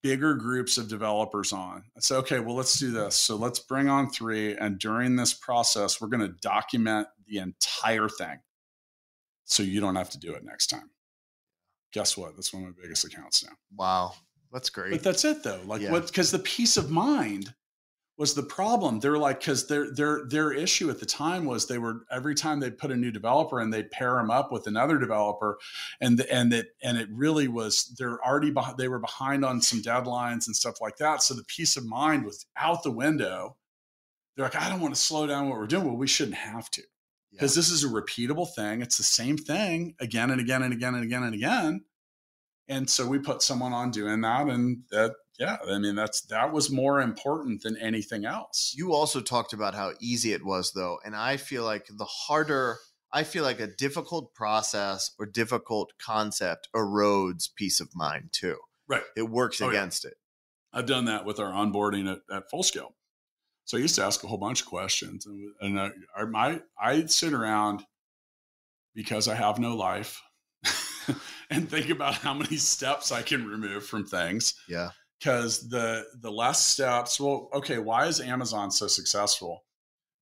bigger 0.01 0.33
groups 0.33 0.77
of 0.77 0.87
developers 0.87 1.53
on. 1.53 1.83
I 1.95 1.99
say, 1.99 2.15
okay, 2.15 2.39
well, 2.39 2.55
let's 2.55 2.79
do 2.79 2.91
this. 2.91 3.15
So 3.15 3.35
let's 3.35 3.59
bring 3.59 3.87
on 3.87 4.09
three. 4.09 4.55
And 4.55 4.79
during 4.79 5.15
this 5.15 5.33
process, 5.33 6.01
we're 6.01 6.07
going 6.07 6.27
to 6.27 6.35
document 6.41 7.07
the 7.27 7.37
entire 7.37 8.09
thing. 8.09 8.39
So 9.45 9.63
you 9.63 9.79
don't 9.79 9.95
have 9.95 10.09
to 10.11 10.19
do 10.19 10.33
it 10.33 10.43
next 10.43 10.67
time. 10.67 10.89
Guess 11.93 12.17
what? 12.17 12.35
That's 12.35 12.53
one 12.53 12.63
of 12.63 12.69
my 12.69 12.81
biggest 12.81 13.05
accounts 13.05 13.43
now. 13.43 13.51
Wow. 13.75 14.13
That's 14.51 14.69
great. 14.69 14.91
But 14.91 15.03
that's 15.03 15.23
it 15.25 15.43
though. 15.43 15.61
Like 15.65 15.81
yeah. 15.81 15.91
what, 15.91 16.07
because 16.07 16.31
the 16.31 16.39
peace 16.39 16.77
of 16.77 16.89
mind 16.89 17.53
was 18.21 18.35
the 18.35 18.43
problem. 18.43 18.99
They're 18.99 19.17
like 19.17 19.39
because 19.39 19.65
their 19.65 19.91
their 19.91 20.25
their 20.27 20.53
issue 20.53 20.91
at 20.91 20.99
the 20.99 21.07
time 21.07 21.43
was 21.43 21.65
they 21.65 21.79
were 21.79 22.05
every 22.11 22.35
time 22.35 22.59
they 22.59 22.69
put 22.69 22.91
a 22.91 22.95
new 22.95 23.09
developer 23.09 23.59
and 23.59 23.73
they 23.73 23.81
pair 23.81 24.13
them 24.13 24.29
up 24.29 24.51
with 24.51 24.67
another 24.67 24.99
developer, 24.99 25.57
and 25.99 26.19
the, 26.19 26.31
and 26.31 26.53
it 26.53 26.67
and 26.83 26.99
it 26.99 27.09
really 27.11 27.47
was 27.47 27.95
they're 27.97 28.23
already 28.23 28.51
behind, 28.51 28.77
they 28.77 28.87
were 28.87 28.99
behind 28.99 29.43
on 29.43 29.59
some 29.59 29.81
deadlines 29.81 30.45
and 30.45 30.55
stuff 30.55 30.79
like 30.79 30.97
that. 30.97 31.23
So 31.23 31.33
the 31.33 31.43
peace 31.45 31.77
of 31.77 31.85
mind 31.87 32.23
was 32.23 32.45
out 32.55 32.83
the 32.83 32.91
window. 32.91 33.57
They're 34.35 34.45
like, 34.45 34.55
I 34.55 34.69
don't 34.69 34.81
want 34.81 34.93
to 34.93 35.01
slow 35.01 35.25
down 35.25 35.49
what 35.49 35.57
we're 35.57 35.65
doing. 35.65 35.85
Well, 35.85 35.97
we 35.97 36.05
shouldn't 36.05 36.37
have 36.37 36.69
to 36.71 36.83
because 37.31 37.55
yeah. 37.55 37.59
this 37.59 37.71
is 37.71 37.83
a 37.83 37.87
repeatable 37.87 38.53
thing. 38.53 38.83
It's 38.83 38.97
the 38.97 39.03
same 39.03 39.35
thing 39.35 39.95
again 39.99 40.29
and 40.29 40.39
again 40.39 40.61
and 40.61 40.73
again 40.73 40.93
and 40.93 41.03
again 41.03 41.23
and 41.23 41.33
again. 41.33 41.85
And 42.67 42.87
so 42.87 43.07
we 43.07 43.17
put 43.17 43.41
someone 43.41 43.73
on 43.73 43.89
doing 43.89 44.21
that, 44.21 44.47
and 44.47 44.83
that 44.91 45.15
yeah, 45.41 45.57
I 45.67 45.79
mean 45.79 45.95
that's 45.95 46.21
that 46.27 46.53
was 46.53 46.69
more 46.69 47.01
important 47.01 47.63
than 47.63 47.75
anything 47.77 48.25
else. 48.25 48.75
You 48.77 48.93
also 48.93 49.19
talked 49.19 49.53
about 49.53 49.73
how 49.73 49.93
easy 49.99 50.33
it 50.33 50.45
was 50.45 50.71
though, 50.73 50.99
and 51.03 51.15
I 51.15 51.37
feel 51.37 51.63
like 51.63 51.87
the 51.87 52.05
harder 52.05 52.77
I 53.11 53.23
feel 53.23 53.43
like 53.43 53.59
a 53.59 53.65
difficult 53.65 54.35
process 54.35 55.09
or 55.17 55.25
difficult 55.25 55.93
concept 55.99 56.69
erodes 56.75 57.49
peace 57.55 57.79
of 57.79 57.89
mind 57.95 58.29
too. 58.31 58.57
Right. 58.87 59.01
It 59.17 59.31
works 59.31 59.61
oh, 59.61 59.69
against 59.69 60.03
yeah. 60.03 60.11
it. 60.11 60.17
I've 60.73 60.85
done 60.85 61.05
that 61.05 61.25
with 61.25 61.39
our 61.39 61.51
onboarding 61.51 62.09
at, 62.09 62.19
at 62.33 62.49
full 62.51 62.61
scale. 62.61 62.93
So 63.65 63.77
I 63.77 63.81
used 63.81 63.95
to 63.95 64.05
ask 64.05 64.23
a 64.23 64.27
whole 64.27 64.37
bunch 64.37 64.61
of 64.61 64.67
questions, 64.67 65.25
and, 65.25 65.53
and 65.59 65.79
I, 65.79 65.91
I, 66.35 66.61
I 66.79 67.05
sit 67.07 67.33
around 67.33 67.83
because 68.93 69.27
I 69.27 69.35
have 69.35 69.59
no 69.59 69.75
life 69.75 70.21
and 71.49 71.69
think 71.69 71.89
about 71.89 72.15
how 72.15 72.33
many 72.33 72.57
steps 72.57 73.11
I 73.11 73.23
can 73.23 73.47
remove 73.47 73.85
from 73.85 74.05
things. 74.05 74.53
Yeah 74.69 74.91
because 75.21 75.69
the 75.69 76.05
the 76.21 76.31
less 76.31 76.65
steps 76.65 77.19
well 77.19 77.49
okay 77.53 77.77
why 77.77 78.07
is 78.07 78.19
amazon 78.19 78.71
so 78.71 78.87
successful? 78.87 79.63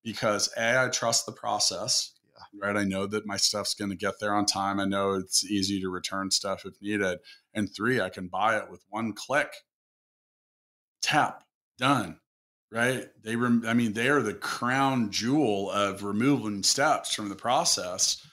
Because 0.04 0.50
a 0.56 0.84
i 0.84 0.88
trust 0.88 1.26
the 1.26 1.32
process 1.32 2.12
yeah. 2.24 2.66
right? 2.66 2.76
I 2.76 2.84
know 2.84 3.06
that 3.06 3.26
my 3.26 3.36
stuff's 3.36 3.74
going 3.74 3.90
to 3.90 3.96
get 3.96 4.14
there 4.20 4.34
on 4.34 4.46
time. 4.46 4.80
I 4.80 4.84
know 4.86 5.14
it's 5.14 5.44
easy 5.44 5.80
to 5.80 5.90
return 5.90 6.30
stuff 6.30 6.64
if 6.64 6.80
needed. 6.80 7.18
And 7.54 7.68
three 7.74 8.00
i 8.00 8.08
can 8.08 8.28
buy 8.28 8.58
it 8.58 8.70
with 8.70 8.84
one 8.88 9.12
click. 9.12 9.52
Tap. 11.02 11.44
Done 11.78 12.18
right? 12.72 13.08
They 13.22 13.36
rem- 13.36 13.64
i 13.66 13.74
mean 13.74 13.92
they 13.92 14.08
are 14.08 14.22
the 14.22 14.34
crown 14.34 15.10
jewel 15.10 15.70
of 15.70 16.04
removing 16.04 16.62
steps 16.62 17.14
from 17.14 17.28
the 17.28 17.34
process 17.34 18.24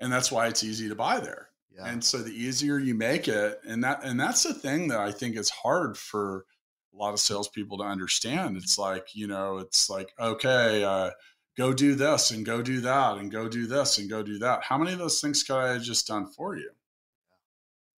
and 0.00 0.12
that's 0.12 0.32
why 0.32 0.46
it's 0.46 0.64
easy 0.64 0.88
to 0.88 0.94
buy 0.94 1.20
there 1.20 1.48
yeah. 1.74 1.86
And 1.86 2.04
so 2.04 2.18
the 2.18 2.32
easier 2.32 2.78
you 2.78 2.94
make 2.94 3.28
it, 3.28 3.60
and 3.66 3.82
that 3.84 4.04
and 4.04 4.18
that's 4.18 4.42
the 4.42 4.54
thing 4.54 4.88
that 4.88 5.00
I 5.00 5.12
think 5.12 5.36
is 5.36 5.50
hard 5.50 5.96
for 5.96 6.44
a 6.92 6.96
lot 6.96 7.14
of 7.14 7.20
salespeople 7.20 7.78
to 7.78 7.84
understand. 7.84 8.56
It's 8.56 8.78
like, 8.78 9.14
you 9.14 9.26
know, 9.26 9.58
it's 9.58 9.88
like, 9.88 10.12
okay, 10.20 10.84
uh, 10.84 11.10
go 11.56 11.72
do 11.72 11.94
this 11.94 12.30
and 12.30 12.44
go 12.44 12.62
do 12.62 12.80
that 12.82 13.18
and 13.18 13.30
go 13.30 13.48
do 13.48 13.66
this 13.66 13.98
and 13.98 14.08
go 14.08 14.22
do 14.22 14.38
that. 14.40 14.62
How 14.62 14.78
many 14.78 14.92
of 14.92 14.98
those 14.98 15.20
things 15.20 15.42
could 15.42 15.56
I 15.56 15.72
have 15.72 15.82
just 15.82 16.06
done 16.06 16.26
for 16.26 16.56
you? 16.56 16.70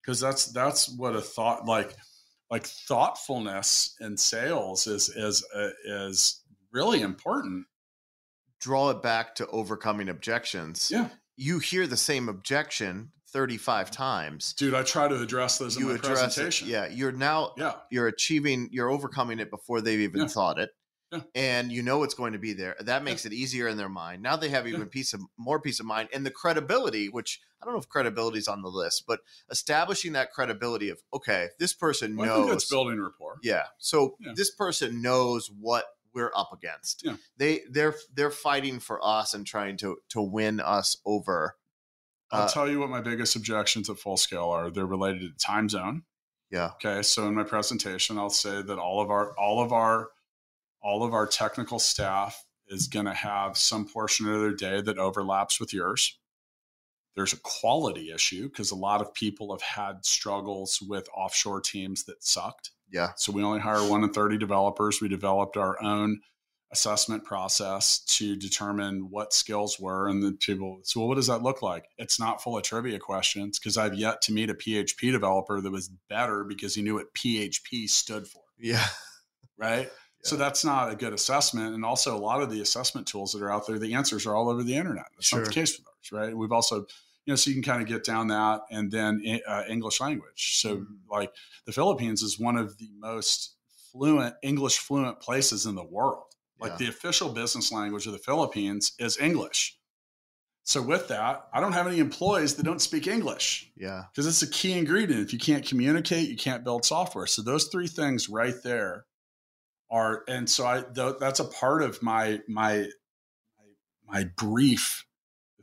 Because 0.01 0.19
that's 0.19 0.47
that's 0.51 0.89
what 0.89 1.15
a 1.15 1.21
thought 1.21 1.65
like 1.65 1.95
like 2.51 2.65
thoughtfulness 2.65 3.95
in 3.99 4.17
sales 4.17 4.87
is 4.87 5.09
is 5.09 5.43
uh, 5.55 5.69
is 5.85 6.43
really 6.71 7.01
important. 7.01 7.65
Draw 8.59 8.91
it 8.91 9.01
back 9.01 9.35
to 9.35 9.47
overcoming 9.47 10.09
objections. 10.09 10.89
Yeah. 10.91 11.09
You 11.35 11.59
hear 11.59 11.87
the 11.87 11.97
same 11.97 12.29
objection 12.29 13.11
35 13.35 13.91
times. 13.91 14.53
Dude, 14.53 14.73
I 14.73 14.83
try 14.83 15.09
to 15.09 15.21
address 15.21 15.57
those 15.57 15.77
you 15.77 15.89
in 15.89 15.95
my 15.95 16.01
presentation. 16.01 16.69
It. 16.69 16.71
Yeah, 16.71 16.87
you're 16.87 17.11
now 17.11 17.51
yeah. 17.57 17.73
you're 17.91 18.07
achieving 18.07 18.69
you're 18.71 18.89
overcoming 18.89 19.39
it 19.39 19.49
before 19.49 19.81
they've 19.81 19.99
even 19.99 20.21
yeah. 20.21 20.27
thought 20.27 20.57
it. 20.57 20.69
Yeah. 21.11 21.19
And 21.35 21.69
you 21.69 21.83
know 21.83 22.03
it's 22.03 22.13
going 22.13 22.31
to 22.31 22.39
be 22.39 22.53
there. 22.53 22.77
That 22.79 23.03
makes 23.03 23.25
it 23.25 23.33
easier 23.33 23.67
in 23.67 23.75
their 23.75 23.89
mind. 23.89 24.23
Now 24.23 24.37
they 24.37 24.47
have 24.49 24.67
even 24.67 24.85
peace 24.87 25.13
of 25.13 25.19
more 25.37 25.59
peace 25.59 25.81
of 25.81 25.85
mind 25.85 26.07
and 26.13 26.25
the 26.25 26.31
credibility, 26.31 27.09
which 27.09 27.41
I 27.61 27.65
don't 27.65 27.73
know 27.73 27.79
if 27.79 27.89
credibility 27.89 28.37
is 28.37 28.47
on 28.47 28.61
the 28.61 28.69
list, 28.69 29.03
but 29.05 29.19
establishing 29.51 30.13
that 30.13 30.31
credibility 30.31 30.87
of 30.89 31.01
okay, 31.13 31.49
this 31.59 31.73
person 31.73 32.15
well, 32.15 32.45
knows 32.45 32.53
it's 32.53 32.69
building 32.69 33.01
rapport. 33.01 33.39
Yeah. 33.43 33.63
So 33.79 34.15
this 34.35 34.51
person 34.51 35.01
knows 35.01 35.51
what 35.59 35.83
we're 36.13 36.31
up 36.33 36.51
against. 36.53 37.03
Yeah. 37.05 37.17
They 37.35 37.63
they're 37.69 37.95
they're 38.13 38.31
fighting 38.31 38.79
for 38.79 39.05
us 39.05 39.33
and 39.33 39.45
trying 39.45 39.75
to 39.79 39.97
to 40.11 40.21
win 40.21 40.61
us 40.61 40.95
over 41.05 41.57
I'll 42.35 42.43
uh, 42.43 42.49
tell 42.49 42.69
you 42.69 42.79
what 42.79 42.89
my 42.89 43.01
biggest 43.01 43.35
objections 43.35 43.89
at 43.89 43.97
full 43.97 44.17
scale 44.17 44.49
are. 44.49 44.69
They're 44.69 44.85
related 44.85 45.21
to 45.21 45.45
time 45.45 45.69
zone. 45.69 46.03
Yeah. 46.51 46.71
Okay. 46.75 47.01
So 47.01 47.27
in 47.27 47.35
my 47.35 47.43
presentation, 47.43 48.17
I'll 48.17 48.29
say 48.29 48.61
that 48.61 48.79
all 48.79 49.01
of 49.01 49.09
our 49.09 49.37
all 49.37 49.61
of 49.61 49.73
our 49.73 50.09
all 50.81 51.03
of 51.03 51.13
our 51.13 51.25
technical 51.25 51.79
staff 51.79 52.45
is 52.67 52.87
going 52.87 53.05
to 53.05 53.13
have 53.13 53.57
some 53.57 53.87
portion 53.87 54.27
of 54.27 54.39
their 54.39 54.53
day 54.53 54.81
that 54.81 54.97
overlaps 54.97 55.59
with 55.59 55.73
yours. 55.73 56.17
There's 57.15 57.33
a 57.33 57.39
quality 57.41 58.11
issue 58.11 58.49
because 58.49 58.71
a 58.71 58.75
lot 58.75 59.01
of 59.01 59.13
people 59.13 59.53
have 59.53 59.61
had 59.61 60.05
struggles 60.05 60.79
with 60.81 61.07
offshore 61.15 61.61
teams 61.61 62.03
that 62.05 62.23
sucked. 62.23 62.71
Yeah. 62.91 63.11
So 63.15 63.31
we 63.31 63.43
only 63.43 63.59
hire 63.59 63.87
one 63.89 64.03
in 64.03 64.11
30 64.11 64.37
developers. 64.37 64.99
We 65.01 65.07
developed 65.07 65.57
our 65.57 65.81
own 65.81 66.19
assessment 66.71 67.23
process 67.23 67.99
to 67.99 68.35
determine 68.35 69.09
what 69.09 69.33
skills 69.33 69.79
were 69.79 70.07
and 70.07 70.23
the 70.23 70.31
people 70.33 70.79
so 70.83 70.99
well, 70.99 71.09
what 71.09 71.15
does 71.15 71.27
that 71.27 71.43
look 71.43 71.61
like? 71.61 71.85
It's 71.97 72.19
not 72.19 72.41
full 72.41 72.57
of 72.57 72.63
trivia 72.63 72.99
questions 72.99 73.59
because 73.59 73.77
i've 73.77 73.93
yet 73.93 74.21
to 74.23 74.33
meet 74.33 74.49
a 74.49 74.55
php 74.55 75.11
developer 75.11 75.61
that 75.61 75.71
was 75.71 75.89
better 76.09 76.43
because 76.43 76.75
he 76.75 76.81
knew 76.81 76.95
what 76.95 77.13
php 77.13 77.89
stood 77.89 78.27
for. 78.27 78.41
Yeah. 78.59 78.85
Right? 79.57 79.83
Yeah. 79.83 80.29
so 80.29 80.35
that's 80.35 80.65
not 80.65 80.91
a 80.91 80.95
good 80.95 81.13
assessment 81.13 81.75
and 81.75 81.85
also 81.85 82.13
a 82.13 82.19
lot 82.19 82.41
of 82.41 82.49
the 82.51 82.59
assessment 82.61 83.07
tools 83.07 83.31
that 83.31 83.41
are 83.41 83.51
out 83.51 83.67
there 83.67 83.79
the 83.79 83.93
answers 83.93 84.25
are 84.25 84.35
all 84.35 84.49
over 84.49 84.63
the 84.63 84.75
internet. 84.75 85.05
That's 85.15 85.27
sure. 85.27 85.39
not 85.39 85.47
the 85.47 85.53
case 85.53 85.77
with 85.77 85.87
ours 85.87 86.11
right? 86.11 86.35
We've 86.35 86.51
also 86.51 86.79
you 87.25 87.31
know 87.31 87.35
so 87.35 87.51
you 87.51 87.55
can 87.55 87.63
kind 87.63 87.81
of 87.81 87.87
get 87.87 88.03
down 88.03 88.27
that 88.27 88.61
and 88.69 88.91
then 88.91 89.23
uh, 89.47 89.63
english 89.69 90.01
language. 90.01 90.59
So 90.59 90.77
mm-hmm. 90.77 90.93
like 91.09 91.31
the 91.65 91.71
philippines 91.71 92.21
is 92.21 92.39
one 92.39 92.57
of 92.57 92.77
the 92.79 92.89
most 92.99 93.55
fluent 93.91 94.35
english 94.41 94.79
fluent 94.79 95.21
places 95.21 95.65
in 95.65 95.75
the 95.75 95.85
world 95.85 96.25
like 96.59 96.71
yeah. 96.73 96.77
the 96.77 96.87
official 96.87 97.29
business 97.29 97.71
language 97.71 98.05
of 98.07 98.13
the 98.13 98.19
Philippines 98.19 98.93
is 98.99 99.19
English. 99.19 99.77
So 100.63 100.81
with 100.81 101.09
that, 101.09 101.47
I 101.53 101.59
don't 101.61 101.73
have 101.73 101.85
any 101.85 101.99
employees 101.99 102.55
that 102.55 102.63
don't 102.63 102.81
speak 102.81 103.05
English. 103.05 103.71
Yeah. 103.75 104.05
Because 104.11 104.25
it's 104.25 104.41
a 104.41 104.49
key 104.49 104.73
ingredient. 104.73 105.21
If 105.21 105.31
you 105.31 105.37
can't 105.37 105.65
communicate, 105.65 106.27
you 106.27 106.35
can't 106.35 106.63
build 106.63 106.85
software. 106.85 107.27
So 107.27 107.43
those 107.43 107.65
three 107.65 107.87
things 107.87 108.29
right 108.29 108.55
there 108.63 109.05
are 109.91 110.23
and 110.27 110.49
so 110.49 110.65
I 110.65 110.81
th- 110.81 111.17
that's 111.19 111.39
a 111.39 111.45
part 111.45 111.83
of 111.83 112.01
my 112.01 112.41
my 112.47 112.87
my 114.07 114.25
brief 114.35 115.05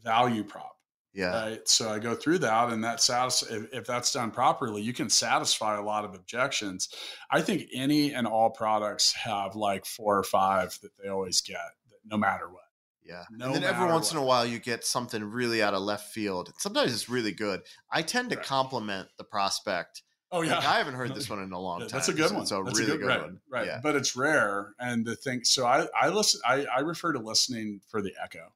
value 0.03 0.45
prop 0.45 0.72
yeah. 1.15 1.43
Right? 1.43 1.69
So 1.69 1.91
I 1.91 1.99
go 1.99 2.15
through 2.15 2.39
that, 2.39 2.71
and 2.71 2.83
that 2.85 3.03
satis- 3.03 3.43
if, 3.43 3.73
if, 3.73 3.87
that's 3.87 4.13
done 4.13 4.31
properly, 4.31 4.83
you 4.83 4.93
can 4.93 5.11
satisfy 5.11 5.77
a 5.77 5.83
lot 5.83 6.05
of 6.05 6.15
objections. 6.15 6.89
I 7.31 7.43
think 7.43 7.69
any 7.75 8.15
and 8.15 8.27
all 8.27 8.51
products 8.51 9.13
have 9.13 9.55
like 9.55 9.85
four 9.85 10.19
or 10.19 10.23
five 10.23 10.79
that 10.83 10.91
they 11.03 11.09
always 11.09 11.41
get, 11.43 11.59
no 12.05 12.17
matter 12.17 12.49
what. 12.49 12.63
Yeah. 13.05 13.25
No 13.31 13.47
and 13.47 13.57
then 13.57 13.65
every 13.65 13.87
once 13.87 14.13
what. 14.13 14.19
in 14.19 14.25
a 14.25 14.27
while, 14.27 14.47
you 14.47 14.59
get 14.59 14.85
something 14.85 15.23
really 15.23 15.63
out 15.63 15.75
of 15.75 15.83
left 15.83 16.13
field. 16.13 16.53
Sometimes 16.59 16.93
it's 16.93 17.09
really 17.09 17.33
good. 17.33 17.61
I 17.91 18.03
tend 18.03 18.31
to 18.31 18.37
right. 18.37 18.45
compliment 18.45 19.09
the 19.19 19.25
prospect. 19.25 20.03
Oh 20.31 20.41
yeah, 20.41 20.57
like, 20.57 20.65
I 20.65 20.79
haven't 20.79 20.95
heard 20.95 21.15
this 21.15 21.29
one 21.29 21.43
in 21.43 21.53
a 21.53 21.61
long 21.61 21.81
time. 21.81 21.89
That's 21.93 22.09
a 22.09 22.15
good 22.15 22.33
one. 22.33 22.45
A 22.45 22.65
That's 22.65 22.79
really 22.79 22.93
a 22.93 22.95
good, 22.95 23.01
good 23.01 23.07
right, 23.07 23.21
one. 23.21 23.41
Right, 23.51 23.67
yeah. 23.67 23.81
but 23.83 23.97
it's 23.97 24.17
rare. 24.17 24.73
And 24.79 25.05
the 25.05 25.15
thing, 25.15 25.45
so 25.45 25.67
I 25.67 25.87
I 26.01 26.09
listen. 26.09 26.41
I, 26.47 26.65
I 26.75 26.81
refer 26.81 27.13
to 27.13 27.19
listening 27.19 27.81
for 27.91 28.01
the 28.01 28.13
echo. 28.23 28.47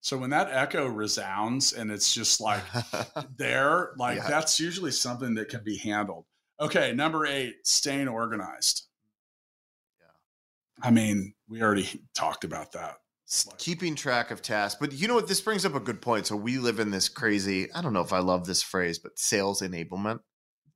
So 0.00 0.16
when 0.16 0.30
that 0.30 0.48
echo 0.52 0.86
resounds 0.86 1.72
and 1.72 1.90
it's 1.90 2.12
just 2.12 2.40
like 2.40 2.62
there, 3.36 3.90
like 3.96 4.18
yeah. 4.18 4.28
that's 4.28 4.60
usually 4.60 4.92
something 4.92 5.34
that 5.34 5.48
can 5.48 5.62
be 5.64 5.76
handled. 5.76 6.24
Okay, 6.60 6.92
number 6.92 7.26
eight, 7.26 7.56
staying 7.64 8.08
organized. 8.08 8.86
Yeah. 10.00 10.86
I 10.86 10.90
mean, 10.90 11.34
we 11.48 11.62
already 11.62 11.88
talked 12.14 12.44
about 12.44 12.72
that. 12.72 12.96
Keeping 13.58 13.94
track 13.94 14.30
of 14.30 14.40
tasks. 14.40 14.78
But 14.80 14.94
you 14.94 15.06
know 15.06 15.14
what? 15.14 15.28
This 15.28 15.42
brings 15.42 15.66
up 15.66 15.74
a 15.74 15.80
good 15.80 16.00
point. 16.00 16.26
So 16.26 16.34
we 16.34 16.56
live 16.56 16.80
in 16.80 16.90
this 16.90 17.10
crazy, 17.10 17.70
I 17.74 17.82
don't 17.82 17.92
know 17.92 18.00
if 18.00 18.14
I 18.14 18.20
love 18.20 18.46
this 18.46 18.62
phrase, 18.62 18.98
but 18.98 19.18
sales 19.18 19.60
enablement. 19.60 20.20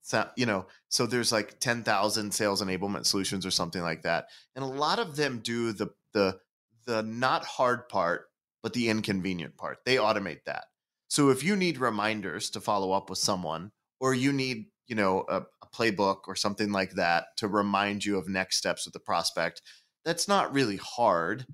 So, 0.03 0.29
you 0.37 0.45
know, 0.45 0.66
so 0.89 1.07
there's 1.07 1.33
like 1.33 1.61
10,000 1.61 2.35
sales 2.35 2.62
enablement 2.62 3.07
solutions 3.07 3.47
or 3.47 3.51
something 3.51 3.81
like 3.81 4.03
that. 4.03 4.27
And 4.55 4.62
a 4.62 4.68
lot 4.68 4.99
of 4.99 5.16
them 5.16 5.41
do 5.43 5.73
the, 5.73 5.89
the, 6.12 6.39
the 6.85 7.03
not 7.03 7.45
hard 7.45 7.89
part 7.89 8.27
but 8.63 8.73
the 8.73 8.89
inconvenient 8.89 9.57
part. 9.57 9.79
They 9.85 9.97
automate 9.97 10.45
that. 10.47 10.65
So 11.09 11.31
if 11.31 11.45
you 11.45 11.57
need 11.57 11.79
reminders 11.79 12.51
to 12.51 12.61
follow 12.61 12.93
up 12.93 13.11
with 13.11 13.19
someone, 13.19 13.73
or 14.01 14.15
you 14.15 14.33
need, 14.33 14.67
you 14.87 14.95
know, 14.95 15.25
a, 15.29 15.39
a, 15.39 15.67
playbook 15.75 16.21
or 16.27 16.35
something 16.37 16.71
like 16.71 16.93
that 16.93 17.25
to 17.39 17.49
remind 17.49 18.05
you 18.05 18.19
of 18.19 18.29
next 18.29 18.59
steps 18.59 18.85
with 18.85 18.93
the 18.93 19.01
prospect, 19.01 19.63
that's 20.05 20.29
not 20.29 20.53
really 20.53 20.77
hard. 20.77 21.47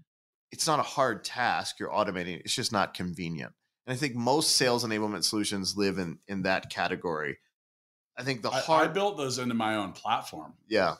It's 0.50 0.66
not 0.66 0.80
a 0.80 0.84
hard 0.84 1.24
task. 1.24 1.78
You're 1.78 1.90
automating. 1.90 2.40
It's 2.40 2.54
just 2.54 2.72
not 2.72 2.94
convenient. 2.94 3.52
And 3.86 3.94
I 3.94 3.96
think 3.96 4.14
most 4.14 4.56
sales 4.56 4.84
enablement 4.84 5.24
solutions 5.24 5.76
live 5.76 5.98
in 5.98 6.18
in 6.26 6.42
that 6.42 6.70
category. 6.70 7.38
I 8.16 8.22
think 8.22 8.42
the 8.42 8.50
hard. 8.50 8.88
I, 8.88 8.90
I 8.90 8.92
built 8.92 9.16
those 9.16 9.38
into 9.38 9.54
my 9.54 9.76
own 9.76 9.92
platform. 9.92 10.54
Yeah. 10.68 10.94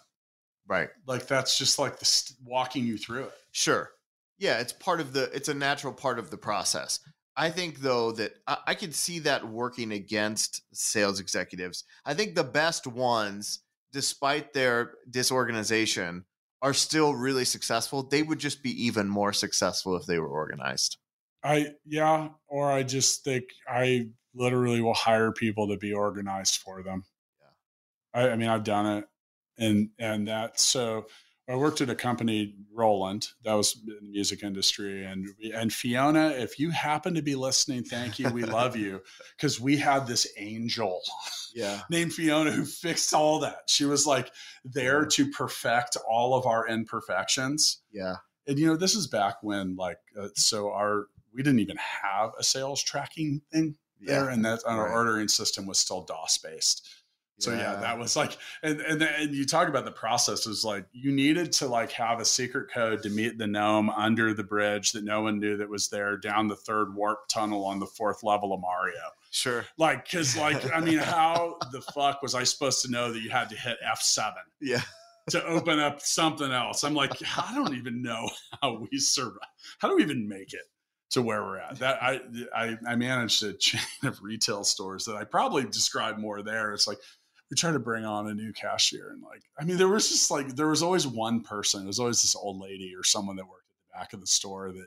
Right. 0.66 0.90
Like 1.06 1.26
that's 1.26 1.58
just 1.58 1.78
like 1.78 1.98
the 1.98 2.04
st- 2.04 2.38
walking 2.44 2.84
you 2.84 2.98
through 2.98 3.24
it. 3.24 3.32
Sure. 3.52 3.90
Yeah, 4.38 4.58
it's 4.58 4.72
part 4.72 5.00
of 5.00 5.12
the. 5.12 5.24
It's 5.34 5.48
a 5.48 5.54
natural 5.54 5.92
part 5.92 6.18
of 6.18 6.30
the 6.30 6.36
process. 6.36 7.00
I 7.36 7.50
think 7.50 7.80
though 7.80 8.12
that 8.12 8.32
I, 8.46 8.58
I 8.68 8.74
can 8.74 8.92
see 8.92 9.20
that 9.20 9.48
working 9.48 9.92
against 9.92 10.62
sales 10.72 11.20
executives. 11.20 11.84
I 12.04 12.14
think 12.14 12.34
the 12.34 12.44
best 12.44 12.86
ones, 12.86 13.60
despite 13.92 14.52
their 14.52 14.94
disorganization, 15.10 16.24
are 16.62 16.74
still 16.74 17.14
really 17.14 17.44
successful. 17.44 18.02
They 18.02 18.22
would 18.22 18.38
just 18.38 18.62
be 18.62 18.86
even 18.86 19.08
more 19.08 19.32
successful 19.32 19.96
if 19.96 20.06
they 20.06 20.18
were 20.18 20.28
organized. 20.28 20.98
I 21.42 21.74
yeah, 21.86 22.28
or 22.48 22.70
I 22.70 22.82
just 22.82 23.24
think 23.24 23.44
I 23.68 24.08
literally 24.34 24.80
will 24.80 24.94
hire 24.94 25.32
people 25.32 25.68
to 25.68 25.76
be 25.76 25.92
organized 25.92 26.56
for 26.56 26.82
them. 26.82 27.04
Yeah. 28.14 28.20
I, 28.22 28.30
I 28.30 28.36
mean, 28.36 28.48
I've 28.48 28.64
done 28.64 28.98
it 28.98 29.04
and 29.58 29.90
and 29.98 30.28
that 30.28 30.58
so 30.58 31.06
I 31.48 31.56
worked 31.56 31.80
at 31.80 31.88
a 31.88 31.94
company, 31.94 32.54
Roland, 32.74 33.28
that 33.44 33.54
was 33.54 33.74
in 33.74 34.04
the 34.04 34.10
music 34.10 34.42
industry, 34.42 35.04
and 35.04 35.28
and 35.54 35.72
Fiona, 35.72 36.28
if 36.28 36.58
you 36.58 36.70
happen 36.70 37.14
to 37.14 37.22
be 37.22 37.34
listening, 37.34 37.84
thank 37.84 38.18
you, 38.18 38.28
we 38.28 38.42
love 38.44 38.76
you, 38.76 39.00
because 39.36 39.58
we 39.58 39.78
had 39.78 40.06
this 40.06 40.30
angel, 40.36 41.00
yeah, 41.54 41.80
named 41.90 42.12
Fiona 42.12 42.50
who 42.50 42.66
fixed 42.66 43.14
all 43.14 43.40
that. 43.40 43.62
She 43.66 43.86
was 43.86 44.06
like 44.06 44.30
there 44.62 45.06
to 45.06 45.30
perfect 45.30 45.96
all 46.08 46.34
of 46.34 46.46
our 46.46 46.68
imperfections. 46.68 47.80
Yeah, 47.90 48.16
and 48.46 48.58
you 48.58 48.66
know 48.66 48.76
this 48.76 48.94
is 48.94 49.06
back 49.06 49.36
when 49.42 49.74
like 49.76 49.98
uh, 50.20 50.28
so 50.34 50.70
our 50.72 51.06
we 51.32 51.42
didn't 51.42 51.60
even 51.60 51.78
have 51.78 52.32
a 52.38 52.44
sales 52.44 52.82
tracking 52.82 53.40
thing 53.50 53.76
there, 54.02 54.26
yeah. 54.26 54.32
and 54.32 54.44
that 54.44 54.60
our 54.66 54.84
right. 54.84 54.92
ordering 54.92 55.28
system 55.28 55.66
was 55.66 55.78
still 55.78 56.02
DOS 56.02 56.38
based 56.38 56.86
So 57.38 57.52
yeah. 57.52 57.58
yeah. 57.58 57.80
that 57.80 57.98
was 57.98 58.16
like, 58.16 58.36
and, 58.62 58.80
and 58.80 59.00
and 59.00 59.34
you 59.34 59.46
talk 59.46 59.68
about 59.68 59.84
the 59.84 59.92
processes. 59.92 60.64
Like 60.64 60.86
you 60.92 61.12
needed 61.12 61.52
to 61.54 61.68
like 61.68 61.92
have 61.92 62.18
a 62.20 62.24
secret 62.24 62.70
code 62.72 63.02
to 63.04 63.10
meet 63.10 63.38
the 63.38 63.46
gnome 63.46 63.90
under 63.90 64.34
the 64.34 64.42
bridge 64.42 64.92
that 64.92 65.04
no 65.04 65.22
one 65.22 65.38
knew 65.38 65.56
that 65.56 65.68
was 65.68 65.88
there 65.88 66.16
down 66.16 66.48
the 66.48 66.56
third 66.56 66.94
warp 66.94 67.28
tunnel 67.28 67.64
on 67.64 67.78
the 67.78 67.86
fourth 67.86 68.24
level 68.24 68.52
of 68.52 68.60
Mario. 68.60 68.94
Sure. 69.30 69.64
Like, 69.76 70.04
because 70.04 70.36
like 70.36 70.72
I 70.74 70.80
mean, 70.80 70.98
how 70.98 71.58
the 71.70 71.80
fuck 71.80 72.22
was 72.22 72.34
I 72.34 72.42
supposed 72.42 72.82
to 72.84 72.90
know 72.90 73.12
that 73.12 73.20
you 73.20 73.30
had 73.30 73.48
to 73.50 73.56
hit 73.56 73.78
F 73.88 74.02
seven? 74.02 74.42
Yeah. 74.60 74.82
To 75.30 75.44
open 75.44 75.78
up 75.78 76.00
something 76.00 76.50
else, 76.50 76.84
I'm 76.84 76.94
like, 76.94 77.12
I 77.36 77.54
don't 77.54 77.74
even 77.74 78.02
know 78.02 78.30
how 78.62 78.86
we 78.90 78.98
survive. 78.98 79.36
How 79.78 79.88
do 79.88 79.96
we 79.96 80.02
even 80.02 80.26
make 80.26 80.54
it? 80.54 80.62
to 81.10 81.22
where 81.22 81.42
we're 81.42 81.58
at. 81.58 81.78
That 81.78 82.02
I, 82.02 82.20
I 82.54 82.76
I 82.86 82.96
managed 82.96 83.42
a 83.42 83.52
chain 83.58 83.80
of 84.04 84.22
retail 84.22 84.64
stores 84.64 85.04
that 85.06 85.16
I 85.16 85.24
probably 85.24 85.64
describe 85.64 86.18
more 86.18 86.42
there. 86.42 86.72
It's 86.74 86.86
like 86.86 86.98
we 87.50 87.56
tried 87.56 87.72
to 87.72 87.78
bring 87.78 88.04
on 88.04 88.28
a 88.28 88.34
new 88.34 88.52
cashier 88.52 89.10
and 89.10 89.22
like 89.22 89.42
I 89.58 89.64
mean 89.64 89.76
there 89.76 89.88
was 89.88 90.08
just 90.08 90.30
like 90.30 90.54
there 90.56 90.68
was 90.68 90.82
always 90.82 91.06
one 91.06 91.42
person. 91.42 91.80
There 91.80 91.88
was 91.88 91.98
always 91.98 92.22
this 92.22 92.36
old 92.36 92.60
lady 92.60 92.92
or 92.96 93.04
someone 93.04 93.36
that 93.36 93.48
worked 93.48 93.66
at 93.70 93.76
the 93.88 93.98
back 93.98 94.12
of 94.12 94.20
the 94.20 94.26
store 94.26 94.72
that 94.72 94.86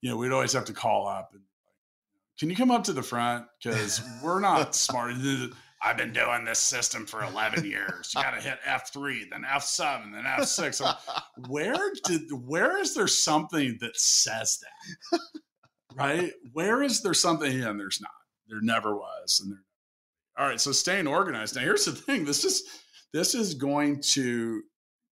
you 0.00 0.10
know 0.10 0.16
we'd 0.16 0.32
always 0.32 0.52
have 0.52 0.64
to 0.66 0.72
call 0.72 1.06
up 1.06 1.30
and 1.32 1.40
like, 1.40 2.38
can 2.38 2.50
you 2.50 2.56
come 2.56 2.70
up 2.70 2.84
to 2.84 2.92
the 2.92 3.02
front 3.02 3.46
because 3.62 4.00
we're 4.22 4.40
not 4.40 4.74
smart. 4.74 5.14
I've 5.82 5.96
been 5.96 6.12
doing 6.12 6.44
this 6.44 6.58
system 6.58 7.06
for 7.06 7.22
11 7.22 7.64
years. 7.64 8.12
You 8.14 8.22
got 8.22 8.34
to 8.34 8.40
hit 8.40 8.58
F3, 8.66 9.30
then 9.30 9.44
F7, 9.44 10.12
then 10.12 10.24
F6. 10.24 10.94
where 11.48 11.90
did 12.04 12.22
where 12.46 12.78
is 12.78 12.94
there 12.94 13.06
something 13.06 13.78
that 13.80 13.96
says 13.98 14.58
that? 14.60 15.20
right? 15.94 16.32
Where 16.52 16.82
is 16.82 17.02
there 17.02 17.14
something? 17.14 17.62
And 17.62 17.80
there's 17.80 18.00
not. 18.00 18.10
There 18.48 18.60
never 18.60 18.94
was. 18.94 19.40
And 19.42 19.52
there. 19.52 19.64
All 20.40 20.46
right. 20.46 20.60
So 20.60 20.72
staying 20.72 21.06
organized. 21.06 21.54
Now 21.54 21.60
here's 21.60 21.84
the 21.84 21.92
thing. 21.92 22.24
This 22.24 22.44
is 22.46 22.62
this 23.12 23.34
is 23.34 23.52
going 23.52 24.00
to 24.12 24.62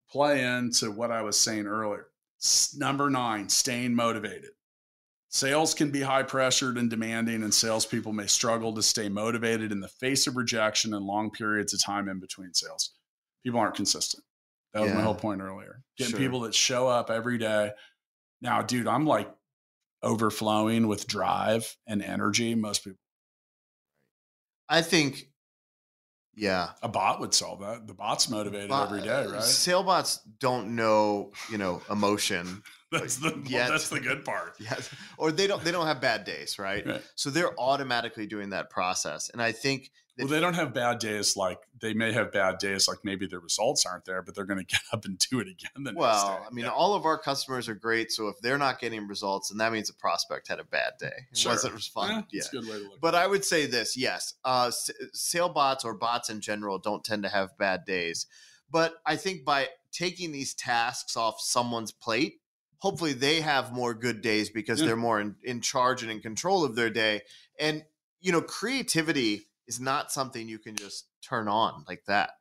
play 0.09 0.43
into 0.43 0.91
what 0.91 1.11
I 1.11 1.21
was 1.21 1.37
saying 1.37 1.67
earlier. 1.67 2.07
Number 2.75 3.11
nine, 3.11 3.47
staying 3.47 3.93
motivated. 3.93 4.49
Sales 5.27 5.75
can 5.75 5.91
be 5.91 6.01
high 6.01 6.23
pressured 6.23 6.79
and 6.79 6.89
demanding, 6.89 7.43
and 7.43 7.53
salespeople 7.53 8.11
may 8.11 8.25
struggle 8.25 8.73
to 8.73 8.81
stay 8.81 9.07
motivated 9.07 9.71
in 9.71 9.81
the 9.81 9.87
face 9.87 10.25
of 10.25 10.35
rejection 10.35 10.95
and 10.95 11.05
long 11.05 11.29
periods 11.29 11.75
of 11.75 11.83
time 11.83 12.09
in 12.09 12.19
between 12.19 12.51
sales. 12.55 12.95
People 13.43 13.59
aren't 13.59 13.75
consistent. 13.75 14.23
That 14.73 14.81
was 14.81 14.89
yeah. 14.89 14.97
my 14.97 15.03
whole 15.03 15.13
point 15.13 15.41
earlier. 15.41 15.83
Getting 15.99 16.11
sure. 16.11 16.19
people 16.19 16.39
that 16.41 16.55
show 16.55 16.87
up 16.87 17.11
every 17.11 17.37
day. 17.37 17.71
Now, 18.41 18.63
dude, 18.63 18.87
I'm 18.87 19.05
like 19.05 19.29
overflowing 20.01 20.87
with 20.87 21.05
drive 21.05 21.75
and 21.85 22.01
energy. 22.01 22.55
Most 22.55 22.83
people. 22.83 22.97
I 24.69 24.81
think, 24.81 25.29
yeah, 26.35 26.69
a 26.83 26.87
bot 26.87 27.19
would 27.19 27.33
solve 27.33 27.61
that. 27.61 27.87
The 27.87 27.93
bot's 27.93 28.29
motivated 28.29 28.69
bot, 28.69 28.89
every 28.89 29.01
day, 29.01 29.25
right? 29.25 29.41
Sale 29.41 29.83
bots 29.83 30.19
don't 30.39 30.75
know, 30.75 31.31
you 31.51 31.57
know, 31.57 31.81
emotion. 31.89 32.63
that's 32.91 33.17
the 33.17 33.41
yet. 33.45 33.69
that's 33.69 33.89
the 33.89 33.99
good 33.99 34.23
part. 34.23 34.55
Yes, 34.59 34.89
or 35.17 35.31
they 35.31 35.47
don't 35.47 35.63
they 35.63 35.71
don't 35.71 35.87
have 35.87 35.99
bad 36.01 36.23
days, 36.23 36.59
right? 36.59 36.85
right? 36.85 37.01
So 37.15 37.29
they're 37.29 37.59
automatically 37.59 38.27
doing 38.27 38.51
that 38.51 38.69
process, 38.69 39.29
and 39.29 39.41
I 39.41 39.51
think 39.51 39.91
well, 40.19 40.27
they 40.27 40.39
don't 40.39 40.53
have 40.53 40.73
bad 40.73 40.99
days. 40.99 41.35
Like 41.35 41.59
they 41.79 41.93
may 41.93 42.11
have 42.11 42.31
bad 42.31 42.57
days, 42.57 42.87
like 42.87 42.99
maybe 43.03 43.25
the 43.27 43.39
results 43.39 43.85
aren't 43.85 44.05
there, 44.05 44.21
but 44.21 44.35
they're 44.35 44.45
going 44.45 44.59
to 44.65 44.65
get 44.65 44.81
up 44.91 45.05
and 45.05 45.17
do 45.17 45.39
it 45.39 45.47
again. 45.47 45.83
The 45.83 45.93
well, 45.95 46.45
I 46.45 46.53
mean, 46.53 46.65
yeah. 46.65 46.71
all 46.71 46.93
of 46.93 47.05
our 47.05 47.17
customers 47.17 47.67
are 47.69 47.75
great. 47.75 48.11
So 48.11 48.27
if 48.27 48.39
they're 48.41 48.57
not 48.57 48.79
getting 48.79 49.07
results, 49.07 49.49
then 49.49 49.57
that 49.59 49.71
means 49.71 49.87
the 49.87 49.93
prospect 49.93 50.47
had 50.47 50.59
a 50.59 50.63
bad 50.63 50.93
day. 50.99 51.27
It 51.31 51.37
sure. 51.37 51.51
wasn't 51.51 51.73
responding. 51.73 52.25
Yeah, 52.31 52.43
yeah. 52.43 52.59
good 52.59 52.69
way 52.69 52.77
to 52.77 52.83
look. 52.83 53.01
But 53.01 53.15
I 53.15 53.27
would 53.27 53.45
say 53.45 53.65
this: 53.65 53.97
yes, 53.97 54.33
uh, 54.43 54.71
SaileBots 55.15 55.85
or 55.85 55.93
bots 55.93 56.29
in 56.29 56.41
general 56.41 56.77
don't 56.79 57.03
tend 57.03 57.23
to 57.23 57.29
have 57.29 57.57
bad 57.57 57.85
days. 57.85 58.27
But 58.71 58.95
I 59.05 59.15
think 59.15 59.45
by 59.45 59.69
taking 59.91 60.31
these 60.31 60.53
tasks 60.53 61.17
off 61.17 61.41
someone's 61.41 61.91
plate, 61.91 62.39
hopefully 62.79 63.13
they 63.13 63.41
have 63.41 63.71
more 63.71 63.93
good 63.93 64.21
days 64.21 64.49
because 64.49 64.79
yeah. 64.79 64.87
they're 64.87 64.95
more 64.95 65.19
in, 65.19 65.35
in 65.43 65.61
charge 65.61 66.03
and 66.03 66.11
in 66.11 66.19
control 66.19 66.63
of 66.63 66.75
their 66.75 66.89
day. 66.89 67.21
And 67.59 67.83
you 68.21 68.31
know, 68.31 68.41
creativity 68.41 69.47
is 69.69 69.79
not 69.79 70.11
something 70.11 70.49
you 70.49 70.59
can 70.59 70.75
just 70.75 71.07
turn 71.23 71.47
on 71.47 71.85
like 71.87 72.03
that. 72.07 72.31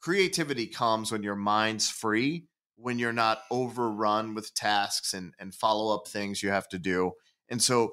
Creativity 0.00 0.66
comes 0.66 1.10
when 1.10 1.22
your 1.22 1.34
mind's 1.34 1.90
free, 1.90 2.44
when 2.76 2.98
you're 2.98 3.12
not 3.12 3.40
overrun 3.50 4.34
with 4.34 4.54
tasks 4.54 5.14
and, 5.14 5.32
and 5.40 5.54
follow 5.54 5.94
up 5.94 6.06
things 6.06 6.42
you 6.42 6.50
have 6.50 6.68
to 6.68 6.78
do. 6.78 7.12
And 7.48 7.60
so, 7.60 7.90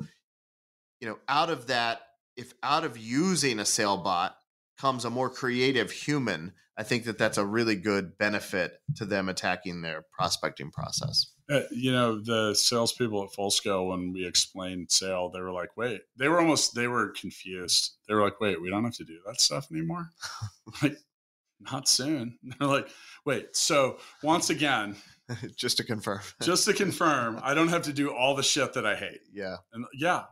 you 0.99 1.07
know, 1.07 1.17
out 1.29 1.49
of 1.49 1.67
that, 1.67 2.01
if 2.35 2.53
out 2.61 2.83
of 2.83 2.97
using 2.97 3.59
a 3.59 3.63
SaileBot 3.63 4.33
comes 4.77 5.05
a 5.05 5.09
more 5.09 5.29
creative 5.29 5.91
human, 5.91 6.51
I 6.77 6.83
think 6.83 7.05
that 7.05 7.17
that's 7.17 7.37
a 7.37 7.45
really 7.45 7.75
good 7.75 8.17
benefit 8.17 8.73
to 8.97 9.05
them 9.05 9.29
attacking 9.29 9.81
their 9.81 10.03
prospecting 10.11 10.69
process. 10.69 11.31
Uh, 11.51 11.63
you 11.69 11.91
know, 11.91 12.17
the 12.21 12.53
salespeople 12.53 13.23
at 13.25 13.33
Full 13.33 13.51
Scale, 13.51 13.87
when 13.87 14.13
we 14.13 14.25
explained 14.25 14.87
Saile, 14.87 15.33
they 15.33 15.41
were 15.41 15.51
like, 15.51 15.75
wait, 15.75 16.01
they 16.15 16.29
were 16.29 16.39
almost, 16.39 16.75
they 16.75 16.87
were 16.87 17.09
confused. 17.09 17.95
They 18.07 18.13
were 18.13 18.21
like, 18.21 18.39
wait, 18.39 18.61
we 18.61 18.69
don't 18.69 18.85
have 18.85 18.95
to 18.95 19.03
do 19.03 19.19
that 19.25 19.41
stuff 19.41 19.67
anymore. 19.69 20.09
like, 20.81 20.97
not 21.59 21.89
soon. 21.89 22.37
They're 22.59 22.67
like, 22.69 22.87
wait, 23.25 23.55
so 23.55 23.97
once 24.23 24.49
again, 24.49 24.95
just 25.57 25.77
to 25.77 25.83
confirm, 25.83 26.21
just 26.41 26.65
to 26.65 26.73
confirm, 26.73 27.39
I 27.43 27.53
don't 27.53 27.67
have 27.67 27.83
to 27.83 27.93
do 27.93 28.13
all 28.13 28.33
the 28.33 28.43
shit 28.43 28.73
that 28.73 28.85
I 28.85 28.95
hate. 28.95 29.19
Yeah. 29.33 29.57
And 29.73 29.85
yeah, 29.93 30.23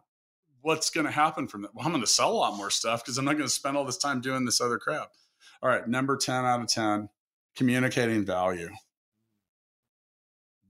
what's 0.61 0.89
going 0.89 1.05
to 1.05 1.11
happen 1.11 1.47
from 1.47 1.63
that? 1.63 1.75
Well, 1.75 1.85
I'm 1.85 1.91
going 1.91 2.03
to 2.03 2.07
sell 2.07 2.31
a 2.31 2.33
lot 2.33 2.55
more 2.55 2.69
stuff 2.69 3.03
because 3.03 3.17
I'm 3.17 3.25
not 3.25 3.33
going 3.33 3.43
to 3.43 3.49
spend 3.49 3.75
all 3.75 3.85
this 3.85 3.97
time 3.97 4.21
doing 4.21 4.45
this 4.45 4.61
other 4.61 4.77
crap. 4.77 5.09
All 5.61 5.69
right. 5.69 5.85
Number 5.85 6.15
10 6.15 6.45
out 6.45 6.61
of 6.61 6.67
10, 6.67 7.09
communicating 7.55 8.25
value 8.25 8.69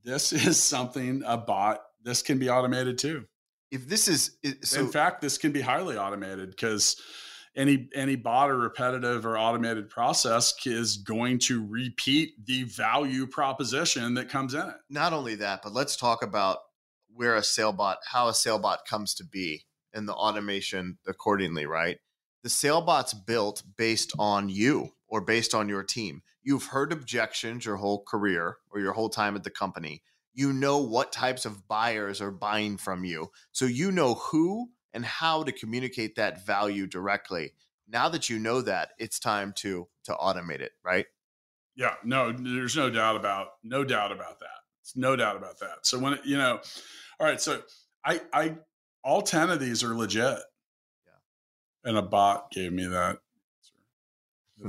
this 0.04 0.34
is 0.47 0.62
something 0.62 1.24
a 1.26 1.38
bot 1.38 1.82
this 2.04 2.22
can 2.22 2.39
be 2.39 2.50
automated 2.50 2.97
too. 2.97 3.26
If 3.72 3.88
this 3.88 4.08
is 4.08 4.38
so, 4.64 4.80
in 4.80 4.88
fact 4.88 5.22
this 5.22 5.38
can 5.38 5.52
be 5.52 5.62
highly 5.62 5.97
automated 5.97 6.50
because 6.52 7.00
any 7.56 7.89
any 7.93 8.16
bot 8.16 8.50
or 8.50 8.58
repetitive 8.58 9.26
or 9.26 9.38
automated 9.38 9.89
process 9.89 10.54
is 10.66 10.97
going 10.97 11.39
to 11.39 11.66
repeat 11.68 12.45
the 12.45 12.64
value 12.64 13.28
proposition 13.28 14.16
that 14.16 14.30
comes 14.30 14.54
in 14.54 14.62
it. 14.62 14.76
Not 14.89 15.14
only 15.14 15.36
that 15.36 15.62
but 15.62 15.74
let's 15.74 15.95
talk 15.95 16.24
about 16.24 16.60
where 17.14 17.36
a 17.36 17.41
SaileBot 17.41 17.97
how 18.08 18.28
a 18.28 18.32
SaileBot 18.32 18.78
comes 18.88 19.14
to 19.16 19.26
be 19.26 19.66
and 19.93 20.08
the 20.08 20.14
automation 20.14 20.97
accordingly 21.08 21.66
right? 21.66 21.97
The 22.43 22.50
SaileBot's 22.50 23.14
built 23.14 23.64
based 23.78 24.14
on 24.18 24.50
you 24.50 24.93
or 25.10 25.22
based 25.22 25.53
on 25.53 25.68
your 25.68 25.84
team 25.84 26.22
You've 26.41 26.66
heard 26.66 26.91
objections 26.91 27.66
your 27.66 27.76
whole 27.76 28.03
career 28.03 28.57
or 28.72 28.80
your 28.80 28.93
whole 28.93 29.10
time 29.10 29.36
at 29.36 29.43
the 29.43 29.49
company. 29.49 30.01
You 30.34 30.53
know 30.53 30.80
what 30.80 31.12
types 31.12 31.45
of 31.45 31.68
buyers 31.68 32.22
are 32.22 32.32
buying 32.32 32.78
from 32.78 33.03
you. 33.03 33.32
So 33.51 33.66
you 33.66 33.91
know 33.91 34.16
who 34.16 34.70
and 34.93 35.05
how 35.05 35.43
to 35.43 35.51
communicate 35.51 36.16
that 36.16 36.45
value 36.45 36.88
directly. 36.88 37.53
Now 37.88 38.10
that 38.10 38.30
you 38.30 38.39
know 38.39 38.62
that, 38.62 38.91
it's 38.97 39.20
time 39.20 39.53
to 39.57 39.88
to 40.05 40.14
automate 40.14 40.62
it, 40.62 40.72
right? 40.84 41.05
Yeah, 41.76 41.95
no, 42.03 42.32
there's 42.32 42.76
no 42.76 42.89
doubt 42.89 43.16
about 43.16 43.49
no 43.64 43.84
doubt 43.84 44.12
about 44.12 44.39
that. 44.39 44.60
It's 44.82 44.95
no 44.95 45.16
doubt 45.16 45.36
about 45.36 45.60
that. 45.60 45.86
So 45.86 45.99
when 45.99 46.20
you 46.24 46.38
know, 46.38 46.62
all 47.20 47.28
right, 47.28 47.41
so 47.41 47.62
I 48.05 48.22
I 48.32 48.57
all 49.03 49.22
10 49.22 49.49
of 49.49 49.60
these 49.60 49.84
are 49.84 49.95
legit. 49.95 50.24
Yeah. 50.24 51.89
And 51.89 51.97
a 51.97 52.01
bot 52.01 52.51
gave 52.51 52.72
me 52.72 52.88
that 52.88 53.20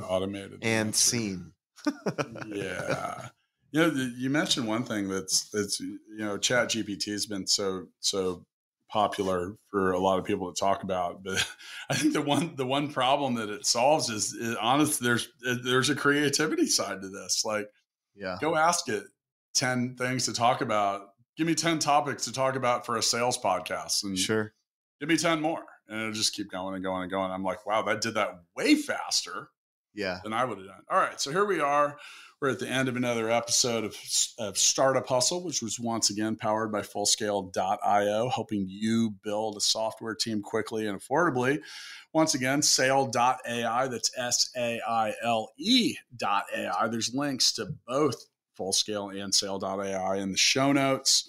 automated 0.02 0.58
and 0.62 0.94
seen 0.94 1.52
yeah. 2.46 3.28
You 3.72 3.82
know, 3.82 4.10
you 4.18 4.30
mentioned 4.30 4.66
one 4.66 4.82
thing 4.82 5.08
that's 5.08 5.48
that's 5.50 5.78
you 5.78 6.00
know, 6.18 6.36
Chat 6.36 6.70
GPT 6.70 7.12
has 7.12 7.26
been 7.26 7.46
so 7.46 7.86
so 8.00 8.44
popular 8.88 9.54
for 9.70 9.92
a 9.92 9.98
lot 10.00 10.18
of 10.18 10.24
people 10.24 10.52
to 10.52 10.58
talk 10.58 10.82
about, 10.82 11.22
but 11.22 11.46
I 11.88 11.94
think 11.94 12.12
the 12.12 12.20
one 12.20 12.56
the 12.56 12.66
one 12.66 12.92
problem 12.92 13.36
that 13.36 13.48
it 13.48 13.64
solves 13.64 14.10
is, 14.10 14.32
is 14.32 14.56
honest. 14.56 15.00
There's 15.00 15.28
uh, 15.48 15.54
there's 15.62 15.88
a 15.88 15.94
creativity 15.94 16.66
side 16.66 17.00
to 17.02 17.08
this. 17.10 17.44
Like, 17.44 17.68
yeah, 18.16 18.38
go 18.40 18.56
ask 18.56 18.88
it 18.88 19.04
ten 19.54 19.94
things 19.94 20.24
to 20.24 20.32
talk 20.32 20.62
about. 20.62 21.10
Give 21.36 21.46
me 21.46 21.54
ten 21.54 21.78
topics 21.78 22.24
to 22.24 22.32
talk 22.32 22.56
about 22.56 22.84
for 22.84 22.96
a 22.96 23.02
sales 23.04 23.38
podcast, 23.38 24.02
and 24.02 24.18
sure, 24.18 24.52
give 24.98 25.08
me 25.08 25.16
ten 25.16 25.40
more, 25.40 25.62
and 25.88 26.00
it'll 26.00 26.12
just 26.12 26.34
keep 26.34 26.50
going 26.50 26.74
and 26.74 26.82
going 26.82 27.02
and 27.02 27.10
going. 27.12 27.30
I'm 27.30 27.44
like, 27.44 27.64
wow, 27.66 27.82
that 27.82 28.00
did 28.00 28.14
that 28.14 28.40
way 28.56 28.74
faster 28.74 29.50
yeah. 29.94 30.20
than 30.22 30.32
I 30.32 30.44
would 30.44 30.58
have 30.58 30.66
done. 30.66 30.82
All 30.90 30.98
right. 30.98 31.20
So 31.20 31.30
here 31.30 31.44
we 31.44 31.60
are. 31.60 31.96
We're 32.40 32.50
at 32.50 32.58
the 32.58 32.68
end 32.68 32.88
of 32.88 32.96
another 32.96 33.30
episode 33.30 33.84
of, 33.84 33.94
of 34.38 34.56
Startup 34.56 35.06
Hustle, 35.06 35.44
which 35.44 35.60
was 35.60 35.78
once 35.78 36.08
again 36.08 36.36
powered 36.36 36.72
by 36.72 36.80
Fullscale.io, 36.80 38.30
helping 38.30 38.64
you 38.66 39.10
build 39.22 39.58
a 39.58 39.60
software 39.60 40.14
team 40.14 40.40
quickly 40.40 40.86
and 40.86 40.98
affordably. 40.98 41.60
Once 42.14 42.34
again, 42.34 42.62
saile.ai, 42.62 43.88
that's 43.88 44.10
S 44.16 44.50
A 44.56 44.80
I 44.88 45.12
L 45.22 45.52
E.ai. 45.58 46.88
There's 46.88 47.14
links 47.14 47.52
to 47.52 47.74
both 47.86 48.24
Fullscale 48.58 49.22
and 49.22 49.34
saile.ai 49.34 50.16
in 50.16 50.32
the 50.32 50.38
show 50.38 50.72
notes. 50.72 51.28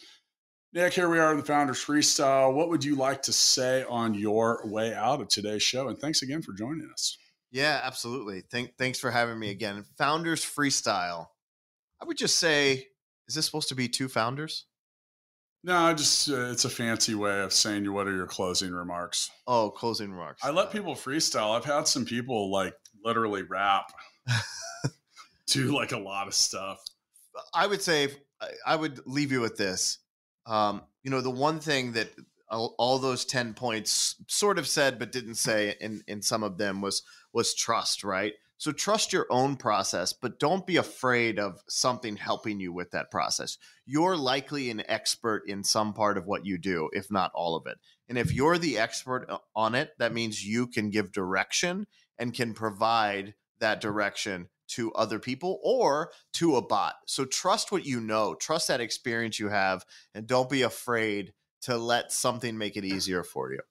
Nick, 0.73 0.93
here 0.93 1.09
we 1.09 1.19
are 1.19 1.31
in 1.31 1.37
the 1.37 1.43
Founders 1.43 1.83
Freestyle. 1.83 2.53
What 2.53 2.69
would 2.69 2.85
you 2.85 2.95
like 2.95 3.23
to 3.23 3.33
say 3.33 3.83
on 3.89 4.13
your 4.13 4.61
way 4.63 4.93
out 4.93 5.19
of 5.19 5.27
today's 5.27 5.61
show? 5.61 5.89
And 5.89 5.99
thanks 5.99 6.21
again 6.21 6.41
for 6.41 6.53
joining 6.53 6.89
us. 6.93 7.17
Yeah, 7.51 7.81
absolutely. 7.83 8.43
Thank, 8.49 8.77
thanks 8.77 8.99
for 8.99 9.11
having 9.11 9.37
me 9.37 9.49
again. 9.49 9.83
Founders 9.97 10.43
Freestyle. 10.43 11.27
I 12.01 12.05
would 12.05 12.17
just 12.17 12.37
say, 12.37 12.87
is 13.27 13.35
this 13.35 13.45
supposed 13.45 13.69
to 13.69 13.75
be 13.75 13.87
two 13.87 14.07
founders? 14.07 14.65
No, 15.63 15.77
I 15.77 15.93
just 15.93 16.29
uh, 16.29 16.49
it's 16.51 16.65
a 16.65 16.69
fancy 16.69 17.13
way 17.13 17.41
of 17.41 17.53
saying 17.53 17.91
what 17.91 18.07
are 18.07 18.15
your 18.15 18.25
closing 18.25 18.71
remarks. 18.71 19.29
Oh, 19.45 19.69
closing 19.69 20.11
remarks. 20.11 20.41
I 20.43 20.49
let 20.49 20.71
people 20.71 20.95
freestyle. 20.95 21.55
I've 21.55 21.65
had 21.65 21.87
some 21.87 22.03
people 22.03 22.51
like 22.51 22.73
literally 23.05 23.43
rap, 23.43 23.91
do 25.47 25.75
like 25.75 25.91
a 25.91 25.99
lot 25.99 26.27
of 26.27 26.33
stuff. 26.33 26.81
I 27.53 27.67
would 27.67 27.81
say 27.81 28.09
I 28.65 28.75
would 28.75 29.01
leave 29.05 29.31
you 29.31 29.41
with 29.41 29.57
this. 29.57 29.99
Um, 30.47 30.81
you 31.03 31.11
know, 31.11 31.21
the 31.21 31.29
one 31.29 31.59
thing 31.59 31.91
that 31.93 32.09
all, 32.49 32.73
all, 32.79 32.97
those 32.97 33.23
10 33.23 33.53
points 33.53 34.15
sort 34.27 34.57
of 34.57 34.67
said 34.67 34.97
but 34.97 35.11
didn't 35.11 35.35
say 35.35 35.75
in 35.79 36.01
in 36.07 36.23
some 36.23 36.41
of 36.41 36.57
them 36.57 36.81
was 36.81 37.03
was 37.33 37.53
trust, 37.53 38.03
right? 38.03 38.33
So 38.57 38.71
trust 38.71 39.11
your 39.11 39.25
own 39.31 39.55
process, 39.55 40.13
but 40.13 40.37
don't 40.37 40.67
be 40.67 40.77
afraid 40.77 41.39
of 41.39 41.63
something 41.67 42.15
helping 42.15 42.59
you 42.59 42.71
with 42.71 42.91
that 42.91 43.09
process. 43.09 43.57
You're 43.87 44.15
likely 44.15 44.69
an 44.69 44.83
expert 44.87 45.43
in 45.47 45.63
some 45.63 45.93
part 45.93 46.15
of 46.15 46.27
what 46.27 46.45
you 46.45 46.59
do, 46.59 46.89
if 46.93 47.09
not 47.09 47.31
all 47.33 47.55
of 47.55 47.65
it. 47.65 47.79
And 48.07 48.19
if 48.19 48.31
you're 48.31 48.59
the 48.59 48.77
expert 48.77 49.27
on 49.55 49.73
it, 49.73 49.93
that 49.97 50.13
means 50.13 50.45
you 50.45 50.67
can 50.67 50.91
give 50.91 51.11
direction 51.11 51.87
and 52.19 52.35
can 52.35 52.53
provide 52.53 53.33
that 53.59 53.81
direction 53.81 54.47
to 54.67 54.93
other 54.93 55.17
people 55.17 55.59
or 55.63 56.11
to 56.33 56.55
a 56.55 56.61
bot. 56.61 56.95
So 57.07 57.25
trust 57.25 57.71
what 57.71 57.85
you 57.85 57.99
know, 57.99 58.35
trust 58.35 58.67
that 58.67 58.79
experience 58.79 59.39
you 59.39 59.49
have, 59.49 59.83
and 60.13 60.27
don't 60.27 60.49
be 60.49 60.61
afraid 60.61 61.33
to 61.61 61.77
let 61.77 62.11
something 62.11 62.57
make 62.57 62.77
it 62.77 62.85
easier 62.85 63.23
for 63.23 63.51
you. 63.51 63.61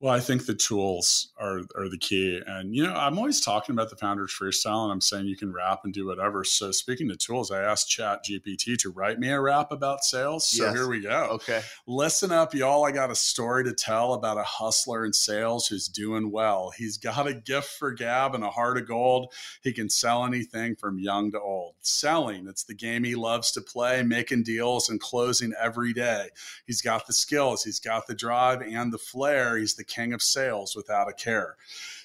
Well, 0.00 0.12
I 0.12 0.20
think 0.20 0.44
the 0.44 0.54
tools 0.54 1.32
are 1.38 1.60
are 1.76 1.88
the 1.88 1.96
key, 1.96 2.40
and 2.46 2.74
you 2.74 2.82
know, 2.82 2.92
I'm 2.92 3.16
always 3.16 3.40
talking 3.40 3.74
about 3.74 3.90
the 3.90 3.96
founders 3.96 4.36
freestyle, 4.38 4.84
and 4.84 4.92
I'm 4.92 5.00
saying 5.00 5.26
you 5.26 5.36
can 5.36 5.52
rap 5.52 5.80
and 5.84 5.94
do 5.94 6.06
whatever. 6.06 6.44
So, 6.44 6.72
speaking 6.72 7.08
to 7.08 7.16
tools, 7.16 7.50
I 7.50 7.62
asked 7.62 7.88
Chat 7.88 8.20
GPT 8.28 8.76
to 8.78 8.90
write 8.90 9.18
me 9.18 9.30
a 9.30 9.40
rap 9.40 9.70
about 9.70 10.04
sales. 10.04 10.48
So 10.48 10.64
yes. 10.64 10.74
here 10.74 10.88
we 10.88 11.00
go. 11.00 11.28
Okay, 11.34 11.62
listen 11.86 12.32
up, 12.32 12.54
y'all. 12.54 12.84
I 12.84 12.90
got 12.90 13.12
a 13.12 13.14
story 13.14 13.64
to 13.64 13.72
tell 13.72 14.14
about 14.14 14.36
a 14.36 14.42
hustler 14.42 15.06
in 15.06 15.12
sales 15.12 15.68
who's 15.68 15.88
doing 15.88 16.30
well. 16.30 16.72
He's 16.76 16.98
got 16.98 17.28
a 17.28 17.32
gift 17.32 17.70
for 17.70 17.92
gab 17.92 18.34
and 18.34 18.44
a 18.44 18.50
heart 18.50 18.76
of 18.76 18.88
gold. 18.88 19.32
He 19.62 19.72
can 19.72 19.88
sell 19.88 20.26
anything 20.26 20.74
from 20.74 20.98
young 20.98 21.30
to 21.32 21.40
old. 21.40 21.76
Selling, 21.80 22.46
it's 22.48 22.64
the 22.64 22.74
game 22.74 23.04
he 23.04 23.14
loves 23.14 23.52
to 23.52 23.62
play, 23.62 24.02
making 24.02 24.42
deals 24.42 24.88
and 24.88 25.00
closing 25.00 25.54
every 25.58 25.92
day. 25.92 26.28
He's 26.66 26.82
got 26.82 27.06
the 27.06 27.12
skills, 27.12 27.62
he's 27.62 27.80
got 27.80 28.06
the 28.06 28.14
drive 28.14 28.60
and 28.60 28.92
the 28.92 28.98
flair. 28.98 29.56
He's 29.56 29.76
the 29.76 29.83
king 29.84 30.12
of 30.12 30.22
sales 30.22 30.74
without 30.74 31.08
a 31.08 31.12
care. 31.12 31.56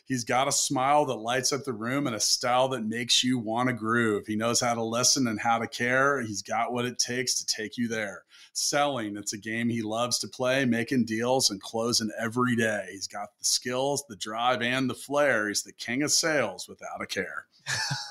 He's 0.05 0.23
got 0.23 0.47
a 0.47 0.51
smile 0.51 1.05
that 1.05 1.15
lights 1.15 1.53
up 1.53 1.63
the 1.63 1.73
room 1.73 2.07
and 2.07 2.15
a 2.15 2.19
style 2.19 2.67
that 2.69 2.83
makes 2.83 3.23
you 3.23 3.37
want 3.37 3.69
to 3.69 3.73
groove. 3.73 4.25
He 4.25 4.35
knows 4.35 4.59
how 4.59 4.73
to 4.73 4.83
listen 4.83 5.27
and 5.27 5.39
how 5.39 5.59
to 5.59 5.67
care. 5.67 6.21
He's 6.21 6.41
got 6.41 6.73
what 6.73 6.85
it 6.85 6.97
takes 6.97 7.35
to 7.35 7.45
take 7.45 7.77
you 7.77 7.87
there. 7.87 8.23
Selling, 8.53 9.15
it's 9.17 9.33
a 9.33 9.37
game 9.37 9.69
he 9.69 9.83
loves 9.83 10.17
to 10.19 10.27
play, 10.27 10.65
making 10.65 11.05
deals 11.05 11.51
and 11.51 11.61
closing 11.61 12.09
every 12.19 12.55
day. 12.55 12.87
He's 12.91 13.07
got 13.07 13.37
the 13.37 13.45
skills, 13.45 14.03
the 14.09 14.15
drive, 14.15 14.63
and 14.63 14.89
the 14.89 14.95
flair. 14.95 15.47
He's 15.47 15.61
the 15.61 15.73
king 15.73 16.01
of 16.01 16.11
sales 16.11 16.67
without 16.67 17.03
a 17.03 17.05
care. 17.05 17.45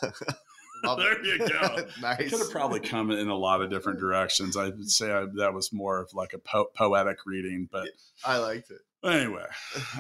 there 0.96 1.24
you 1.24 1.38
go. 1.38 1.86
nice. 2.00 2.30
Could 2.30 2.38
have 2.38 2.50
probably 2.50 2.80
come 2.80 3.10
in 3.10 3.28
a 3.28 3.36
lot 3.36 3.62
of 3.62 3.70
different 3.70 3.98
directions. 3.98 4.56
I'd 4.56 4.88
say 4.88 5.12
I, 5.12 5.26
that 5.36 5.52
was 5.52 5.72
more 5.72 6.00
of 6.00 6.12
like 6.14 6.32
a 6.32 6.38
po- 6.38 6.70
poetic 6.74 7.18
reading, 7.26 7.68
but 7.70 7.88
I 8.24 8.38
liked 8.38 8.70
it. 8.70 8.80
Anyway, 9.04 9.46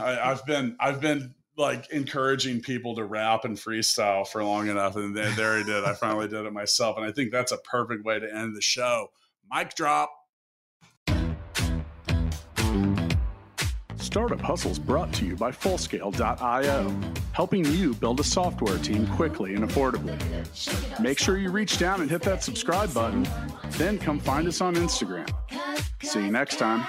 I, 0.00 0.18
I've 0.18 0.44
been 0.44 0.76
I've 0.80 1.00
been 1.00 1.34
like 1.56 1.90
encouraging 1.90 2.60
people 2.60 2.96
to 2.96 3.04
rap 3.04 3.44
and 3.44 3.56
freestyle 3.56 4.26
for 4.26 4.42
long 4.42 4.68
enough, 4.68 4.96
and 4.96 5.16
then 5.16 5.34
there 5.36 5.58
I 5.58 5.62
did. 5.62 5.84
I 5.84 5.92
finally 5.94 6.28
did 6.28 6.46
it 6.46 6.52
myself, 6.52 6.96
and 6.96 7.06
I 7.06 7.12
think 7.12 7.30
that's 7.30 7.52
a 7.52 7.58
perfect 7.58 8.04
way 8.04 8.18
to 8.18 8.34
end 8.34 8.56
the 8.56 8.60
show. 8.60 9.08
Mic 9.52 9.74
drop. 9.74 10.10
Startup 13.96 14.40
Hustles 14.40 14.78
brought 14.78 15.12
to 15.14 15.26
you 15.26 15.36
by 15.36 15.50
Fullscale.io, 15.50 16.94
helping 17.32 17.64
you 17.66 17.92
build 17.94 18.20
a 18.20 18.24
software 18.24 18.78
team 18.78 19.06
quickly 19.08 19.54
and 19.54 19.68
affordably. 19.68 20.18
Make 20.98 21.18
sure 21.18 21.36
you 21.36 21.50
reach 21.50 21.78
down 21.78 22.00
and 22.00 22.10
hit 22.10 22.22
that 22.22 22.42
subscribe 22.42 22.92
button, 22.94 23.28
then 23.72 23.98
come 23.98 24.18
find 24.18 24.48
us 24.48 24.60
on 24.60 24.76
Instagram. 24.76 25.28
See 26.02 26.24
you 26.24 26.30
next 26.30 26.56
time. 26.58 26.86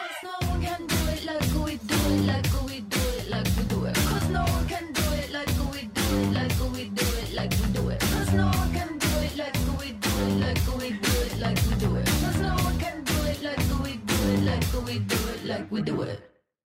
We 15.69 15.81
do 15.81 16.01
it. 16.03 16.28